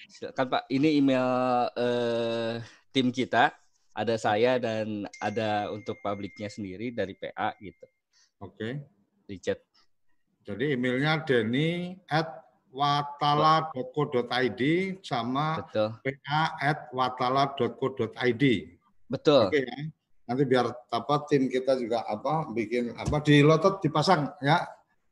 Silakan 0.06 0.48
Pak, 0.54 0.64
ini 0.70 1.02
email 1.02 1.26
uh, 1.74 2.62
tim 2.94 3.10
kita. 3.10 3.58
Ada 3.92 4.16
saya 4.16 4.56
dan 4.56 5.04
ada 5.20 5.68
untuk 5.68 6.00
publiknya 6.00 6.48
sendiri 6.48 6.96
dari 6.96 7.12
PA 7.18 7.52
gitu. 7.60 7.89
Oke. 8.39 8.56
Okay. 8.56 8.72
Di 9.28 9.36
chat. 9.42 9.60
Jadi 10.48 10.78
emailnya 10.78 11.26
Denny 11.26 12.00
at 12.08 12.51
watala.co.id 12.72 14.62
sama 15.04 15.60
Betul. 15.64 15.90
pa 16.02 16.56
at 16.60 16.88
watala.co.id. 16.96 18.44
Betul. 19.12 19.52
Oke 19.52 19.60
okay, 19.60 19.64
ya. 19.68 19.80
Nanti 20.32 20.44
biar 20.48 20.72
apa 20.72 21.28
tim 21.28 21.52
kita 21.52 21.76
juga 21.76 22.08
apa 22.08 22.48
bikin 22.56 22.96
apa 22.96 23.20
di 23.20 23.44
lotot 23.44 23.84
dipasang 23.84 24.32
ya 24.40 24.64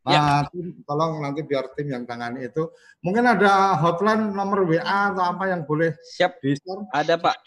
Ya. 0.08 0.42
Nah, 0.42 0.48
tolong 0.88 1.20
nanti 1.20 1.44
biar 1.44 1.76
tim 1.76 1.92
yang 1.92 2.08
tangani 2.08 2.48
itu. 2.48 2.72
Mungkin 3.04 3.22
ada 3.36 3.76
hotline 3.78 4.32
nomor 4.32 4.66
WA 4.66 5.14
atau 5.14 5.22
apa 5.22 5.52
yang 5.52 5.68
boleh 5.68 5.94
siap 6.02 6.40
bisa? 6.42 6.88
Ada 6.96 7.20
Pak. 7.20 7.38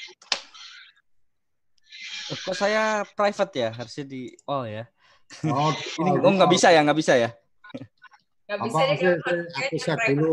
Oh, 2.31 2.39
kok 2.39 2.57
saya 2.57 3.03
private 3.19 3.53
ya 3.57 3.69
harusnya 3.75 4.05
di 4.07 4.31
all 4.47 4.69
ya. 4.69 4.85
Oh, 5.49 5.73
ini 6.05 6.11
oh, 6.23 6.33
nggak 6.39 6.53
bisa 6.53 6.71
ya 6.71 6.85
nggak 6.85 6.99
bisa 7.01 7.17
ya. 7.19 7.33
Bisa 8.47 8.82
apa, 8.84 8.97
deh, 8.99 9.14
aku 9.55 9.76
set 9.78 9.99
dulu. 10.12 10.32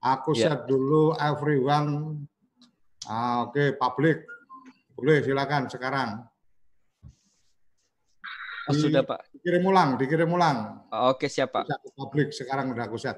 Aku 0.00 0.30
ya. 0.36 0.42
set 0.52 0.60
dulu 0.68 1.16
everyone. 1.18 2.22
Ah, 3.06 3.46
Oke 3.46 3.70
okay, 3.72 3.78
public 3.78 4.26
boleh 4.96 5.20
silakan 5.20 5.68
sekarang. 5.68 6.24
Oh, 8.66 8.74
sudah 8.74 9.06
Pak. 9.06 9.30
Dikirim 9.30 9.62
ulang, 9.62 9.94
dikirim 9.94 10.30
ulang. 10.32 10.82
Oh, 10.90 11.14
Oke, 11.14 11.30
siap 11.30 11.54
Pak. 11.54 11.70
Publik 11.94 12.34
sekarang 12.34 12.74
udah 12.74 12.90
aku 12.90 12.98
set. 12.98 13.14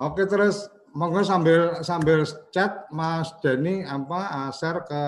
Oke, 0.00 0.26
terus 0.26 0.66
monggo 0.90 1.22
sambil 1.22 1.84
sambil 1.86 2.26
chat 2.50 2.88
Mas 2.90 3.30
Denny 3.38 3.86
apa 3.86 4.20
uh, 4.26 4.50
share 4.50 4.82
ke 4.82 5.02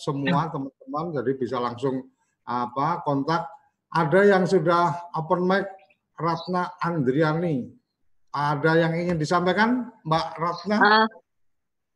semua 0.00 0.48
teman-teman 0.48 1.20
jadi 1.20 1.30
bisa 1.36 1.60
langsung 1.60 2.06
apa 2.48 3.04
kontak. 3.04 3.44
Ada 3.88 4.20
yang 4.36 4.44
sudah 4.44 5.12
open 5.16 5.48
mic 5.48 5.64
Ratna 6.20 6.76
Andriani. 6.84 7.72
Ada 8.28 8.84
yang 8.84 8.92
ingin 8.92 9.16
disampaikan 9.16 9.88
Mbak 10.04 10.26
Ratna? 10.36 10.76
Uh, 10.76 11.06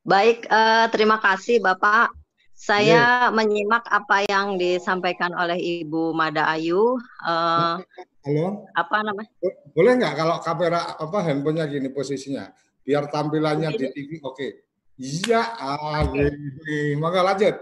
baik, 0.09 0.49
uh, 0.49 0.89
terima 0.89 1.21
kasih 1.21 1.61
Bapak. 1.61 2.17
Saya 2.57 3.27
yeah. 3.27 3.35
menyimak 3.35 3.85
apa 3.91 4.25
yang 4.25 4.57
disampaikan 4.57 5.35
oleh 5.37 5.59
Ibu 5.83 6.17
Mada 6.17 6.49
Ayu. 6.49 6.97
Uh, 7.21 7.83
Halo. 8.23 8.71
Apa 8.79 9.03
namanya? 9.03 9.29
Boleh 9.75 9.93
nggak 9.99 10.15
kalau 10.15 10.37
kamera 10.41 10.95
apa 10.95 11.19
handphonenya 11.27 11.67
gini 11.67 11.91
posisinya, 11.91 12.55
biar 12.87 13.11
tampilannya 13.11 13.75
di 13.75 13.87
TV 13.91 14.11
oke. 14.23 14.39
Okay. 14.39 14.51
Iya, 15.03 15.43
okay. 16.07 16.95
maka 17.03 17.19
lanjut. 17.27 17.57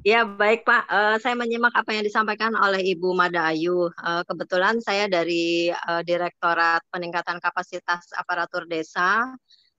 Ya 0.00 0.24
baik 0.24 0.64
Pak, 0.64 0.88
uh, 0.88 1.16
saya 1.20 1.36
menyimak 1.36 1.76
apa 1.76 1.92
yang 1.92 2.00
disampaikan 2.00 2.56
oleh 2.56 2.80
Ibu 2.96 3.12
Mada 3.12 3.52
Ayu. 3.52 3.92
Uh, 4.00 4.24
kebetulan 4.24 4.80
saya 4.80 5.04
dari 5.12 5.68
uh, 5.68 6.00
Direktorat 6.00 6.80
Peningkatan 6.88 7.36
Kapasitas 7.36 8.08
Aparatur 8.16 8.64
Desa 8.64 9.28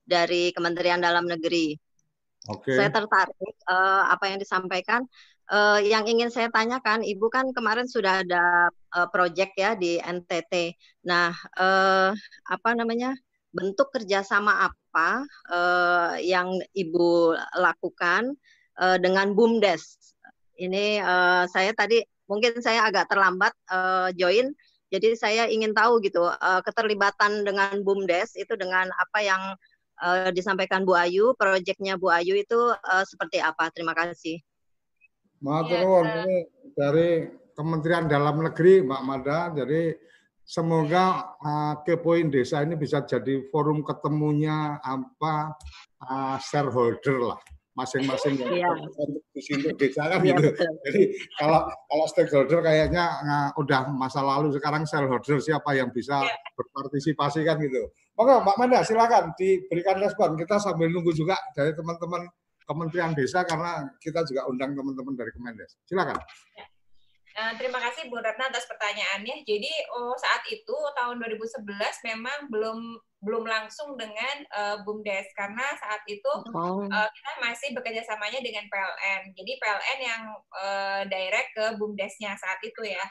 dari 0.06 0.54
Kementerian 0.54 1.02
Dalam 1.02 1.26
Negeri. 1.26 1.74
Okay. 2.46 2.78
Saya 2.78 2.94
tertarik 2.94 3.54
uh, 3.66 4.14
apa 4.14 4.30
yang 4.30 4.38
disampaikan. 4.38 5.02
Uh, 5.50 5.82
yang 5.82 6.06
ingin 6.06 6.30
saya 6.30 6.46
tanyakan, 6.54 7.02
Ibu 7.02 7.26
kan 7.26 7.50
kemarin 7.50 7.90
sudah 7.90 8.22
ada 8.22 8.70
uh, 8.94 9.10
proyek 9.10 9.58
ya 9.58 9.74
di 9.74 9.98
NTT. 9.98 10.78
Nah, 11.02 11.34
uh, 11.58 12.14
apa 12.46 12.70
namanya 12.78 13.10
bentuk 13.50 13.90
kerjasama 13.90 14.70
apa 14.70 15.26
uh, 15.50 16.14
yang 16.22 16.62
Ibu 16.72 17.34
lakukan 17.58 18.38
uh, 18.82 18.98
dengan 18.98 19.30
BUMDes? 19.38 20.14
Ini 20.58 20.98
uh, 21.00 21.46
saya 21.46 21.70
tadi 21.72 22.02
mungkin 22.26 22.58
saya 22.58 22.90
agak 22.90 23.06
terlambat 23.06 23.54
uh, 23.70 24.10
join, 24.18 24.50
jadi 24.90 25.14
saya 25.14 25.42
ingin 25.48 25.72
tahu 25.72 26.02
gitu 26.02 26.26
uh, 26.26 26.60
keterlibatan 26.66 27.46
dengan 27.46 27.80
BUMDes 27.80 28.34
itu 28.36 28.58
dengan 28.58 28.90
apa 28.98 29.18
yang 29.22 29.42
uh, 30.02 30.28
disampaikan 30.34 30.82
Bu 30.82 30.98
Ayu, 30.98 31.32
proyeknya 31.38 31.96
Bu 31.96 32.10
Ayu 32.10 32.36
itu 32.36 32.58
uh, 32.74 33.04
seperti 33.06 33.38
apa? 33.40 33.70
Terima 33.70 33.94
kasih. 33.94 34.42
Matur 35.42 36.06
ya, 36.06 36.22
ini 36.22 36.38
dari 36.76 37.10
Kementerian 37.56 38.06
Dalam 38.06 38.46
Negeri 38.46 38.86
Mbak 38.86 39.02
Mada. 39.02 39.50
Jadi 39.50 39.90
semoga 40.46 41.34
uh, 41.40 41.74
Kepoin 41.82 42.30
Desa 42.30 42.62
ini 42.62 42.78
bisa 42.78 43.02
jadi 43.02 43.48
forum 43.50 43.82
ketemunya 43.82 44.78
apa 44.78 45.56
uh, 46.04 46.36
shareholder 46.38 47.18
lah 47.32 47.40
masing-masing 47.72 48.36
yang 48.36 48.52
yeah. 48.52 48.74
untuk 48.76 49.74
desa 49.80 50.04
kan 50.04 50.20
yeah, 50.20 50.36
gitu. 50.36 50.52
Betul. 50.52 50.72
Jadi 50.84 51.02
kalau 51.40 51.60
kalau 51.88 52.04
stakeholder 52.08 52.60
kayaknya 52.60 53.04
nah, 53.24 53.48
udah 53.56 53.88
masa 53.96 54.20
lalu 54.20 54.52
sekarang 54.52 54.84
shareholder 54.84 55.40
siapa 55.40 55.72
yang 55.72 55.88
bisa 55.88 56.20
yeah. 56.20 56.52
berpartisipasi 56.52 57.48
kan 57.48 57.56
gitu. 57.64 57.88
Oke, 58.12 58.32
Mbak 58.44 58.56
Manda 58.60 58.84
silakan 58.84 59.32
diberikan 59.40 59.96
respon. 59.96 60.36
Kita 60.36 60.60
sambil 60.60 60.92
nunggu 60.92 61.16
juga 61.16 61.40
dari 61.56 61.72
teman-teman 61.72 62.28
Kementerian 62.62 63.16
Desa 63.16 63.42
karena 63.48 63.88
kita 63.98 64.22
juga 64.28 64.46
undang 64.52 64.76
teman-teman 64.76 65.16
dari 65.16 65.32
Kemendes. 65.32 65.80
Silakan. 65.88 66.20
Ya. 66.20 66.71
Uh, 67.32 67.52
terima 67.56 67.80
kasih 67.80 68.12
Bu 68.12 68.20
Ratna 68.20 68.52
atas 68.52 68.68
pertanyaannya. 68.68 69.46
Jadi 69.48 69.72
oh, 69.92 70.12
saat 70.20 70.44
itu 70.52 70.76
tahun 70.96 71.16
2011 71.16 71.64
memang 72.08 72.38
belum 72.52 72.78
belum 73.22 73.44
langsung 73.46 73.94
dengan 73.94 74.42
uh, 74.50 74.76
BUMDes 74.82 75.30
karena 75.38 75.62
saat 75.78 76.02
itu 76.10 76.32
oh. 76.52 76.84
uh, 76.84 77.08
kita 77.08 77.32
masih 77.38 77.68
bekerja 77.72 78.02
samanya 78.04 78.42
dengan 78.42 78.66
PLN. 78.68 79.32
Jadi 79.32 79.52
PLN 79.62 79.98
yang 80.02 80.22
uh, 80.58 81.02
direct 81.06 81.50
ke 81.54 81.64
BUMDesnya 81.78 82.34
saat 82.36 82.58
itu 82.60 82.82
ya. 82.84 83.06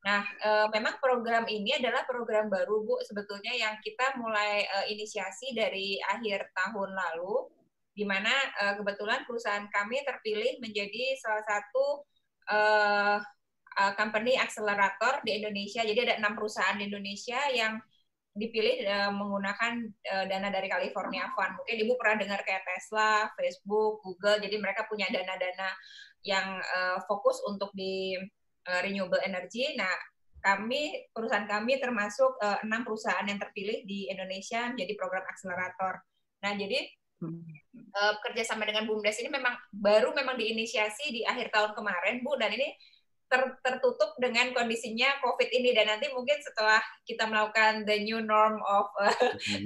Nah, 0.00 0.24
e, 0.24 0.50
memang 0.72 0.96
program 0.96 1.44
ini 1.44 1.76
adalah 1.76 2.08
program 2.08 2.48
baru, 2.48 2.80
Bu, 2.88 2.96
sebetulnya 3.04 3.52
yang 3.52 3.76
kita 3.84 4.16
mulai 4.16 4.64
e, 4.64 4.96
inisiasi 4.96 5.52
dari 5.52 6.00
akhir 6.00 6.56
tahun 6.56 6.96
lalu, 6.96 7.52
di 7.92 8.08
mana 8.08 8.32
e, 8.32 8.64
kebetulan 8.80 9.28
perusahaan 9.28 9.68
kami 9.68 10.00
terpilih 10.00 10.56
menjadi 10.64 11.20
salah 11.20 11.44
satu 11.44 11.86
e, 12.48 12.58
e, 13.74 13.82
company 13.94 14.34
accelerator 14.34 15.22
di 15.22 15.38
Indonesia. 15.38 15.86
Jadi 15.86 16.00
ada 16.06 16.14
enam 16.18 16.34
perusahaan 16.34 16.76
di 16.78 16.90
Indonesia 16.90 17.40
yang 17.50 17.78
dipilih 18.34 18.86
e, 18.86 18.96
menggunakan 19.14 19.72
e, 19.86 20.14
dana 20.26 20.48
dari 20.50 20.66
California 20.66 21.30
Fund. 21.34 21.58
Mungkin 21.60 21.76
Ibu 21.86 21.92
pernah 21.98 22.16
dengar 22.22 22.40
kayak 22.42 22.66
Tesla, 22.66 23.30
Facebook, 23.34 24.02
Google, 24.02 24.38
jadi 24.42 24.56
mereka 24.58 24.86
punya 24.90 25.06
dana-dana 25.10 25.70
yang 26.26 26.58
e, 26.60 26.78
fokus 27.08 27.40
untuk 27.48 27.72
di 27.72 28.18
uh, 28.68 28.80
renewable 28.84 29.20
energy. 29.24 29.72
Nah, 29.78 29.90
kami 30.40 31.12
perusahaan 31.12 31.44
kami 31.44 31.76
termasuk 31.76 32.32
enam 32.64 32.80
uh, 32.80 32.84
perusahaan 32.88 33.24
yang 33.28 33.36
terpilih 33.36 33.84
di 33.84 34.08
Indonesia 34.08 34.72
menjadi 34.72 34.92
program 34.96 35.24
akselerator. 35.28 36.00
Nah, 36.40 36.52
jadi 36.56 36.80
uh, 37.20 38.14
kerjasama 38.24 38.64
dengan 38.64 38.88
BUMDes 38.88 39.20
ini 39.20 39.28
memang 39.28 39.52
baru 39.68 40.16
memang 40.16 40.40
diinisiasi 40.40 41.12
di 41.12 41.20
akhir 41.28 41.52
tahun 41.52 41.76
kemarin, 41.76 42.24
Bu, 42.24 42.40
dan 42.40 42.56
ini 42.56 42.72
ter, 43.30 43.42
tertutup 43.62 44.18
dengan 44.18 44.50
kondisinya 44.50 45.22
COVID 45.22 45.48
ini 45.54 45.70
dan 45.72 45.94
nanti 45.94 46.10
mungkin 46.10 46.36
setelah 46.42 46.82
kita 47.06 47.30
melakukan 47.30 47.86
the 47.86 48.02
new 48.02 48.18
norm 48.18 48.58
of 48.66 48.90
uh, 48.98 49.14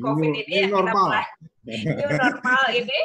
COVID 0.05 0.31
new, 0.31 0.43
ini, 0.45 0.57
new 0.61 0.65
ya, 0.69 0.71
normal. 0.71 1.09
kita 1.65 1.91
new 1.97 2.11
normal 2.13 2.63
ini 2.77 3.01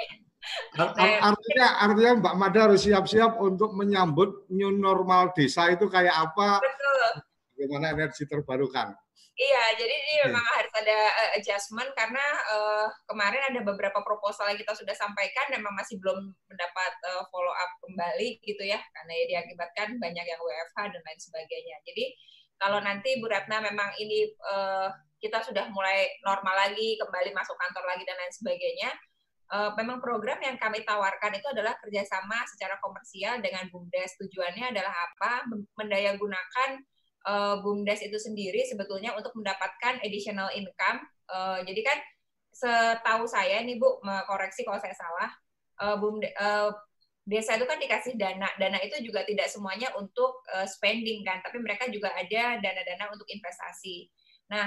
Artinya, 1.21 1.67
artinya 1.83 2.11
Mbak 2.25 2.35
Mada 2.39 2.59
harus 2.69 2.81
siap-siap 2.87 3.37
untuk 3.37 3.75
menyambut 3.77 4.49
new 4.49 4.73
normal 4.73 5.35
desa 5.35 5.69
itu 5.69 5.85
kayak 5.85 6.15
apa? 6.15 6.57
Betul. 6.63 7.09
Bagaimana 7.53 7.85
energi 7.93 8.23
terbarukan? 8.25 8.95
Iya, 9.39 9.63
jadi 9.79 9.93
ini 9.95 10.13
memang 10.27 10.43
harus 10.43 10.73
ada 10.75 10.99
uh, 11.15 11.31
adjustment 11.39 11.87
karena 11.95 12.19
uh, 12.51 12.91
kemarin 13.07 13.39
ada 13.47 13.63
beberapa 13.63 14.03
proposal 14.03 14.51
yang 14.51 14.59
kita 14.59 14.75
sudah 14.75 14.91
sampaikan 14.91 15.47
memang 15.55 15.71
masih 15.79 15.95
belum 15.95 16.27
mendapat 16.51 16.93
uh, 17.07 17.23
follow 17.31 17.55
up 17.55 17.71
kembali 17.87 18.43
gitu 18.43 18.67
ya, 18.67 18.75
karena 18.91 19.11
ya 19.15 19.25
diakibatkan 19.31 19.95
banyak 19.95 20.25
yang 20.27 20.39
WFH 20.43 20.91
dan 20.91 21.01
lain 21.07 21.19
sebagainya. 21.23 21.75
Jadi 21.87 22.05
kalau 22.59 22.83
nanti 22.83 23.15
Bu 23.23 23.31
Ratna 23.31 23.63
memang 23.63 23.95
ini 23.95 24.27
uh, 24.43 24.91
kita 25.23 25.39
sudah 25.39 25.71
mulai 25.71 26.19
normal 26.27 26.67
lagi, 26.67 26.99
kembali 26.99 27.31
masuk 27.31 27.55
kantor 27.55 27.95
lagi 27.95 28.03
dan 28.03 28.19
lain 28.19 28.33
sebagainya, 28.35 28.91
uh, 29.55 29.71
memang 29.79 30.03
program 30.03 30.43
yang 30.43 30.59
kami 30.59 30.83
tawarkan 30.83 31.31
itu 31.39 31.47
adalah 31.47 31.79
kerjasama 31.79 32.43
secara 32.43 32.75
komersial 32.83 33.39
dengan 33.39 33.71
BUMDes. 33.71 34.19
Tujuannya 34.19 34.75
adalah 34.75 34.91
apa? 34.91 35.47
Mendaya 35.79 36.11
gunakan 36.19 36.75
uh, 37.27 37.59
BUMDes 37.59 38.05
itu 38.05 38.15
sendiri 38.15 38.63
sebetulnya 38.63 39.17
untuk 39.17 39.35
mendapatkan 39.35 39.99
additional 40.05 40.47
income. 40.55 41.03
Uh, 41.27 41.59
jadi 41.67 41.81
kan 41.83 41.97
setahu 42.49 43.27
saya 43.29 43.61
nih 43.63 43.77
Bu, 43.77 44.01
koreksi 44.25 44.63
kalau 44.65 44.79
saya 44.79 44.95
salah, 44.95 45.29
uh, 45.83 45.95
BUMDes, 45.99 46.33
uh, 46.39 46.71
desa 47.29 47.59
itu 47.59 47.65
kan 47.69 47.77
dikasih 47.77 48.17
dana. 48.17 48.49
Dana 48.57 48.81
itu 48.81 48.97
juga 49.05 49.21
tidak 49.21 49.45
semuanya 49.53 49.93
untuk 49.93 50.41
spending 50.65 51.21
kan, 51.21 51.45
tapi 51.45 51.61
mereka 51.61 51.85
juga 51.93 52.09
ada 52.17 52.57
dana-dana 52.57 53.05
untuk 53.13 53.29
investasi. 53.29 54.09
Nah, 54.49 54.65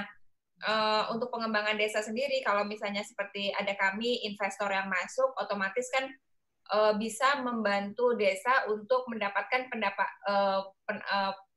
untuk 1.11 1.27
pengembangan 1.27 1.75
desa 1.75 1.99
sendiri 1.99 2.39
kalau 2.39 2.63
misalnya 2.63 3.03
seperti 3.03 3.51
ada 3.51 3.75
kami 3.75 4.23
investor 4.23 4.71
yang 4.71 4.87
masuk 4.87 5.35
otomatis 5.35 5.91
kan 5.91 6.07
bisa 6.95 7.43
membantu 7.43 8.15
desa 8.15 8.63
untuk 8.71 9.11
mendapatkan 9.11 9.67
pendapat 9.67 10.09
pen, 10.87 11.03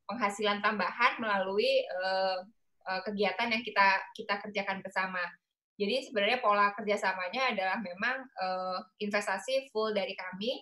penghasilan 0.07 0.63
tambahan 0.63 1.19
melalui 1.19 1.83
uh, 1.91 2.39
uh, 2.87 3.01
kegiatan 3.03 3.51
yang 3.51 3.63
kita 3.63 4.01
kita 4.15 4.39
kerjakan 4.41 4.81
bersama. 4.81 5.21
Jadi 5.77 6.09
sebenarnya 6.09 6.41
pola 6.41 6.73
kerjasamanya 6.73 7.53
adalah 7.53 7.77
memang 7.85 8.25
uh, 8.41 8.81
investasi 8.97 9.69
full 9.69 9.93
dari 9.93 10.17
kami, 10.17 10.57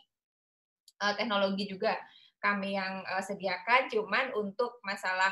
uh, 0.98 1.14
teknologi 1.14 1.70
juga 1.70 1.94
kami 2.42 2.74
yang 2.74 3.06
uh, 3.06 3.22
sediakan, 3.22 3.86
cuman 3.94 4.34
untuk 4.34 4.82
masalah 4.82 5.30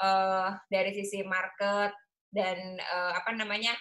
uh, 0.00 0.56
dari 0.72 0.96
sisi 0.96 1.20
market 1.20 1.92
dan 2.32 2.80
uh, 2.80 3.12
apa 3.20 3.36
namanya 3.36 3.76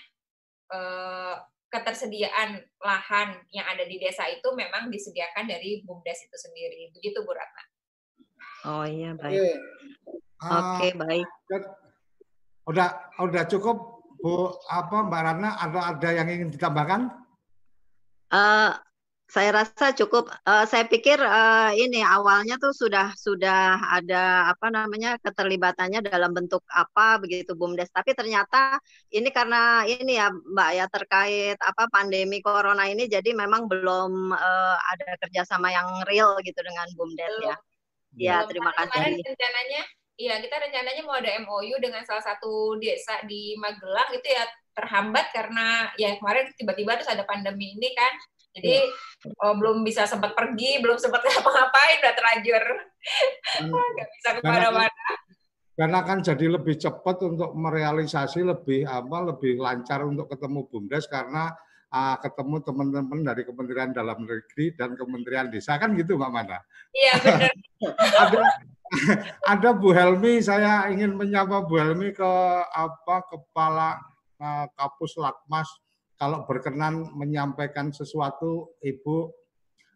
uh, 0.75 1.39
ketersediaan 1.69 2.57
lahan 2.81 3.37
yang 3.53 3.65
ada 3.69 3.85
di 3.85 4.01
desa 4.01 4.25
itu 4.25 4.49
memang 4.57 4.89
disediakan 4.89 5.45
dari 5.45 5.85
BUMDes 5.85 6.25
itu 6.25 6.37
sendiri. 6.37 6.89
Begitu 6.97 7.21
Bu 7.21 7.31
Ratna. 7.31 7.68
Oh 8.67 8.83
iya 8.83 9.15
baik. 9.15 9.39
Oke, 9.39 9.55
okay, 10.39 10.89
uh, 10.91 10.97
baik. 11.03 11.27
Udah 12.67 12.89
udah 13.19 13.43
cukup 13.47 13.99
Bu 14.19 14.51
apa 14.67 15.07
Mbak 15.07 15.21
Ratna 15.23 15.49
atau 15.55 15.79
ada 15.79 16.09
yang 16.11 16.27
ingin 16.27 16.51
ditambahkan? 16.51 17.07
Uh, 18.29 18.75
saya 19.31 19.63
rasa 19.63 19.95
cukup. 19.95 20.27
Uh, 20.43 20.67
saya 20.67 20.83
pikir 20.89 21.15
uh, 21.21 21.71
ini 21.71 22.03
awalnya 22.03 22.59
tuh 22.59 22.75
sudah 22.75 23.15
sudah 23.15 23.79
ada 23.79 24.51
apa 24.51 24.67
namanya 24.73 25.15
keterlibatannya 25.23 26.03
dalam 26.03 26.35
bentuk 26.35 26.65
apa 26.67 27.21
begitu 27.23 27.55
bumdes. 27.55 27.87
Tapi 27.95 28.11
ternyata 28.11 28.81
ini 29.13 29.31
karena 29.31 29.87
ini 29.87 30.19
ya 30.19 30.27
Mbak 30.27 30.71
ya 30.75 30.85
terkait 30.91 31.57
apa 31.63 31.87
pandemi 31.87 32.43
corona 32.43 32.91
ini, 32.91 33.07
jadi 33.07 33.31
memang 33.31 33.71
belum 33.71 34.35
uh, 34.35 34.77
ada 34.91 35.15
kerjasama 35.23 35.71
yang 35.71 35.87
real 36.09 36.35
gitu 36.43 36.59
dengan 36.59 36.91
bumdes 36.99 37.33
ya. 37.39 37.55
Ya 38.17 38.45
terima 38.49 38.73
kasih. 38.73 38.89
Kemarin 38.89 39.13
rencananya, 39.21 39.81
iya 40.17 40.35
kita 40.41 40.55
rencananya 40.57 41.01
mau 41.05 41.17
ada 41.17 41.31
MOU 41.43 41.75
dengan 41.77 42.01
salah 42.07 42.23
satu 42.23 42.77
desa 42.81 43.21
di 43.27 43.53
Magelang 43.59 44.09
itu 44.15 44.27
ya 44.29 44.45
terhambat 44.73 45.29
karena 45.35 45.91
ya 45.99 46.15
kemarin 46.15 46.49
tiba-tiba 46.55 46.95
terus 46.95 47.11
ada 47.11 47.27
pandemi 47.27 47.75
ini 47.75 47.91
kan 47.91 48.13
jadi 48.49 48.81
oh, 49.45 49.53
belum 49.55 49.85
bisa 49.85 50.09
sempat 50.09 50.33
pergi, 50.33 50.81
belum 50.81 50.97
sempat 50.97 51.21
ngapa-ngapain, 51.27 51.97
udah 52.01 52.13
terlanjur 52.17 52.63
hmm. 53.61 53.71
nggak 53.95 54.09
bisa 54.17 54.29
ke 54.37 54.41
mana-mana. 54.41 55.07
Karena 55.79 55.99
kan 56.03 56.19
jadi 56.19 56.45
lebih 56.59 56.75
cepat 56.75 57.23
untuk 57.23 57.55
merealisasi 57.55 58.43
lebih 58.43 58.83
apa 58.83 59.31
lebih 59.31 59.63
lancar 59.63 60.03
untuk 60.03 60.27
ketemu 60.27 60.67
bumdes 60.67 61.07
karena 61.07 61.55
uh, 61.93 62.15
ketemu 62.21 62.55
teman-teman 62.63 63.19
dari 63.25 63.41
Kementerian 63.45 63.91
Dalam 63.91 64.25
Negeri 64.25 64.73
dan 64.77 64.93
Kementerian 64.93 65.49
Desa 65.49 65.77
kan 65.81 65.93
gitu 65.97 66.15
Mbak 66.17 66.31
Manda. 66.31 66.59
Iya 66.93 67.13
benar. 67.21 67.53
ada 68.25 68.41
ada 69.45 69.69
Bu 69.73 69.93
Helmi, 69.93 70.41
saya 70.41 70.89
ingin 70.89 71.13
menyapa 71.13 71.65
Bu 71.65 71.77
Helmi 71.77 72.13
ke 72.13 72.31
apa 72.73 73.25
kepala 73.29 74.01
uh, 74.41 74.65
Kapus 74.73 75.17
Lakmas 75.17 75.69
kalau 76.19 76.43
berkenan 76.43 77.07
menyampaikan 77.15 77.95
sesuatu 77.95 78.75
Ibu 78.83 79.31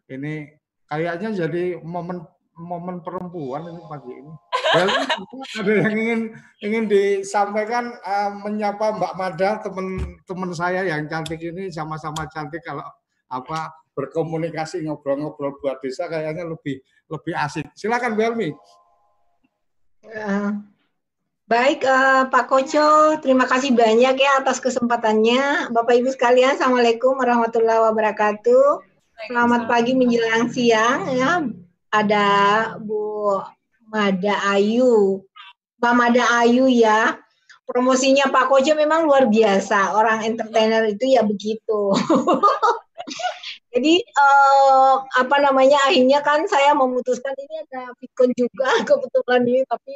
ini 0.08 0.48
kayaknya 0.88 1.46
jadi 1.46 1.80
momen 1.82 2.24
momen 2.54 3.02
perempuan 3.02 3.66
ini 3.66 3.82
pagi 3.90 4.12
ini. 4.14 4.32
Ada 4.74 5.72
yang 5.72 5.94
ingin 5.94 6.20
ingin 6.60 6.84
disampaikan 6.90 7.94
uh, 8.02 8.34
menyapa 8.42 8.98
Mbak 8.98 9.14
Mada 9.14 9.50
teman-teman 9.62 10.50
saya 10.50 10.82
yang 10.82 11.06
cantik 11.06 11.38
ini 11.38 11.70
sama-sama 11.70 12.26
cantik 12.30 12.60
kalau 12.66 12.84
apa 13.30 13.70
berkomunikasi 13.94 14.82
ngobrol-ngobrol 14.84 15.54
buat 15.62 15.78
desa 15.78 16.10
kayaknya 16.10 16.44
lebih 16.50 16.82
lebih 17.08 17.34
asik. 17.38 17.70
Silakan 17.78 18.18
Belmi. 18.18 18.50
Uh, 20.04 20.58
Baik, 21.44 21.84
uh, 21.84 22.24
Pak 22.32 22.48
Koco, 22.48 23.20
terima 23.20 23.44
kasih 23.44 23.76
banyak 23.76 24.16
ya 24.16 24.40
atas 24.40 24.64
kesempatannya. 24.64 25.68
Bapak 25.76 26.00
Ibu 26.00 26.08
sekalian, 26.16 26.56
Assalamualaikum 26.56 27.20
warahmatullahi 27.20 27.84
wabarakatuh. 27.84 28.80
Selamat 29.28 29.68
pagi 29.68 29.92
menjelang 29.92 30.48
siang 30.48 31.04
ya. 31.12 31.44
Ada 31.92 32.26
Bu 32.80 33.44
Mada 33.94 34.34
Ayu. 34.58 35.22
Pak 35.78 35.94
Mada 35.94 36.26
Ayu 36.42 36.66
ya. 36.66 37.14
Promosinya 37.62 38.26
Pak 38.34 38.50
Koco 38.50 38.74
memang 38.74 39.06
luar 39.06 39.30
biasa. 39.30 39.94
Orang 39.94 40.26
entertainer 40.26 40.82
itu 40.90 41.14
ya 41.14 41.22
begitu. 41.22 41.94
Jadi 43.74 43.94
uh, 44.06 45.02
apa 45.18 45.36
namanya 45.38 45.78
akhirnya 45.86 46.22
kan 46.22 46.46
saya 46.46 46.74
memutuskan 46.74 47.34
ini 47.34 47.54
ada 47.66 47.90
Bitcoin 47.98 48.30
juga 48.34 48.70
kebetulan 48.88 49.42
ini 49.46 49.62
tapi 49.66 49.94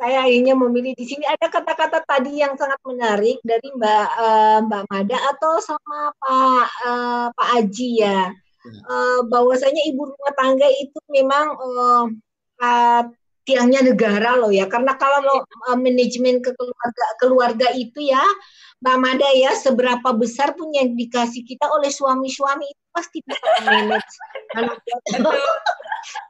saya 0.00 0.24
akhirnya 0.24 0.54
memilih 0.56 0.96
di 0.96 1.04
sini 1.04 1.28
ada 1.28 1.50
kata-kata 1.50 2.00
tadi 2.06 2.40
yang 2.40 2.56
sangat 2.56 2.80
menarik 2.86 3.36
dari 3.44 3.68
Mbak 3.68 4.06
uh, 4.16 4.58
Mbak 4.64 4.82
Mada 4.88 5.18
atau 5.36 5.60
sama 5.60 6.14
Pak 6.16 6.66
uh, 6.86 7.26
Pak 7.34 7.48
Aji 7.60 7.88
ya. 8.02 8.30
Uh, 8.86 9.24
bahwasanya 9.26 9.82
ibu 9.88 10.04
rumah 10.04 10.32
tangga 10.36 10.68
itu 10.68 11.00
memang 11.08 11.56
uh, 11.58 12.04
tiangnya 13.44 13.80
negara 13.92 14.36
loh 14.40 14.52
ya. 14.52 14.66
Karena 14.70 14.96
kalau 14.96 15.20
uh, 15.44 15.78
manajemen 15.78 16.40
ke 16.40 16.50
keluarga 16.56 17.06
keluarga 17.20 17.68
itu 17.76 18.10
ya 18.10 18.22
Mbak 18.80 18.96
Mada 18.96 19.28
ya 19.36 19.52
seberapa 19.52 20.08
besar 20.16 20.56
pun 20.56 20.72
yang 20.72 20.96
dikasih 20.96 21.44
kita 21.44 21.68
oleh 21.68 21.92
suami-suami 21.92 22.64
pasti 22.90 23.22
bisa 23.22 23.48
manage. 23.62 24.14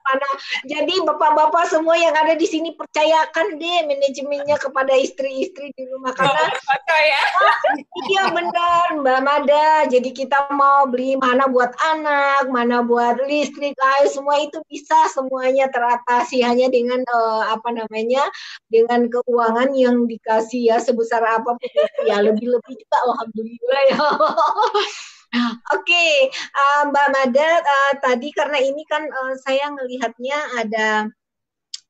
Mana? 0.05 0.29
Jadi 0.67 0.95
bapak-bapak 1.07 1.71
semua 1.71 1.95
yang 1.95 2.13
ada 2.13 2.35
di 2.35 2.45
sini 2.45 2.75
percayakan 2.75 3.57
deh 3.57 3.81
manajemennya 3.87 4.59
kepada 4.59 4.93
istri-istri 4.99 5.71
di 5.73 5.85
rumah. 5.89 6.13
Karena 6.13 6.51
ya. 6.99 7.23
iya 8.11 8.25
benar 8.35 8.99
Mbak 8.99 9.21
Mada. 9.23 9.87
Jadi 9.87 10.11
kita 10.11 10.51
mau 10.53 10.91
beli 10.91 11.15
mana 11.17 11.47
buat 11.47 11.71
anak 11.95 12.51
mana 12.51 12.83
buat 12.83 13.23
listrik 13.25 13.79
air 13.79 14.11
semua 14.11 14.43
itu 14.43 14.59
bisa 14.67 15.09
semuanya 15.15 15.71
teratasi 15.71 16.43
hanya 16.43 16.67
dengan 16.69 17.01
uh, 17.09 17.55
apa 17.55 17.71
namanya 17.71 18.27
dengan 18.69 19.07
keuangan 19.07 19.71
yang 19.73 20.05
dikasih 20.11 20.75
ya 20.75 20.77
sebesar 20.83 21.23
apa 21.23 21.57
pun 21.57 21.71
ya. 22.05 22.21
Lebih-lebih 22.21 22.75
juga 22.75 22.97
alhamdulillah 23.07 23.83
ya 23.95 23.99
Oke, 25.31 25.87
okay. 25.87 26.15
uh, 26.59 26.91
Mbak 26.91 27.09
Mada, 27.15 27.51
uh, 27.63 27.93
tadi 28.03 28.35
karena 28.35 28.59
ini 28.59 28.83
kan 28.91 29.07
uh, 29.07 29.35
saya 29.39 29.71
melihatnya 29.71 30.39
ada 30.59 31.07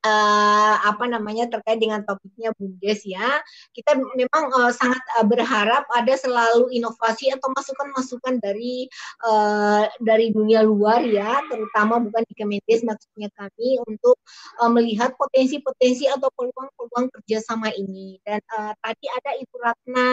uh, 0.04 0.74
apa 0.84 1.04
namanya 1.08 1.48
terkait 1.48 1.80
dengan 1.80 2.00
topiknya 2.04 2.52
Bumdes 2.56 3.04
ya. 3.04 3.40
Kita 3.72 3.96
memang 3.96 4.44
uh, 4.52 4.72
sangat 4.72 5.00
uh, 5.20 5.26
berharap 5.26 5.84
ada 5.92 6.14
selalu 6.16 6.72
inovasi 6.74 7.32
atau 7.32 7.52
masukan-masukan 7.52 8.40
dari 8.40 8.88
uh, 9.24 9.84
dari 10.00 10.32
dunia 10.32 10.64
luar 10.64 11.04
ya, 11.04 11.44
terutama 11.48 12.00
bukan 12.00 12.22
di 12.26 12.34
Kemendes 12.36 12.80
maksudnya 12.84 13.28
kami 13.36 13.80
untuk 13.84 14.16
uh, 14.60 14.70
melihat 14.72 15.14
potensi-potensi 15.16 16.08
atau 16.08 16.28
peluang-peluang 16.34 17.12
kerjasama 17.20 17.72
ini. 17.76 18.20
Dan 18.24 18.40
uh, 18.56 18.72
tadi 18.80 19.06
ada 19.10 19.30
Ibu 19.36 19.56
Ratna 19.60 20.10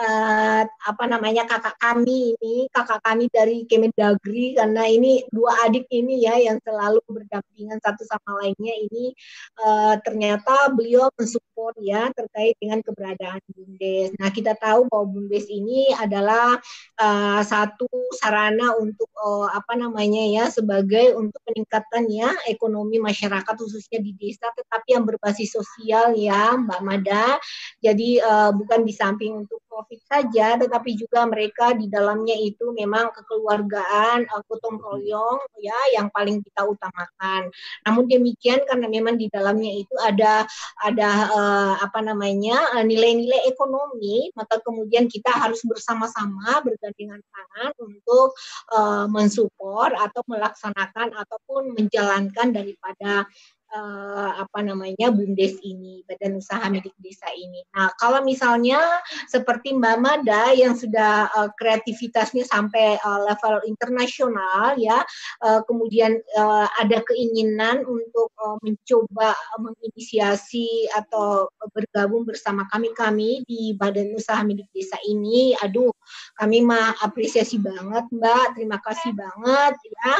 uh, 0.00 0.62
apa 0.66 1.04
namanya 1.08 1.48
kakak 1.48 1.76
kami 1.80 2.36
ini, 2.36 2.68
kakak 2.70 3.00
kami 3.04 3.28
dari 3.32 3.64
Kemendagri 3.64 4.56
karena 4.56 4.84
ini 4.88 5.24
dua 5.32 5.66
adik 5.66 5.88
ini 5.90 6.22
ya 6.22 6.36
yang 6.38 6.60
selalu 6.62 7.00
berdampingan 7.08 7.78
satu 7.80 8.02
sama 8.06 8.42
lainnya 8.44 8.74
ini 8.74 9.05
uh, 9.60 9.94
ternyata 10.00 10.72
beliau 10.72 11.12
mensupport 11.14 11.76
ya 11.82 12.08
terkait 12.14 12.56
dengan 12.58 12.80
keberadaan 12.80 13.42
Bumdes. 13.52 14.14
Nah 14.16 14.30
kita 14.32 14.56
tahu 14.56 14.88
bahwa 14.88 15.06
Bumdes 15.10 15.46
ini 15.50 15.92
adalah 15.94 16.56
uh, 17.00 17.40
satu 17.44 17.88
sarana 18.16 18.74
untuk 18.80 19.08
uh, 19.18 19.50
apa 19.52 19.76
namanya 19.76 20.22
ya 20.26 20.44
sebagai 20.48 21.14
untuk 21.14 21.38
peningkatan 21.44 22.08
ya 22.08 22.30
ekonomi 22.48 22.96
masyarakat 23.02 23.54
khususnya 23.56 24.00
di 24.00 24.16
desa, 24.16 24.48
tetapi 24.52 24.96
yang 24.96 25.04
berbasis 25.04 25.52
sosial 25.52 26.16
ya 26.16 26.56
Mbak 26.56 26.80
Mada. 26.80 27.36
Jadi 27.84 28.20
uh, 28.20 28.50
bukan 28.56 28.82
di 28.86 28.92
samping 28.92 29.44
untuk 29.44 29.60
profit 29.76 30.00
saja, 30.08 30.56
tetapi 30.56 30.96
juga 30.96 31.28
mereka 31.28 31.76
di 31.76 31.92
dalamnya 31.92 32.32
itu 32.32 32.72
memang 32.72 33.12
kekeluargaan, 33.12 34.24
gotong 34.48 34.80
royong 34.80 35.40
ya 35.60 35.76
yang 35.92 36.08
paling 36.08 36.40
kita 36.40 36.64
utamakan. 36.64 37.52
Namun 37.84 38.08
demikian 38.08 38.64
karena 38.64 38.88
memang 38.96 39.20
di 39.20 39.28
dalamnya 39.28 39.72
itu 39.76 39.94
ada 40.00 40.48
ada 40.80 41.10
uh, 41.30 41.74
apa 41.84 42.00
namanya 42.00 42.80
nilai-nilai 42.80 43.44
ekonomi, 43.48 44.32
maka 44.32 44.58
kemudian 44.64 45.06
kita 45.06 45.28
harus 45.28 45.60
bersama-sama 45.68 46.64
bergandengan 46.64 47.20
tangan 47.20 47.72
untuk 47.84 48.32
uh, 48.72 49.06
mensupport 49.06 49.92
atau 49.96 50.22
melaksanakan 50.24 51.12
ataupun 51.12 51.76
menjalankan 51.76 52.48
daripada 52.56 53.28
uh, 53.72 54.30
apa 54.42 54.58
namanya 54.62 55.10
bumdes 55.10 55.58
ini 55.62 56.02
badan 56.06 56.38
usaha 56.38 56.62
milik 56.70 56.92
desa 57.02 57.26
ini. 57.34 57.62
Nah 57.74 57.90
kalau 57.98 58.22
misalnya 58.22 58.78
seperti 59.26 59.74
Mbak 59.74 59.96
Mada 59.98 60.52
yang 60.54 60.78
sudah 60.78 61.30
uh, 61.32 61.50
kreativitasnya 61.58 62.46
sampai 62.46 63.00
uh, 63.02 63.20
level 63.26 63.64
internasional 63.66 64.78
ya, 64.78 65.02
uh, 65.42 65.60
kemudian 65.66 66.18
uh, 66.38 66.66
ada 66.78 67.02
keinginan 67.06 67.82
untuk 67.86 68.30
uh, 68.38 68.58
mencoba 68.62 69.34
menginisiasi 69.58 70.90
atau 70.94 71.50
bergabung 71.74 72.26
bersama 72.28 72.68
kami 72.70 72.92
kami 72.94 73.42
di 73.48 73.74
badan 73.74 74.14
usaha 74.14 74.40
milik 74.46 74.68
desa 74.70 74.96
ini, 75.08 75.56
aduh 75.58 75.90
kami 76.38 76.62
mah 76.62 76.94
apresiasi 77.02 77.58
banget 77.58 78.06
Mbak, 78.12 78.46
terima 78.54 78.78
kasih 78.82 79.12
banget 79.16 79.74
ya 79.90 80.14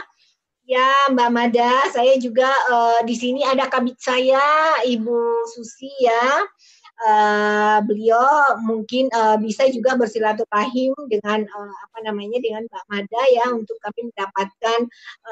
Ya, 0.67 0.91
Mbak 1.15 1.31
Mada, 1.31 1.71
saya 1.95 2.19
juga 2.19 2.51
uh, 2.51 2.99
di 3.07 3.15
sini 3.15 3.47
ada 3.47 3.71
kabit 3.71 4.03
saya, 4.03 4.43
Ibu 4.83 5.47
Susi 5.55 5.87
ya 6.03 6.43
uh, 7.05 7.79
beliau 7.85 8.57
mungkin 8.65 9.13
uh, 9.13 9.37
bisa 9.37 9.69
juga 9.69 9.99
bersilaturahim 9.99 10.97
dengan 11.11 11.45
uh, 11.45 11.75
apa 11.89 11.99
namanya 12.07 12.41
dengan 12.41 12.65
Mbak 12.69 12.85
Mada 12.89 13.23
ya 13.33 13.47
untuk 13.53 13.77
kami 13.85 14.09
mendapatkan 14.13 14.81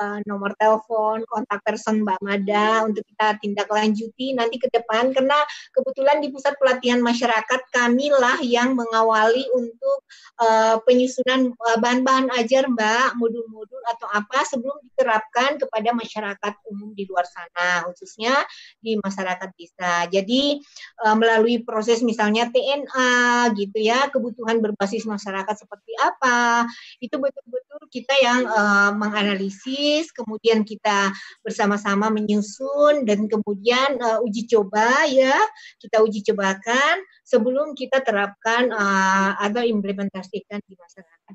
uh, 0.01 0.19
nomor 0.29 0.53
telepon 0.61 1.25
kontak 1.29 1.61
person 1.65 2.05
Mbak 2.05 2.21
Mada 2.21 2.85
untuk 2.85 3.05
kita 3.09 3.41
tindak 3.41 3.69
lanjuti 3.73 4.37
nanti 4.37 4.61
ke 4.61 4.69
depan 4.73 5.17
karena 5.17 5.37
kebetulan 5.73 6.21
di 6.21 6.29
pusat 6.29 6.57
pelatihan 6.61 7.01
masyarakat 7.01 7.61
kamilah 7.73 8.41
yang 8.45 8.77
mengawali 8.77 9.47
untuk 9.57 9.99
uh, 10.41 10.77
penyusunan 10.85 11.55
bahan-bahan 11.81 12.29
ajar 12.41 12.69
Mbak 12.69 13.17
modul-modul 13.17 13.83
atau 13.97 14.09
apa 14.13 14.45
sebelum 14.49 14.77
diterapkan 14.93 15.57
kepada 15.61 15.91
masyarakat 15.97 16.53
umum 16.69 16.93
di 16.93 17.09
luar 17.09 17.25
sana 17.29 17.87
khususnya 17.89 18.35
di 18.81 18.97
masyarakat 19.01 19.51
desa. 19.57 20.09
Jadi 20.11 20.59
uh, 21.05 21.17
melalui 21.17 21.54
melalui 21.55 21.63
proses 21.63 22.03
misalnya 22.03 22.51
TNA 22.51 23.55
gitu 23.55 23.79
ya, 23.79 24.11
kebutuhan 24.11 24.59
berbasis 24.59 25.07
masyarakat 25.07 25.55
seperti 25.55 25.93
apa, 26.03 26.67
itu 26.99 27.15
betul-betul 27.15 27.81
kita 27.95 28.15
yang 28.19 28.41
uh, 28.51 28.91
menganalisis, 28.99 30.11
kemudian 30.11 30.67
kita 30.67 31.15
bersama-sama 31.47 32.11
menyusun 32.11 33.07
dan 33.07 33.31
kemudian 33.31 34.03
uh, 34.03 34.19
uji 34.27 34.51
coba 34.51 35.07
ya, 35.07 35.39
kita 35.79 36.03
uji 36.03 36.27
cobakan 36.27 36.99
sebelum 37.23 37.79
kita 37.79 38.03
terapkan 38.03 38.75
uh, 38.75 39.39
atau 39.39 39.63
implementasikan 39.63 40.59
di 40.67 40.75
masyarakat. 40.75 41.35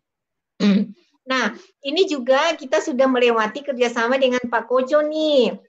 Nah, 1.30 1.54
ini 1.86 2.10
juga 2.10 2.58
kita 2.58 2.82
sudah 2.82 3.06
melewati 3.06 3.62
kerjasama 3.62 4.18
dengan 4.18 4.42
Pak 4.50 4.66
Kojo 4.66 5.06
nih 5.06 5.69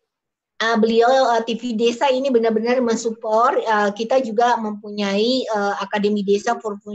uh, 0.61 0.77
beliau 0.77 1.09
uh, 1.09 1.43
TV 1.43 1.75
Desa 1.75 2.13
ini 2.13 2.29
benar-benar 2.29 2.79
mensupport. 2.85 3.57
Uh, 3.65 3.91
kita 3.97 4.21
juga 4.21 4.55
mempunyai 4.61 5.49
uh, 5.51 5.81
Akademi 5.81 6.23
Desa 6.23 6.55
4.0 6.57 6.87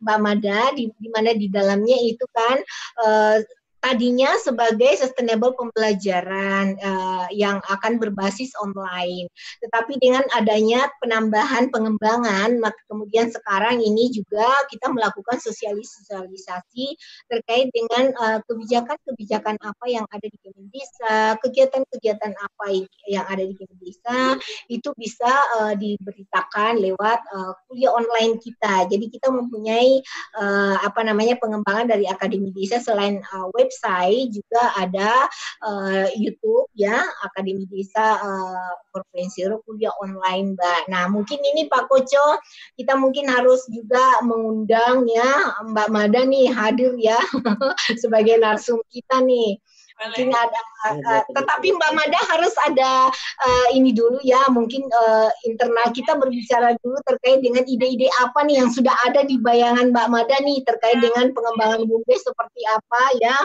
Mbak 0.00 0.18
Mada 0.18 0.72
di, 0.74 0.88
di 0.96 1.08
mana 1.12 1.36
di 1.36 1.46
dalamnya 1.52 1.96
itu 2.00 2.24
kan 2.32 2.56
uh, 3.04 3.36
tadinya 3.84 4.32
sebagai 4.40 4.96
sustainable 4.96 5.52
pembelajaran 5.52 6.80
uh, 6.80 7.28
yang 7.28 7.60
akan 7.68 8.00
berbasis 8.00 8.56
online. 8.56 9.28
Tetapi 9.60 10.00
dengan 10.00 10.24
adanya 10.32 10.88
penambahan 11.04 11.68
pengembangan, 11.68 12.56
maka 12.64 12.80
kemudian 12.88 13.28
sekarang 13.28 13.84
ini 13.84 14.08
juga 14.08 14.48
kita 14.72 14.88
melakukan 14.88 15.36
sosialisasi 15.36 16.96
terkait 17.28 17.68
dengan 17.74 18.14
eh, 18.14 18.38
kebijakan-kebijakan 18.46 19.60
apa 19.60 19.84
yang 19.90 20.06
ada 20.08 20.24
di 20.24 20.38
Kemendesa, 20.40 21.36
kegiatan-kegiatan 21.42 22.32
apa 22.32 22.66
yang 23.10 23.24
ada 23.28 23.42
di 23.42 23.54
Kemendesa 23.58 24.38
itu 24.70 24.88
bisa 24.94 25.28
uh, 25.60 25.74
diberitakan 25.74 26.78
lewat 26.78 27.20
uh, 27.34 27.52
kuliah 27.66 27.92
online 27.92 28.38
kita. 28.38 28.86
Jadi 28.88 29.10
kita 29.10 29.28
mempunyai 29.34 30.00
uh, 30.38 30.76
apa 30.80 31.02
namanya 31.02 31.36
pengembangan 31.42 31.90
dari 31.90 32.06
Akademi 32.06 32.54
Desa 32.54 32.78
selain 32.78 33.20
uh, 33.20 33.50
web 33.52 33.68
website 33.74 34.30
juga 34.30 34.62
ada 34.78 35.26
uh, 35.66 36.06
YouTube 36.14 36.70
ya 36.78 37.02
Akademi 37.26 37.66
Desa 37.66 38.22
uh, 38.22 38.72
Provinsi 38.94 39.50
kuliah 39.66 39.90
online 39.98 40.54
Mbak. 40.54 40.80
Nah 40.94 41.10
mungkin 41.10 41.42
ini 41.42 41.66
Pak 41.66 41.90
Koco 41.90 42.38
kita 42.78 42.94
mungkin 42.94 43.26
harus 43.26 43.66
juga 43.66 44.22
mengundang 44.22 45.10
ya 45.10 45.58
Mbak 45.66 45.88
Mada 45.90 46.22
nih 46.22 46.54
hadir 46.54 46.94
ya 47.02 47.18
sebagai 48.02 48.38
narsum 48.38 48.78
kita 48.94 49.18
nih 49.26 49.58
mungkin 49.94 50.34
ada 50.34 50.60
uh, 50.90 51.22
tetapi 51.32 51.70
Mbak 51.78 51.92
Mada 51.94 52.20
harus 52.34 52.54
ada 52.66 53.08
uh, 53.14 53.68
ini 53.72 53.94
dulu 53.94 54.18
ya 54.26 54.42
mungkin 54.50 54.84
uh, 54.90 55.30
internal 55.46 55.88
kita 55.94 56.18
berbicara 56.18 56.74
dulu 56.82 56.98
terkait 57.06 57.40
dengan 57.40 57.62
ide-ide 57.62 58.10
apa 58.20 58.42
nih 58.42 58.58
yang 58.58 58.70
sudah 58.74 58.92
ada 59.06 59.22
di 59.22 59.38
bayangan 59.38 59.94
Mbak 59.94 60.08
Mada 60.10 60.36
nih 60.42 60.66
terkait 60.66 60.98
dengan 60.98 61.30
pengembangan 61.30 61.86
bumdes 61.86 62.26
seperti 62.26 62.62
apa 62.66 63.02
ya 63.22 63.36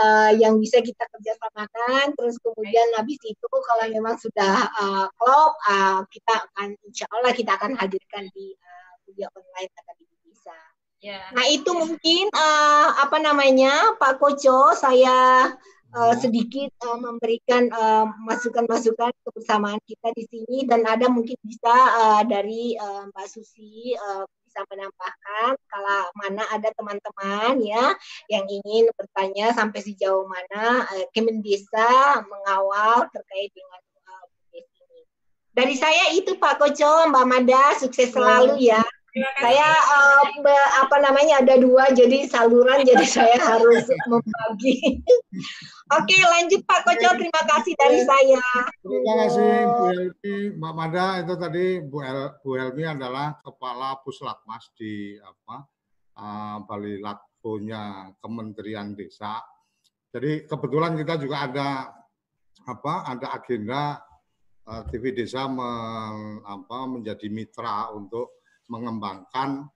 uh, 0.00 0.30
yang 0.34 0.58
bisa 0.58 0.82
kita 0.82 1.04
kerjasamakan. 1.10 2.14
Terus 2.18 2.36
kemudian 2.42 2.88
habis 2.98 3.18
itu 3.22 3.46
kalau 3.50 3.84
memang 3.90 4.16
sudah 4.18 4.54
uh, 4.74 5.06
klop 5.18 5.52
uh, 5.68 6.02
kita 6.10 6.34
akan 6.50 6.74
insya 6.86 7.06
Allah 7.14 7.32
kita 7.34 7.54
akan 7.54 7.78
hadirkan 7.78 8.26
di 8.34 8.54
uh, 8.54 8.92
kuliah 9.06 9.30
online 9.34 9.70
di 9.98 10.06
bisa. 10.26 10.56
Yeah. 11.04 11.28
Nah 11.36 11.46
itu 11.52 11.70
mungkin 11.70 12.32
uh, 12.32 12.88
apa 13.04 13.20
namanya 13.20 13.94
Pak 14.00 14.18
Koco 14.18 14.72
saya 14.72 15.52
uh, 15.94 16.14
sedikit 16.18 16.70
uh, 16.84 16.98
memberikan 16.98 17.70
masukan-masukan 18.26 19.14
uh, 19.14 19.20
kebersamaan 19.30 19.80
kita 19.86 20.10
di 20.18 20.26
sini 20.28 20.56
dan 20.66 20.82
ada 20.84 21.06
mungkin 21.06 21.38
bisa 21.46 21.72
uh, 21.72 22.22
dari 22.26 22.74
uh, 22.76 23.08
Mbak 23.14 23.26
Susi 23.30 23.94
uh, 23.94 24.26
bisa 24.54 24.60
menambahkan 24.70 25.58
kalau 25.66 26.00
mana 26.14 26.46
ada 26.54 26.70
teman-teman 26.78 27.58
ya 27.58 27.90
yang 28.30 28.46
ingin 28.46 28.86
bertanya 28.94 29.50
sampai 29.50 29.82
sejauh 29.82 30.26
mana 30.30 30.86
uh, 30.86 31.06
Kemendesa 31.10 32.22
mengawal 32.22 33.10
terkait 33.10 33.50
dengan 33.50 33.80
uh, 34.10 34.26
ini. 34.54 35.00
Dari 35.54 35.74
saya 35.74 36.14
itu 36.14 36.38
Pak 36.38 36.62
Koco, 36.62 37.10
Mbak 37.10 37.26
Mada, 37.26 37.78
sukses 37.78 38.14
selalu 38.14 38.62
ya. 38.62 38.82
Saya 39.14 39.70
uh, 39.94 40.26
apa 40.82 40.96
namanya 40.98 41.38
ada 41.38 41.54
dua 41.54 41.86
jadi 41.94 42.26
saluran 42.26 42.82
jadi 42.82 43.06
saya 43.22 43.38
harus 43.38 43.86
membagi. 44.10 44.98
Oke 45.94 46.18
lanjut 46.18 46.66
Pak 46.66 46.82
Koco 46.82 47.14
terima 47.14 47.42
kasih 47.46 47.78
dari 47.78 48.02
saya. 48.02 48.42
Terima 48.82 49.14
kasih 49.22 49.50
Bu 49.70 49.84
Helmi 49.94 50.34
Mbak 50.58 50.72
Mada 50.74 51.06
itu 51.22 51.34
tadi 51.38 51.66
Bu, 51.86 52.02
El, 52.02 52.34
Bu 52.42 52.58
Helmi 52.58 52.84
adalah 52.90 53.38
kepala 53.38 54.02
Puslatmas 54.02 54.74
di 54.74 55.14
apa 55.22 55.62
uh, 56.18 56.56
Bali 56.66 56.98
Latvonya 56.98 58.10
Kementerian 58.18 58.98
Desa. 58.98 59.38
Jadi 60.10 60.42
kebetulan 60.50 60.98
kita 60.98 61.22
juga 61.22 61.46
ada 61.46 61.68
apa 62.66 63.06
ada 63.06 63.30
agenda 63.30 64.02
uh, 64.66 64.82
TV 64.90 65.14
Desa 65.14 65.46
men, 65.46 66.42
apa, 66.42 66.78
menjadi 66.90 67.30
mitra 67.30 67.94
untuk 67.94 68.42
mengembangkan 68.68 69.68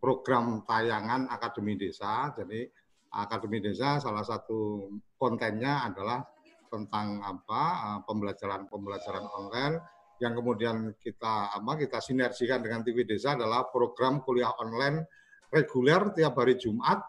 program 0.00 0.64
tayangan 0.64 1.28
Akademi 1.28 1.76
Desa. 1.76 2.32
Jadi 2.32 2.64
Akademi 3.12 3.60
Desa 3.60 4.00
salah 4.00 4.24
satu 4.24 4.88
kontennya 5.20 5.84
adalah 5.90 6.24
tentang 6.70 7.20
apa 7.20 7.62
eh, 7.82 8.00
pembelajaran-pembelajaran 8.06 9.26
online 9.26 9.76
yang 10.20 10.36
kemudian 10.36 10.94
kita 11.00 11.50
apa 11.56 11.80
kita 11.80 11.98
sinergikan 11.98 12.60
dengan 12.62 12.86
TV 12.86 13.02
Desa 13.02 13.34
adalah 13.34 13.66
program 13.68 14.20
kuliah 14.22 14.52
online 14.60 15.04
reguler 15.50 16.14
tiap 16.14 16.38
hari 16.38 16.54
Jumat 16.60 17.02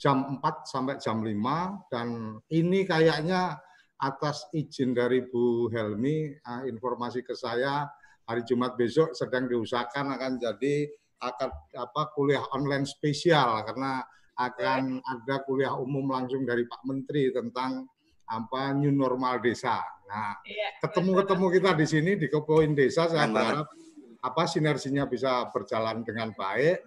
jam 0.00 0.40
4 0.42 0.66
sampai 0.66 0.96
jam 0.98 1.22
5 1.22 1.92
dan 1.92 2.38
ini 2.50 2.88
kayaknya 2.88 3.60
atas 3.98 4.46
izin 4.54 4.94
dari 4.94 5.22
Bu 5.26 5.70
Helmi 5.70 6.34
eh, 6.34 6.62
informasi 6.66 7.22
ke 7.22 7.38
saya 7.38 7.86
hari 8.28 8.44
Jumat 8.44 8.76
besok 8.76 9.16
sedang 9.16 9.48
diusahakan 9.48 10.12
akan 10.20 10.32
jadi 10.36 10.86
akan 11.18 11.50
apa 11.74 12.02
kuliah 12.12 12.44
online 12.52 12.84
spesial 12.84 13.64
karena 13.64 14.04
akan 14.38 15.02
ada 15.02 15.42
kuliah 15.42 15.74
umum 15.74 16.06
langsung 16.12 16.46
dari 16.46 16.62
Pak 16.68 16.86
Menteri 16.86 17.34
tentang 17.34 17.88
apa 18.28 18.76
new 18.76 18.92
normal 18.92 19.40
desa. 19.40 19.80
Nah, 20.06 20.36
iya, 20.44 20.76
ketemu-ketemu 20.78 21.46
kita 21.58 21.70
di 21.74 21.86
sini 21.88 22.12
di 22.14 22.28
Kepoin 22.28 22.76
Desa 22.76 23.08
saya 23.08 23.26
berharap 23.26 23.66
apa 24.20 24.42
sinerginya 24.44 25.08
bisa 25.08 25.48
berjalan 25.48 26.04
dengan 26.04 26.36
baik 26.36 26.84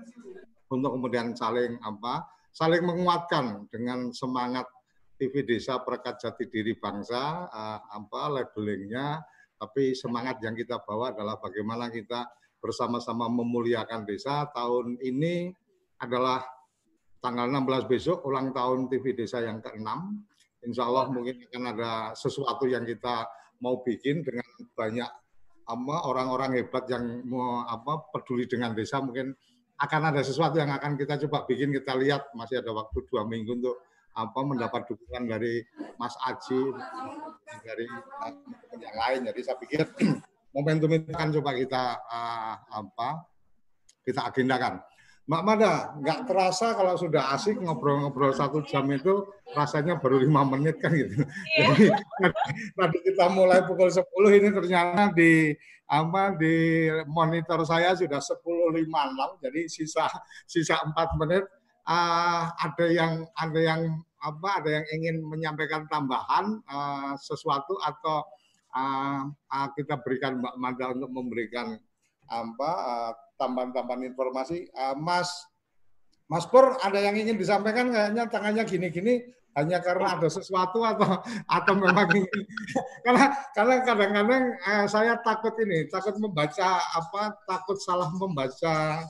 untuk 0.70 0.96
kemudian 0.96 1.34
saling 1.34 1.82
apa 1.82 2.30
saling 2.54 2.86
menguatkan 2.86 3.68
dengan 3.74 4.14
semangat 4.14 4.70
TV 5.18 5.46
Desa 5.46 5.82
Perkat 5.82 6.18
Jati 6.18 6.46
Diri 6.50 6.78
Bangsa 6.78 7.46
uh, 7.50 7.80
apa 7.90 8.22
labelingnya 8.42 9.22
tapi 9.62 9.94
semangat 9.94 10.42
yang 10.42 10.58
kita 10.58 10.82
bawa 10.82 11.14
adalah 11.14 11.38
bagaimana 11.38 11.94
kita 11.94 12.26
bersama-sama 12.58 13.30
memuliakan 13.30 14.10
desa. 14.10 14.50
Tahun 14.50 14.98
ini 15.06 15.54
adalah 16.02 16.42
tanggal 17.22 17.46
16 17.46 17.86
besok 17.86 18.26
ulang 18.26 18.50
tahun 18.50 18.90
TV 18.90 19.14
Desa 19.14 19.46
yang 19.46 19.62
ke-6. 19.62 19.86
Insya 20.66 20.90
Allah 20.90 21.14
mungkin 21.14 21.46
akan 21.46 21.64
ada 21.78 21.92
sesuatu 22.18 22.66
yang 22.66 22.90
kita 22.90 23.30
mau 23.62 23.86
bikin 23.86 24.26
dengan 24.26 24.50
banyak 24.74 25.10
orang-orang 26.10 26.58
hebat 26.58 26.90
yang 26.90 27.22
mau 27.30 27.62
apa 27.64 28.10
peduli 28.10 28.50
dengan 28.50 28.74
desa 28.74 29.00
mungkin 29.00 29.32
akan 29.78 30.02
ada 30.12 30.22
sesuatu 30.26 30.58
yang 30.58 30.74
akan 30.74 30.98
kita 31.00 31.22
coba 31.26 31.46
bikin 31.48 31.72
kita 31.72 31.96
lihat 31.96 32.34
masih 32.36 32.60
ada 32.60 32.74
waktu 32.74 32.98
dua 33.08 33.24
minggu 33.24 33.62
untuk 33.62 33.78
apa 34.12 34.40
mendapat 34.44 34.88
dukungan 34.88 35.28
dari 35.28 35.64
Mas 35.96 36.16
Aji 36.28 36.62
dari 37.64 37.86
yang 38.80 38.96
lain. 38.96 39.20
Jadi 39.32 39.40
saya 39.44 39.58
pikir 39.60 39.88
momentum 40.56 40.92
itu 40.92 41.12
kan 41.16 41.32
coba 41.32 41.52
kita 41.56 41.84
uh, 42.08 42.56
apa 42.72 43.10
kita 44.04 44.28
agendakan. 44.28 44.84
Mbak 45.30 45.44
Mada, 45.48 45.96
nggak 46.02 46.20
terasa 46.28 46.74
kalau 46.76 46.98
sudah 46.98 47.32
asik 47.38 47.56
ngobrol-ngobrol 47.62 48.34
satu 48.34 48.66
jam 48.66 48.90
itu 48.90 49.30
rasanya 49.54 49.96
baru 50.02 50.18
lima 50.28 50.44
menit 50.44 50.82
kan 50.82 50.92
gitu. 50.92 51.24
Iya. 51.56 51.72
Jadi 51.72 51.86
tadi 52.76 52.98
kita 53.06 53.26
mulai 53.32 53.64
pukul 53.64 53.88
10 53.88 54.02
ini 54.42 54.50
ternyata 54.50 55.14
di 55.14 55.56
apa 55.92 56.40
di 56.40 56.88
monitor 57.12 57.68
saya 57.68 57.92
sudah 57.92 58.24
10.56 58.24 58.80
jadi 59.44 59.62
sisa 59.68 60.08
sisa 60.48 60.80
empat 60.88 61.20
menit 61.20 61.44
uh, 61.92 62.44
ada 62.56 62.86
yang 62.88 63.14
ada 63.36 63.60
yang 63.60 63.82
apa 64.22 64.50
ada 64.64 64.70
yang 64.80 64.86
ingin 64.96 65.16
menyampaikan 65.28 65.90
tambahan 65.92 66.64
uh, 66.70 67.14
sesuatu 67.20 67.76
atau 67.84 68.24
uh, 68.72 69.28
uh, 69.28 69.68
kita 69.76 70.00
berikan 70.00 70.40
Mbak 70.40 70.56
Mada 70.56 70.86
untuk 70.96 71.12
memberikan 71.12 71.76
apa 72.32 72.72
uh, 72.72 73.12
tambahan-tambahan 73.36 74.08
informasi. 74.08 74.72
Uh, 74.72 74.96
Mas 74.96 75.28
Mas 76.32 76.48
Pur, 76.48 76.80
ada 76.80 76.96
yang 76.96 77.20
ingin 77.20 77.36
disampaikan 77.36 77.92
kayaknya 77.92 78.24
tangannya 78.32 78.64
gini-gini 78.64 79.20
hanya 79.52 79.84
karena 79.84 80.16
ada 80.16 80.32
sesuatu 80.32 80.80
atau 80.88 81.20
atau 81.44 81.74
memang 81.76 82.08
ini 82.16 82.24
karena 83.06 83.36
karena 83.52 83.76
kadang-kadang 83.84 84.44
uh, 84.64 84.88
saya 84.88 85.20
takut 85.20 85.52
ini 85.60 85.92
takut 85.92 86.16
membaca 86.24 86.80
apa 86.80 87.36
takut 87.44 87.76
salah 87.84 88.08
membaca 88.16 89.04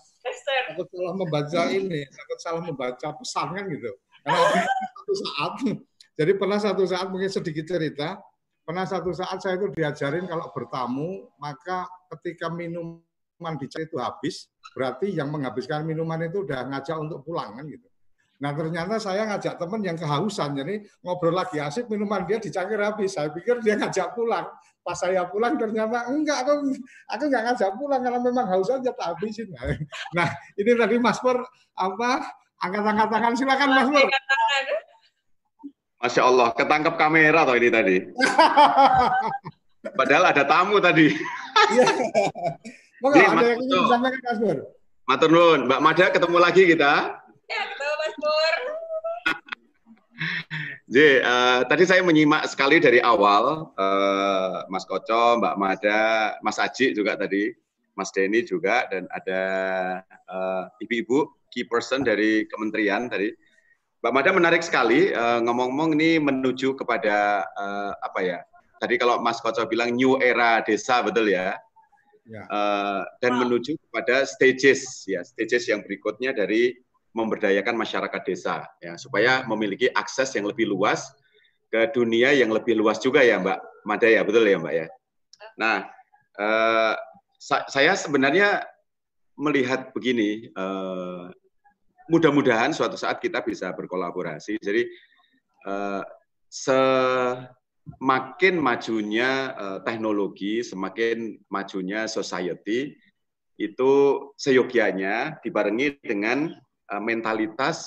takut 0.74 0.88
salah 0.94 1.14
membaca 1.18 1.62
ini 1.78 2.02
takut 2.10 2.40
salah 2.40 2.62
membaca 2.62 3.08
pesan 3.18 3.48
kan 3.58 3.64
gitu 3.70 3.92
karena 4.22 4.42
satu 4.96 5.14
saat 5.18 5.52
jadi 6.16 6.32
pernah 6.38 6.60
satu 6.62 6.84
saat 6.86 7.08
mungkin 7.10 7.32
sedikit 7.32 7.66
cerita 7.66 8.22
pernah 8.62 8.86
satu 8.86 9.10
saat 9.12 9.42
saya 9.42 9.58
itu 9.58 9.74
diajarin 9.74 10.30
kalau 10.30 10.48
bertamu 10.54 11.30
maka 11.42 11.90
ketika 12.14 12.48
minum 12.54 13.02
minuman 13.42 13.58
dicari 13.58 13.90
itu 13.90 13.98
habis, 13.98 14.54
berarti 14.78 15.18
yang 15.18 15.34
menghabiskan 15.34 15.82
minuman 15.82 16.22
itu 16.30 16.46
udah 16.46 16.70
ngajak 16.70 16.94
untuk 17.02 17.26
pulang 17.26 17.58
kan 17.58 17.66
gitu. 17.66 17.90
Nah 18.38 18.54
ternyata 18.54 19.02
saya 19.02 19.26
ngajak 19.26 19.58
teman 19.58 19.82
yang 19.82 19.98
kehausan, 19.98 20.54
jadi 20.54 20.86
ngobrol 21.02 21.34
lagi 21.34 21.58
asik 21.58 21.90
minuman 21.90 22.22
dia 22.30 22.38
dicangkir 22.38 22.78
habis. 22.78 23.18
Saya 23.18 23.34
pikir 23.34 23.66
dia 23.66 23.82
ngajak 23.82 24.14
pulang. 24.14 24.46
Pas 24.82 24.98
saya 24.98 25.30
pulang 25.30 25.62
ternyata 25.62 26.10
enggak, 26.10 26.42
aku 26.42 26.74
aku 27.06 27.24
nggak 27.30 27.44
ngajak 27.54 27.70
pulang 27.78 28.02
karena 28.02 28.18
memang 28.18 28.46
haus 28.50 28.70
aja 28.74 28.90
tak 28.90 29.14
habisin. 29.14 29.54
Nah 30.18 30.28
ini 30.58 30.72
tadi 30.74 30.98
Mas 30.98 31.22
Pur 31.22 31.38
apa 31.78 32.26
angkat-angkat 32.66 33.08
tangan 33.14 33.34
silakan 33.38 33.70
Mas 33.78 33.90
Pur. 33.94 34.08
Masya 36.02 36.22
Allah, 36.26 36.50
ketangkap 36.58 36.98
kamera 36.98 37.46
toh 37.46 37.54
ini 37.54 37.70
tadi. 37.70 37.98
Padahal 40.02 40.34
ada 40.34 40.44
tamu 40.50 40.82
tadi. 40.82 41.14
Iya. 41.78 41.86
Jadi, 43.02 43.22
ada 43.22 43.46
yang 43.54 43.62
ingin 43.62 43.82
disampaikan 43.86 44.22
Mas 44.26 44.40
Pur. 44.42 44.58
Matur 45.06 45.30
nuwun, 45.30 45.60
Mbak 45.70 45.82
Mada 45.86 46.06
ketemu 46.10 46.38
lagi 46.42 46.64
kita. 46.66 46.94
Ya, 47.46 47.62
ketemu 47.70 47.94
Mas 48.02 48.16
Pur. 48.18 48.81
Jadi, 50.92 51.24
uh, 51.24 51.64
tadi 51.72 51.88
saya 51.88 52.04
menyimak 52.04 52.44
sekali 52.52 52.84
dari 52.84 53.00
awal 53.00 53.72
uh, 53.80 54.68
Mas 54.68 54.84
Koco, 54.84 55.39
Mbak 55.39 55.56
Mada, 55.56 56.36
Mas 56.44 56.60
Aji 56.60 56.92
juga 56.92 57.16
tadi, 57.16 57.56
Mas 57.96 58.12
Denny 58.12 58.44
juga, 58.44 58.92
dan 58.92 59.08
ada 59.16 59.42
uh, 60.28 60.68
ibu-ibu 60.84 61.32
key 61.48 61.64
person 61.64 62.04
dari 62.04 62.44
kementerian 62.52 63.08
tadi. 63.08 63.32
Mbak 64.04 64.12
Mada 64.12 64.36
menarik 64.36 64.68
sekali 64.68 65.16
ngomong-ngomong 65.16 65.96
ini 65.96 66.20
menuju 66.20 66.76
kepada 66.76 67.48
uh, 67.56 67.96
apa 68.04 68.20
ya? 68.20 68.39
Tadi 68.84 69.00
kalau 69.00 69.24
Mas 69.24 69.39
Koco 69.39 69.64
bilang 69.72 69.96
new 69.96 70.20
era 70.20 70.60
desa 70.60 71.00
betul 71.00 71.32
ya? 71.32 71.56
ya. 72.28 72.44
uh, 72.52 73.02
dan 73.24 73.39
menuju 73.39 73.78
kepada 73.88 74.28
stages 74.28 75.06
ya 75.10 75.22
stages 75.26 75.68
yang 75.70 75.82
berikutnya 75.84 76.36
dari 76.36 76.78
memberdayakan 77.12 77.76
masyarakat 77.76 78.22
desa 78.24 78.64
ya 78.80 78.95
supaya 78.95 79.43
memiliki 79.43 79.91
akses 79.91 80.32
yang 80.36 80.47
lebih 80.47 80.68
luas 80.68 81.12
ke 81.72 81.91
dunia 81.91 82.32
yang 82.36 82.51
lebih 82.51 82.76
luas 82.76 82.99
juga 82.99 83.24
ya 83.24 83.39
Mbak 83.39 83.59
Mada 83.88 84.07
ya 84.07 84.22
betul 84.24 84.47
ya 84.47 84.57
Mbak 84.59 84.74
ya. 84.76 84.88
Nah 85.59 85.78
sa 87.41 87.66
saya 87.68 87.93
sebenarnya 87.97 88.64
melihat 89.36 89.91
begini 89.91 90.51
uh, 90.53 91.32
mudah-mudahan 92.07 92.76
suatu 92.76 92.99
saat 92.99 93.18
kita 93.24 93.41
bisa 93.41 93.72
berkolaborasi 93.74 94.59
jadi 94.62 94.86
uh, 95.66 96.03
se 96.51 96.80
makin 97.97 98.62
majunya 98.62 99.57
uh, 99.57 99.80
teknologi, 99.82 100.62
semakin 100.62 101.41
majunya 101.49 102.05
society, 102.05 102.93
itu 103.57 103.91
seyogianya 104.38 105.41
dibarengi 105.41 105.97
dengan 106.01 106.53
mentalitas 107.00 107.78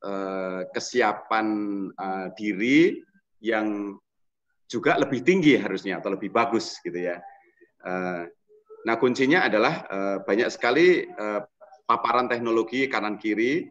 uh, 0.00 0.64
kesiapan 0.72 1.46
uh, 1.92 2.28
diri 2.32 3.04
yang 3.44 3.98
juga 4.64 4.96
lebih 4.96 5.20
tinggi 5.20 5.60
harusnya 5.60 6.00
atau 6.00 6.16
lebih 6.16 6.32
bagus 6.32 6.80
gitu 6.80 6.96
ya. 6.96 7.20
Nah 8.88 8.96
kuncinya 8.96 9.44
adalah 9.44 9.84
banyak 10.24 10.48
sekali 10.48 11.04
paparan 11.84 12.32
teknologi 12.32 12.88
kanan 12.88 13.20
kiri, 13.20 13.68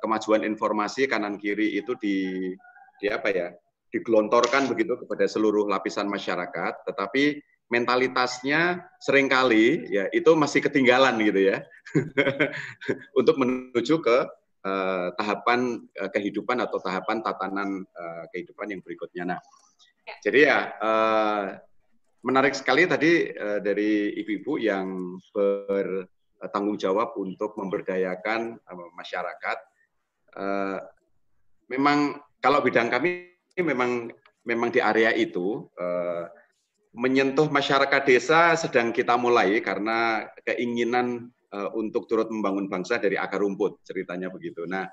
kemajuan 0.00 0.48
informasi 0.48 1.04
kanan 1.04 1.36
kiri 1.36 1.76
itu 1.76 1.92
di 2.00 2.56
di 2.96 3.06
apa 3.12 3.28
ya 3.28 3.48
digelontorkan 3.92 4.72
begitu 4.72 4.96
kepada 5.04 5.28
seluruh 5.28 5.68
lapisan 5.68 6.08
masyarakat, 6.08 6.88
tetapi 6.88 7.44
mentalitasnya 7.66 8.86
sering 9.02 9.26
kali 9.26 9.90
ya 9.90 10.06
itu 10.14 10.30
masih 10.38 10.62
ketinggalan 10.62 11.18
gitu 11.18 11.50
ya 11.50 11.66
untuk 13.18 13.34
menuju 13.42 13.98
ke 13.98 14.18
uh, 14.66 15.08
tahapan 15.18 15.82
uh, 15.98 16.10
kehidupan 16.14 16.62
atau 16.62 16.78
tahapan 16.78 17.22
tatanan 17.26 17.82
uh, 17.82 18.24
kehidupan 18.30 18.70
yang 18.70 18.80
berikutnya. 18.86 19.34
Nah, 19.34 19.40
ya. 20.06 20.16
jadi 20.22 20.38
ya 20.46 20.58
uh, 20.78 21.44
menarik 22.22 22.54
sekali 22.54 22.86
tadi 22.86 23.30
uh, 23.34 23.58
dari 23.58 24.14
ibu-ibu 24.14 24.62
yang 24.62 25.18
bertanggung 25.34 26.78
jawab 26.78 27.18
untuk 27.18 27.58
memberdayakan 27.58 28.62
uh, 28.62 28.90
masyarakat. 28.94 29.58
Uh, 30.36 30.78
memang 31.66 32.22
kalau 32.38 32.62
bidang 32.62 32.92
kami 32.92 33.34
memang 33.58 34.12
memang 34.46 34.68
di 34.70 34.78
area 34.78 35.10
itu 35.10 35.66
uh, 35.80 36.30
menyentuh 36.96 37.52
masyarakat 37.52 38.02
desa 38.08 38.56
sedang 38.56 38.90
kita 38.90 39.20
mulai 39.20 39.60
karena 39.60 40.24
keinginan 40.48 41.28
uh, 41.52 41.70
untuk 41.76 42.08
turut 42.08 42.32
membangun 42.32 42.72
bangsa 42.72 42.96
dari 42.96 43.20
akar 43.20 43.44
rumput 43.44 43.84
ceritanya 43.84 44.32
begitu. 44.32 44.64
Nah, 44.64 44.88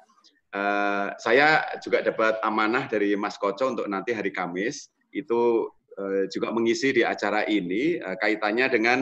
uh, 0.51 1.15
saya 1.15 1.63
juga 1.79 2.03
dapat 2.03 2.43
amanah 2.43 2.91
dari 2.91 3.15
Mas 3.15 3.39
Koco 3.39 3.71
untuk 3.71 3.87
nanti 3.87 4.11
hari 4.11 4.35
Kamis 4.35 4.91
itu 5.15 5.71
uh, 5.95 6.27
juga 6.27 6.51
mengisi 6.51 6.91
di 6.91 7.07
acara 7.07 7.47
ini 7.47 7.97
uh, 8.03 8.19
kaitannya 8.19 8.67
dengan 8.67 8.99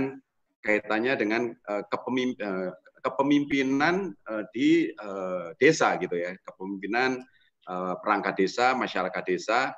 kaitannya 0.62 1.14
dengan 1.18 1.50
uh, 1.68 1.84
kepemimp 1.90 2.38
uh, 2.38 2.72
kepemimpinan 3.02 4.14
uh, 4.30 4.46
di 4.54 4.94
uh, 5.02 5.58
desa 5.58 5.98
gitu 5.98 6.22
ya, 6.22 6.38
kepemimpinan 6.46 7.26
Eh, 7.72 7.96
perangkat 8.02 8.42
desa, 8.42 8.74
masyarakat 8.74 9.24
desa. 9.24 9.72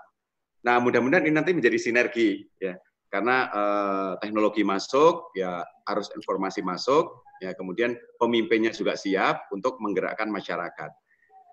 Nah, 0.63 0.79
mudah-mudahan 0.79 1.27
ini 1.27 1.35
nanti 1.35 1.51
menjadi 1.51 1.75
sinergi 1.75 2.47
ya. 2.55 2.79
Karena 3.13 3.45
uh, 3.53 4.11
teknologi 4.17 4.65
masuk, 4.65 5.29
ya 5.37 5.61
harus 5.85 6.09
informasi 6.17 6.65
masuk, 6.65 7.21
ya 7.37 7.53
kemudian 7.53 7.93
pemimpinnya 8.17 8.73
juga 8.73 8.97
siap 8.97 9.53
untuk 9.53 9.77
menggerakkan 9.77 10.33
masyarakat. 10.33 10.89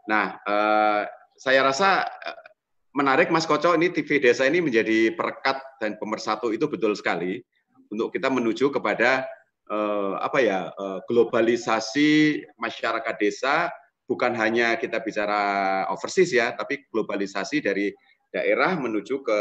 Nah, 0.08 0.40
uh, 0.48 1.04
saya 1.36 1.60
rasa 1.60 2.08
menarik 2.96 3.28
Mas 3.28 3.44
Koco 3.44 3.76
ini 3.76 3.92
TV 3.92 4.24
Desa 4.24 4.48
ini 4.48 4.64
menjadi 4.64 5.12
perekat 5.12 5.60
dan 5.84 6.00
pemersatu 6.00 6.48
itu 6.56 6.64
betul 6.64 6.96
sekali 6.96 7.44
untuk 7.92 8.08
kita 8.08 8.32
menuju 8.32 8.72
kepada 8.72 9.28
uh, 9.68 10.16
apa 10.24 10.38
ya 10.40 10.72
uh, 10.74 11.04
globalisasi 11.04 12.40
masyarakat 12.56 13.14
desa 13.20 13.68
bukan 14.10 14.34
hanya 14.34 14.74
kita 14.74 14.98
bicara 14.98 15.86
overseas 15.94 16.34
ya, 16.34 16.50
tapi 16.58 16.82
globalisasi 16.90 17.62
dari 17.62 17.94
daerah 18.34 18.74
menuju 18.74 19.22
ke 19.22 19.38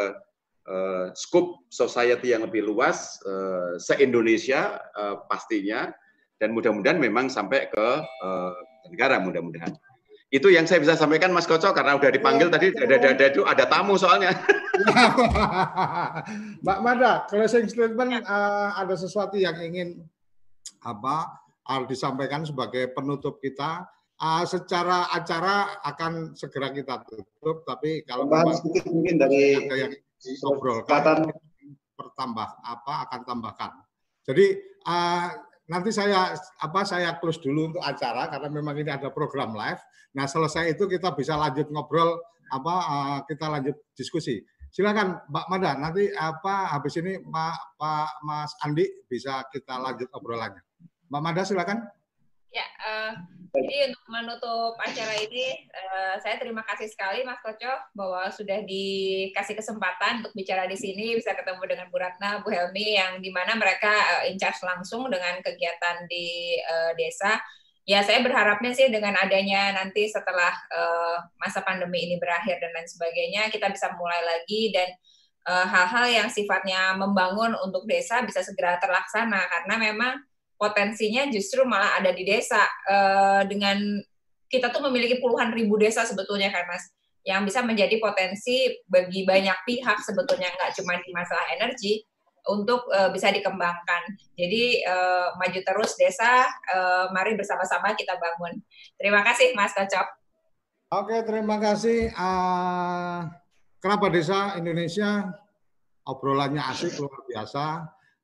uh, 0.69 1.11
scope 1.17 1.65
society 1.73 2.31
yang 2.31 2.45
lebih 2.45 2.63
luas 2.63 3.17
uh, 3.25 3.75
se-Indonesia 3.81 4.77
uh, 4.93 5.25
pastinya 5.25 5.89
dan 6.39 6.55
mudah-mudahan 6.55 7.01
memang 7.01 7.27
sampai 7.27 7.67
ke 7.67 7.87
uh, 8.23 8.53
negara 8.87 9.19
mudah-mudahan. 9.19 9.75
Itu 10.29 10.53
yang 10.53 10.69
saya 10.69 10.77
bisa 10.77 10.93
sampaikan 10.93 11.33
Mas 11.33 11.49
Koco 11.49 11.73
karena 11.73 11.97
udah 11.97 12.13
dipanggil 12.13 12.53
tadi 12.53 12.69
ada 12.77 13.01
ada 13.01 13.25
itu 13.33 13.41
ada 13.43 13.65
tamu 13.65 13.97
soalnya. 13.97 14.37
Mbak 16.63 16.79
Mada, 16.85 17.25
closing 17.27 17.65
statement 17.65 18.21
uh, 18.23 18.77
ada 18.77 18.93
sesuatu 18.93 19.35
yang 19.35 19.57
ingin 19.57 20.05
apa 20.85 21.43
harus 21.65 21.89
disampaikan 21.91 22.45
sebagai 22.45 22.93
penutup 22.93 23.41
kita 23.41 23.89
uh, 24.21 24.43
secara 24.45 25.09
acara 25.11 25.81
akan 25.81 26.37
segera 26.37 26.71
kita 26.71 27.03
tutup, 27.09 27.65
tapi 27.65 28.05
kalau 28.05 28.29
sedikit 28.53 28.85
mungkin 28.93 29.17
dari 29.17 29.65
yang 29.65 29.91
diobrolkan 30.19 31.31
pertambah 31.95 32.49
apa 32.63 32.93
akan 33.07 33.19
tambahkan. 33.27 33.71
Jadi 34.23 34.55
uh, 34.87 35.27
nanti 35.67 35.91
saya 35.91 36.33
apa 36.35 36.81
saya 36.87 37.19
close 37.19 37.39
dulu 37.43 37.75
untuk 37.75 37.83
acara 37.83 38.31
karena 38.31 38.47
memang 38.51 38.75
ini 38.79 38.91
ada 38.91 39.11
program 39.11 39.51
live. 39.55 39.79
Nah 40.15 40.25
selesai 40.25 40.75
itu 40.75 40.87
kita 40.87 41.11
bisa 41.15 41.35
lanjut 41.35 41.67
ngobrol 41.69 42.19
apa 42.49 42.73
uh, 42.73 43.19
kita 43.27 43.45
lanjut 43.51 43.75
diskusi. 43.93 44.41
Silakan 44.69 45.25
Mbak 45.33 45.45
Mada 45.49 45.71
nanti 45.81 46.09
apa 46.13 46.69
habis 46.69 46.93
ini 47.01 47.17
Pak 47.25 47.77
Pak 47.77 48.21
Mas 48.21 48.53
Andi 48.61 48.85
bisa 49.09 49.45
kita 49.49 49.81
lanjut 49.81 50.09
obrolannya. 50.13 50.61
Mbak 51.09 51.21
Mada 51.21 51.41
silakan. 51.41 51.79
Ya, 52.49 52.65
uh, 52.81 53.13
jadi 53.53 53.93
untuk 53.93 54.05
menutup 54.09 54.73
acara 54.81 55.13
ini, 55.21 55.69
uh, 55.69 56.17
saya 56.17 56.41
terima 56.41 56.65
kasih 56.65 56.89
sekali 56.89 57.21
Mas 57.21 57.37
Koco 57.45 57.69
bahwa 57.93 58.25
sudah 58.33 58.65
dikasih 58.65 59.53
kesempatan 59.53 60.25
untuk 60.25 60.33
bicara 60.33 60.65
di 60.65 60.73
sini, 60.73 61.13
bisa 61.13 61.37
ketemu 61.37 61.61
dengan 61.69 61.87
Bu 61.93 62.01
Ratna, 62.01 62.41
Bu 62.41 62.49
Helmi, 62.49 62.97
yang 62.97 63.21
di 63.21 63.29
mana 63.29 63.53
mereka 63.53 63.89
uh, 63.89 64.23
in 64.25 64.37
charge 64.41 64.65
langsung 64.65 65.13
dengan 65.13 65.37
kegiatan 65.45 66.09
di 66.09 66.57
uh, 66.61 66.97
desa. 66.97 67.37
Ya, 67.85 68.01
saya 68.01 68.21
berharapnya 68.25 68.73
sih 68.73 68.89
dengan 68.89 69.13
adanya 69.17 69.73
nanti 69.73 70.09
setelah 70.09 70.53
uh, 70.73 71.17
masa 71.37 71.61
pandemi 71.61 72.05
ini 72.05 72.17
berakhir 72.17 72.57
dan 72.57 72.73
lain 72.73 72.89
sebagainya, 72.89 73.49
kita 73.53 73.69
bisa 73.69 73.93
mulai 73.93 74.21
lagi 74.25 74.73
dan 74.73 74.89
hal-hal 75.49 76.05
uh, 76.05 76.13
yang 76.13 76.29
sifatnya 76.29 76.93
membangun 76.93 77.57
untuk 77.65 77.89
desa 77.89 78.21
bisa 78.21 78.45
segera 78.45 78.77
terlaksana 78.77 79.49
karena 79.49 79.75
memang 79.81 80.13
potensinya 80.59 81.31
justru 81.31 81.63
malah 81.63 81.95
ada 81.97 82.11
di 82.11 82.27
desa 82.27 82.59
uh, 82.91 83.47
dengan 83.47 83.79
kita 84.51 84.67
tuh 84.75 84.83
memiliki 84.91 85.23
puluhan 85.23 85.55
ribu 85.55 85.79
desa 85.79 86.03
sebetulnya 86.03 86.51
kan 86.51 86.67
mas 86.67 86.91
yang 87.23 87.47
bisa 87.47 87.63
menjadi 87.63 87.95
potensi 88.03 88.67
bagi 88.91 89.23
banyak 89.23 89.55
pihak 89.63 90.03
sebetulnya 90.03 90.51
nggak 90.51 90.75
cuma 90.75 90.99
di 90.99 91.11
masalah 91.15 91.47
energi 91.55 92.03
untuk 92.49 92.87
uh, 92.89 93.11
bisa 93.13 93.29
dikembangkan. 93.29 94.15
Jadi 94.33 94.81
uh, 94.87 95.35
maju 95.37 95.59
terus 95.59 95.93
desa, 95.99 96.47
uh, 96.73 97.11
mari 97.11 97.35
bersama-sama 97.37 97.93
kita 97.93 98.15
bangun. 98.17 98.57
Terima 98.95 99.21
kasih 99.21 99.53
Mas 99.53 99.75
Kocok. 99.75 100.07
Oke, 100.89 101.21
terima 101.27 101.61
kasih. 101.61 102.09
Uh, 102.17 103.29
Kerabat 103.79 104.11
Desa 104.11 104.57
Indonesia, 104.57 105.29
obrolannya 106.03 106.59
asik 106.59 106.99
luar 106.99 107.21
biasa 107.29 107.63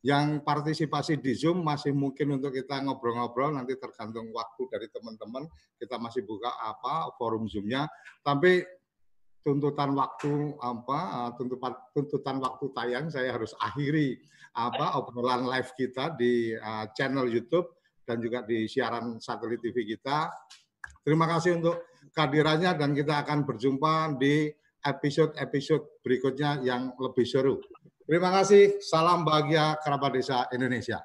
yang 0.05 0.45
partisipasi 0.45 1.17
di 1.17 1.33
Zoom 1.33 1.65
masih 1.65 1.89
mungkin 1.97 2.37
untuk 2.37 2.53
kita 2.53 2.77
ngobrol-ngobrol 2.85 3.57
nanti 3.57 3.73
tergantung 3.73 4.29
waktu 4.29 4.69
dari 4.69 4.87
teman-teman 4.93 5.49
kita 5.81 5.97
masih 5.97 6.21
buka 6.21 6.53
apa 6.61 7.09
forum 7.17 7.49
Zoom-nya 7.49 7.89
tapi 8.21 8.61
tuntutan 9.41 9.97
waktu 9.97 10.53
apa 10.61 10.99
eh, 11.09 11.29
tuntutan 11.41 11.73
tuntutan 11.97 12.37
waktu 12.37 12.65
tayang 12.77 13.05
saya 13.09 13.33
harus 13.33 13.57
akhiri 13.57 14.21
apa 14.55 15.01
obrolan 15.01 15.49
live 15.51 15.67
kita 15.75 16.15
di 16.15 16.55
uh, 16.55 16.87
channel 16.95 17.27
YouTube 17.27 17.75
dan 18.07 18.23
juga 18.23 18.39
di 18.47 18.71
siaran 18.71 19.19
satelit 19.19 19.59
TV 19.59 19.83
kita. 19.83 20.31
Terima 21.03 21.27
kasih 21.27 21.59
untuk 21.59 21.83
kehadirannya 22.15 22.71
dan 22.79 22.95
kita 22.95 23.19
akan 23.27 23.43
berjumpa 23.43 24.15
di 24.15 24.47
episode-episode 24.79 25.99
berikutnya 25.99 26.63
yang 26.63 26.95
lebih 26.95 27.27
seru. 27.27 27.59
Terima 28.05 28.29
kasih. 28.29 28.77
Salam 28.85 29.25
bahagia 29.25 29.81
kerabat 29.81 30.13
desa 30.13 30.45
Indonesia. 30.53 31.01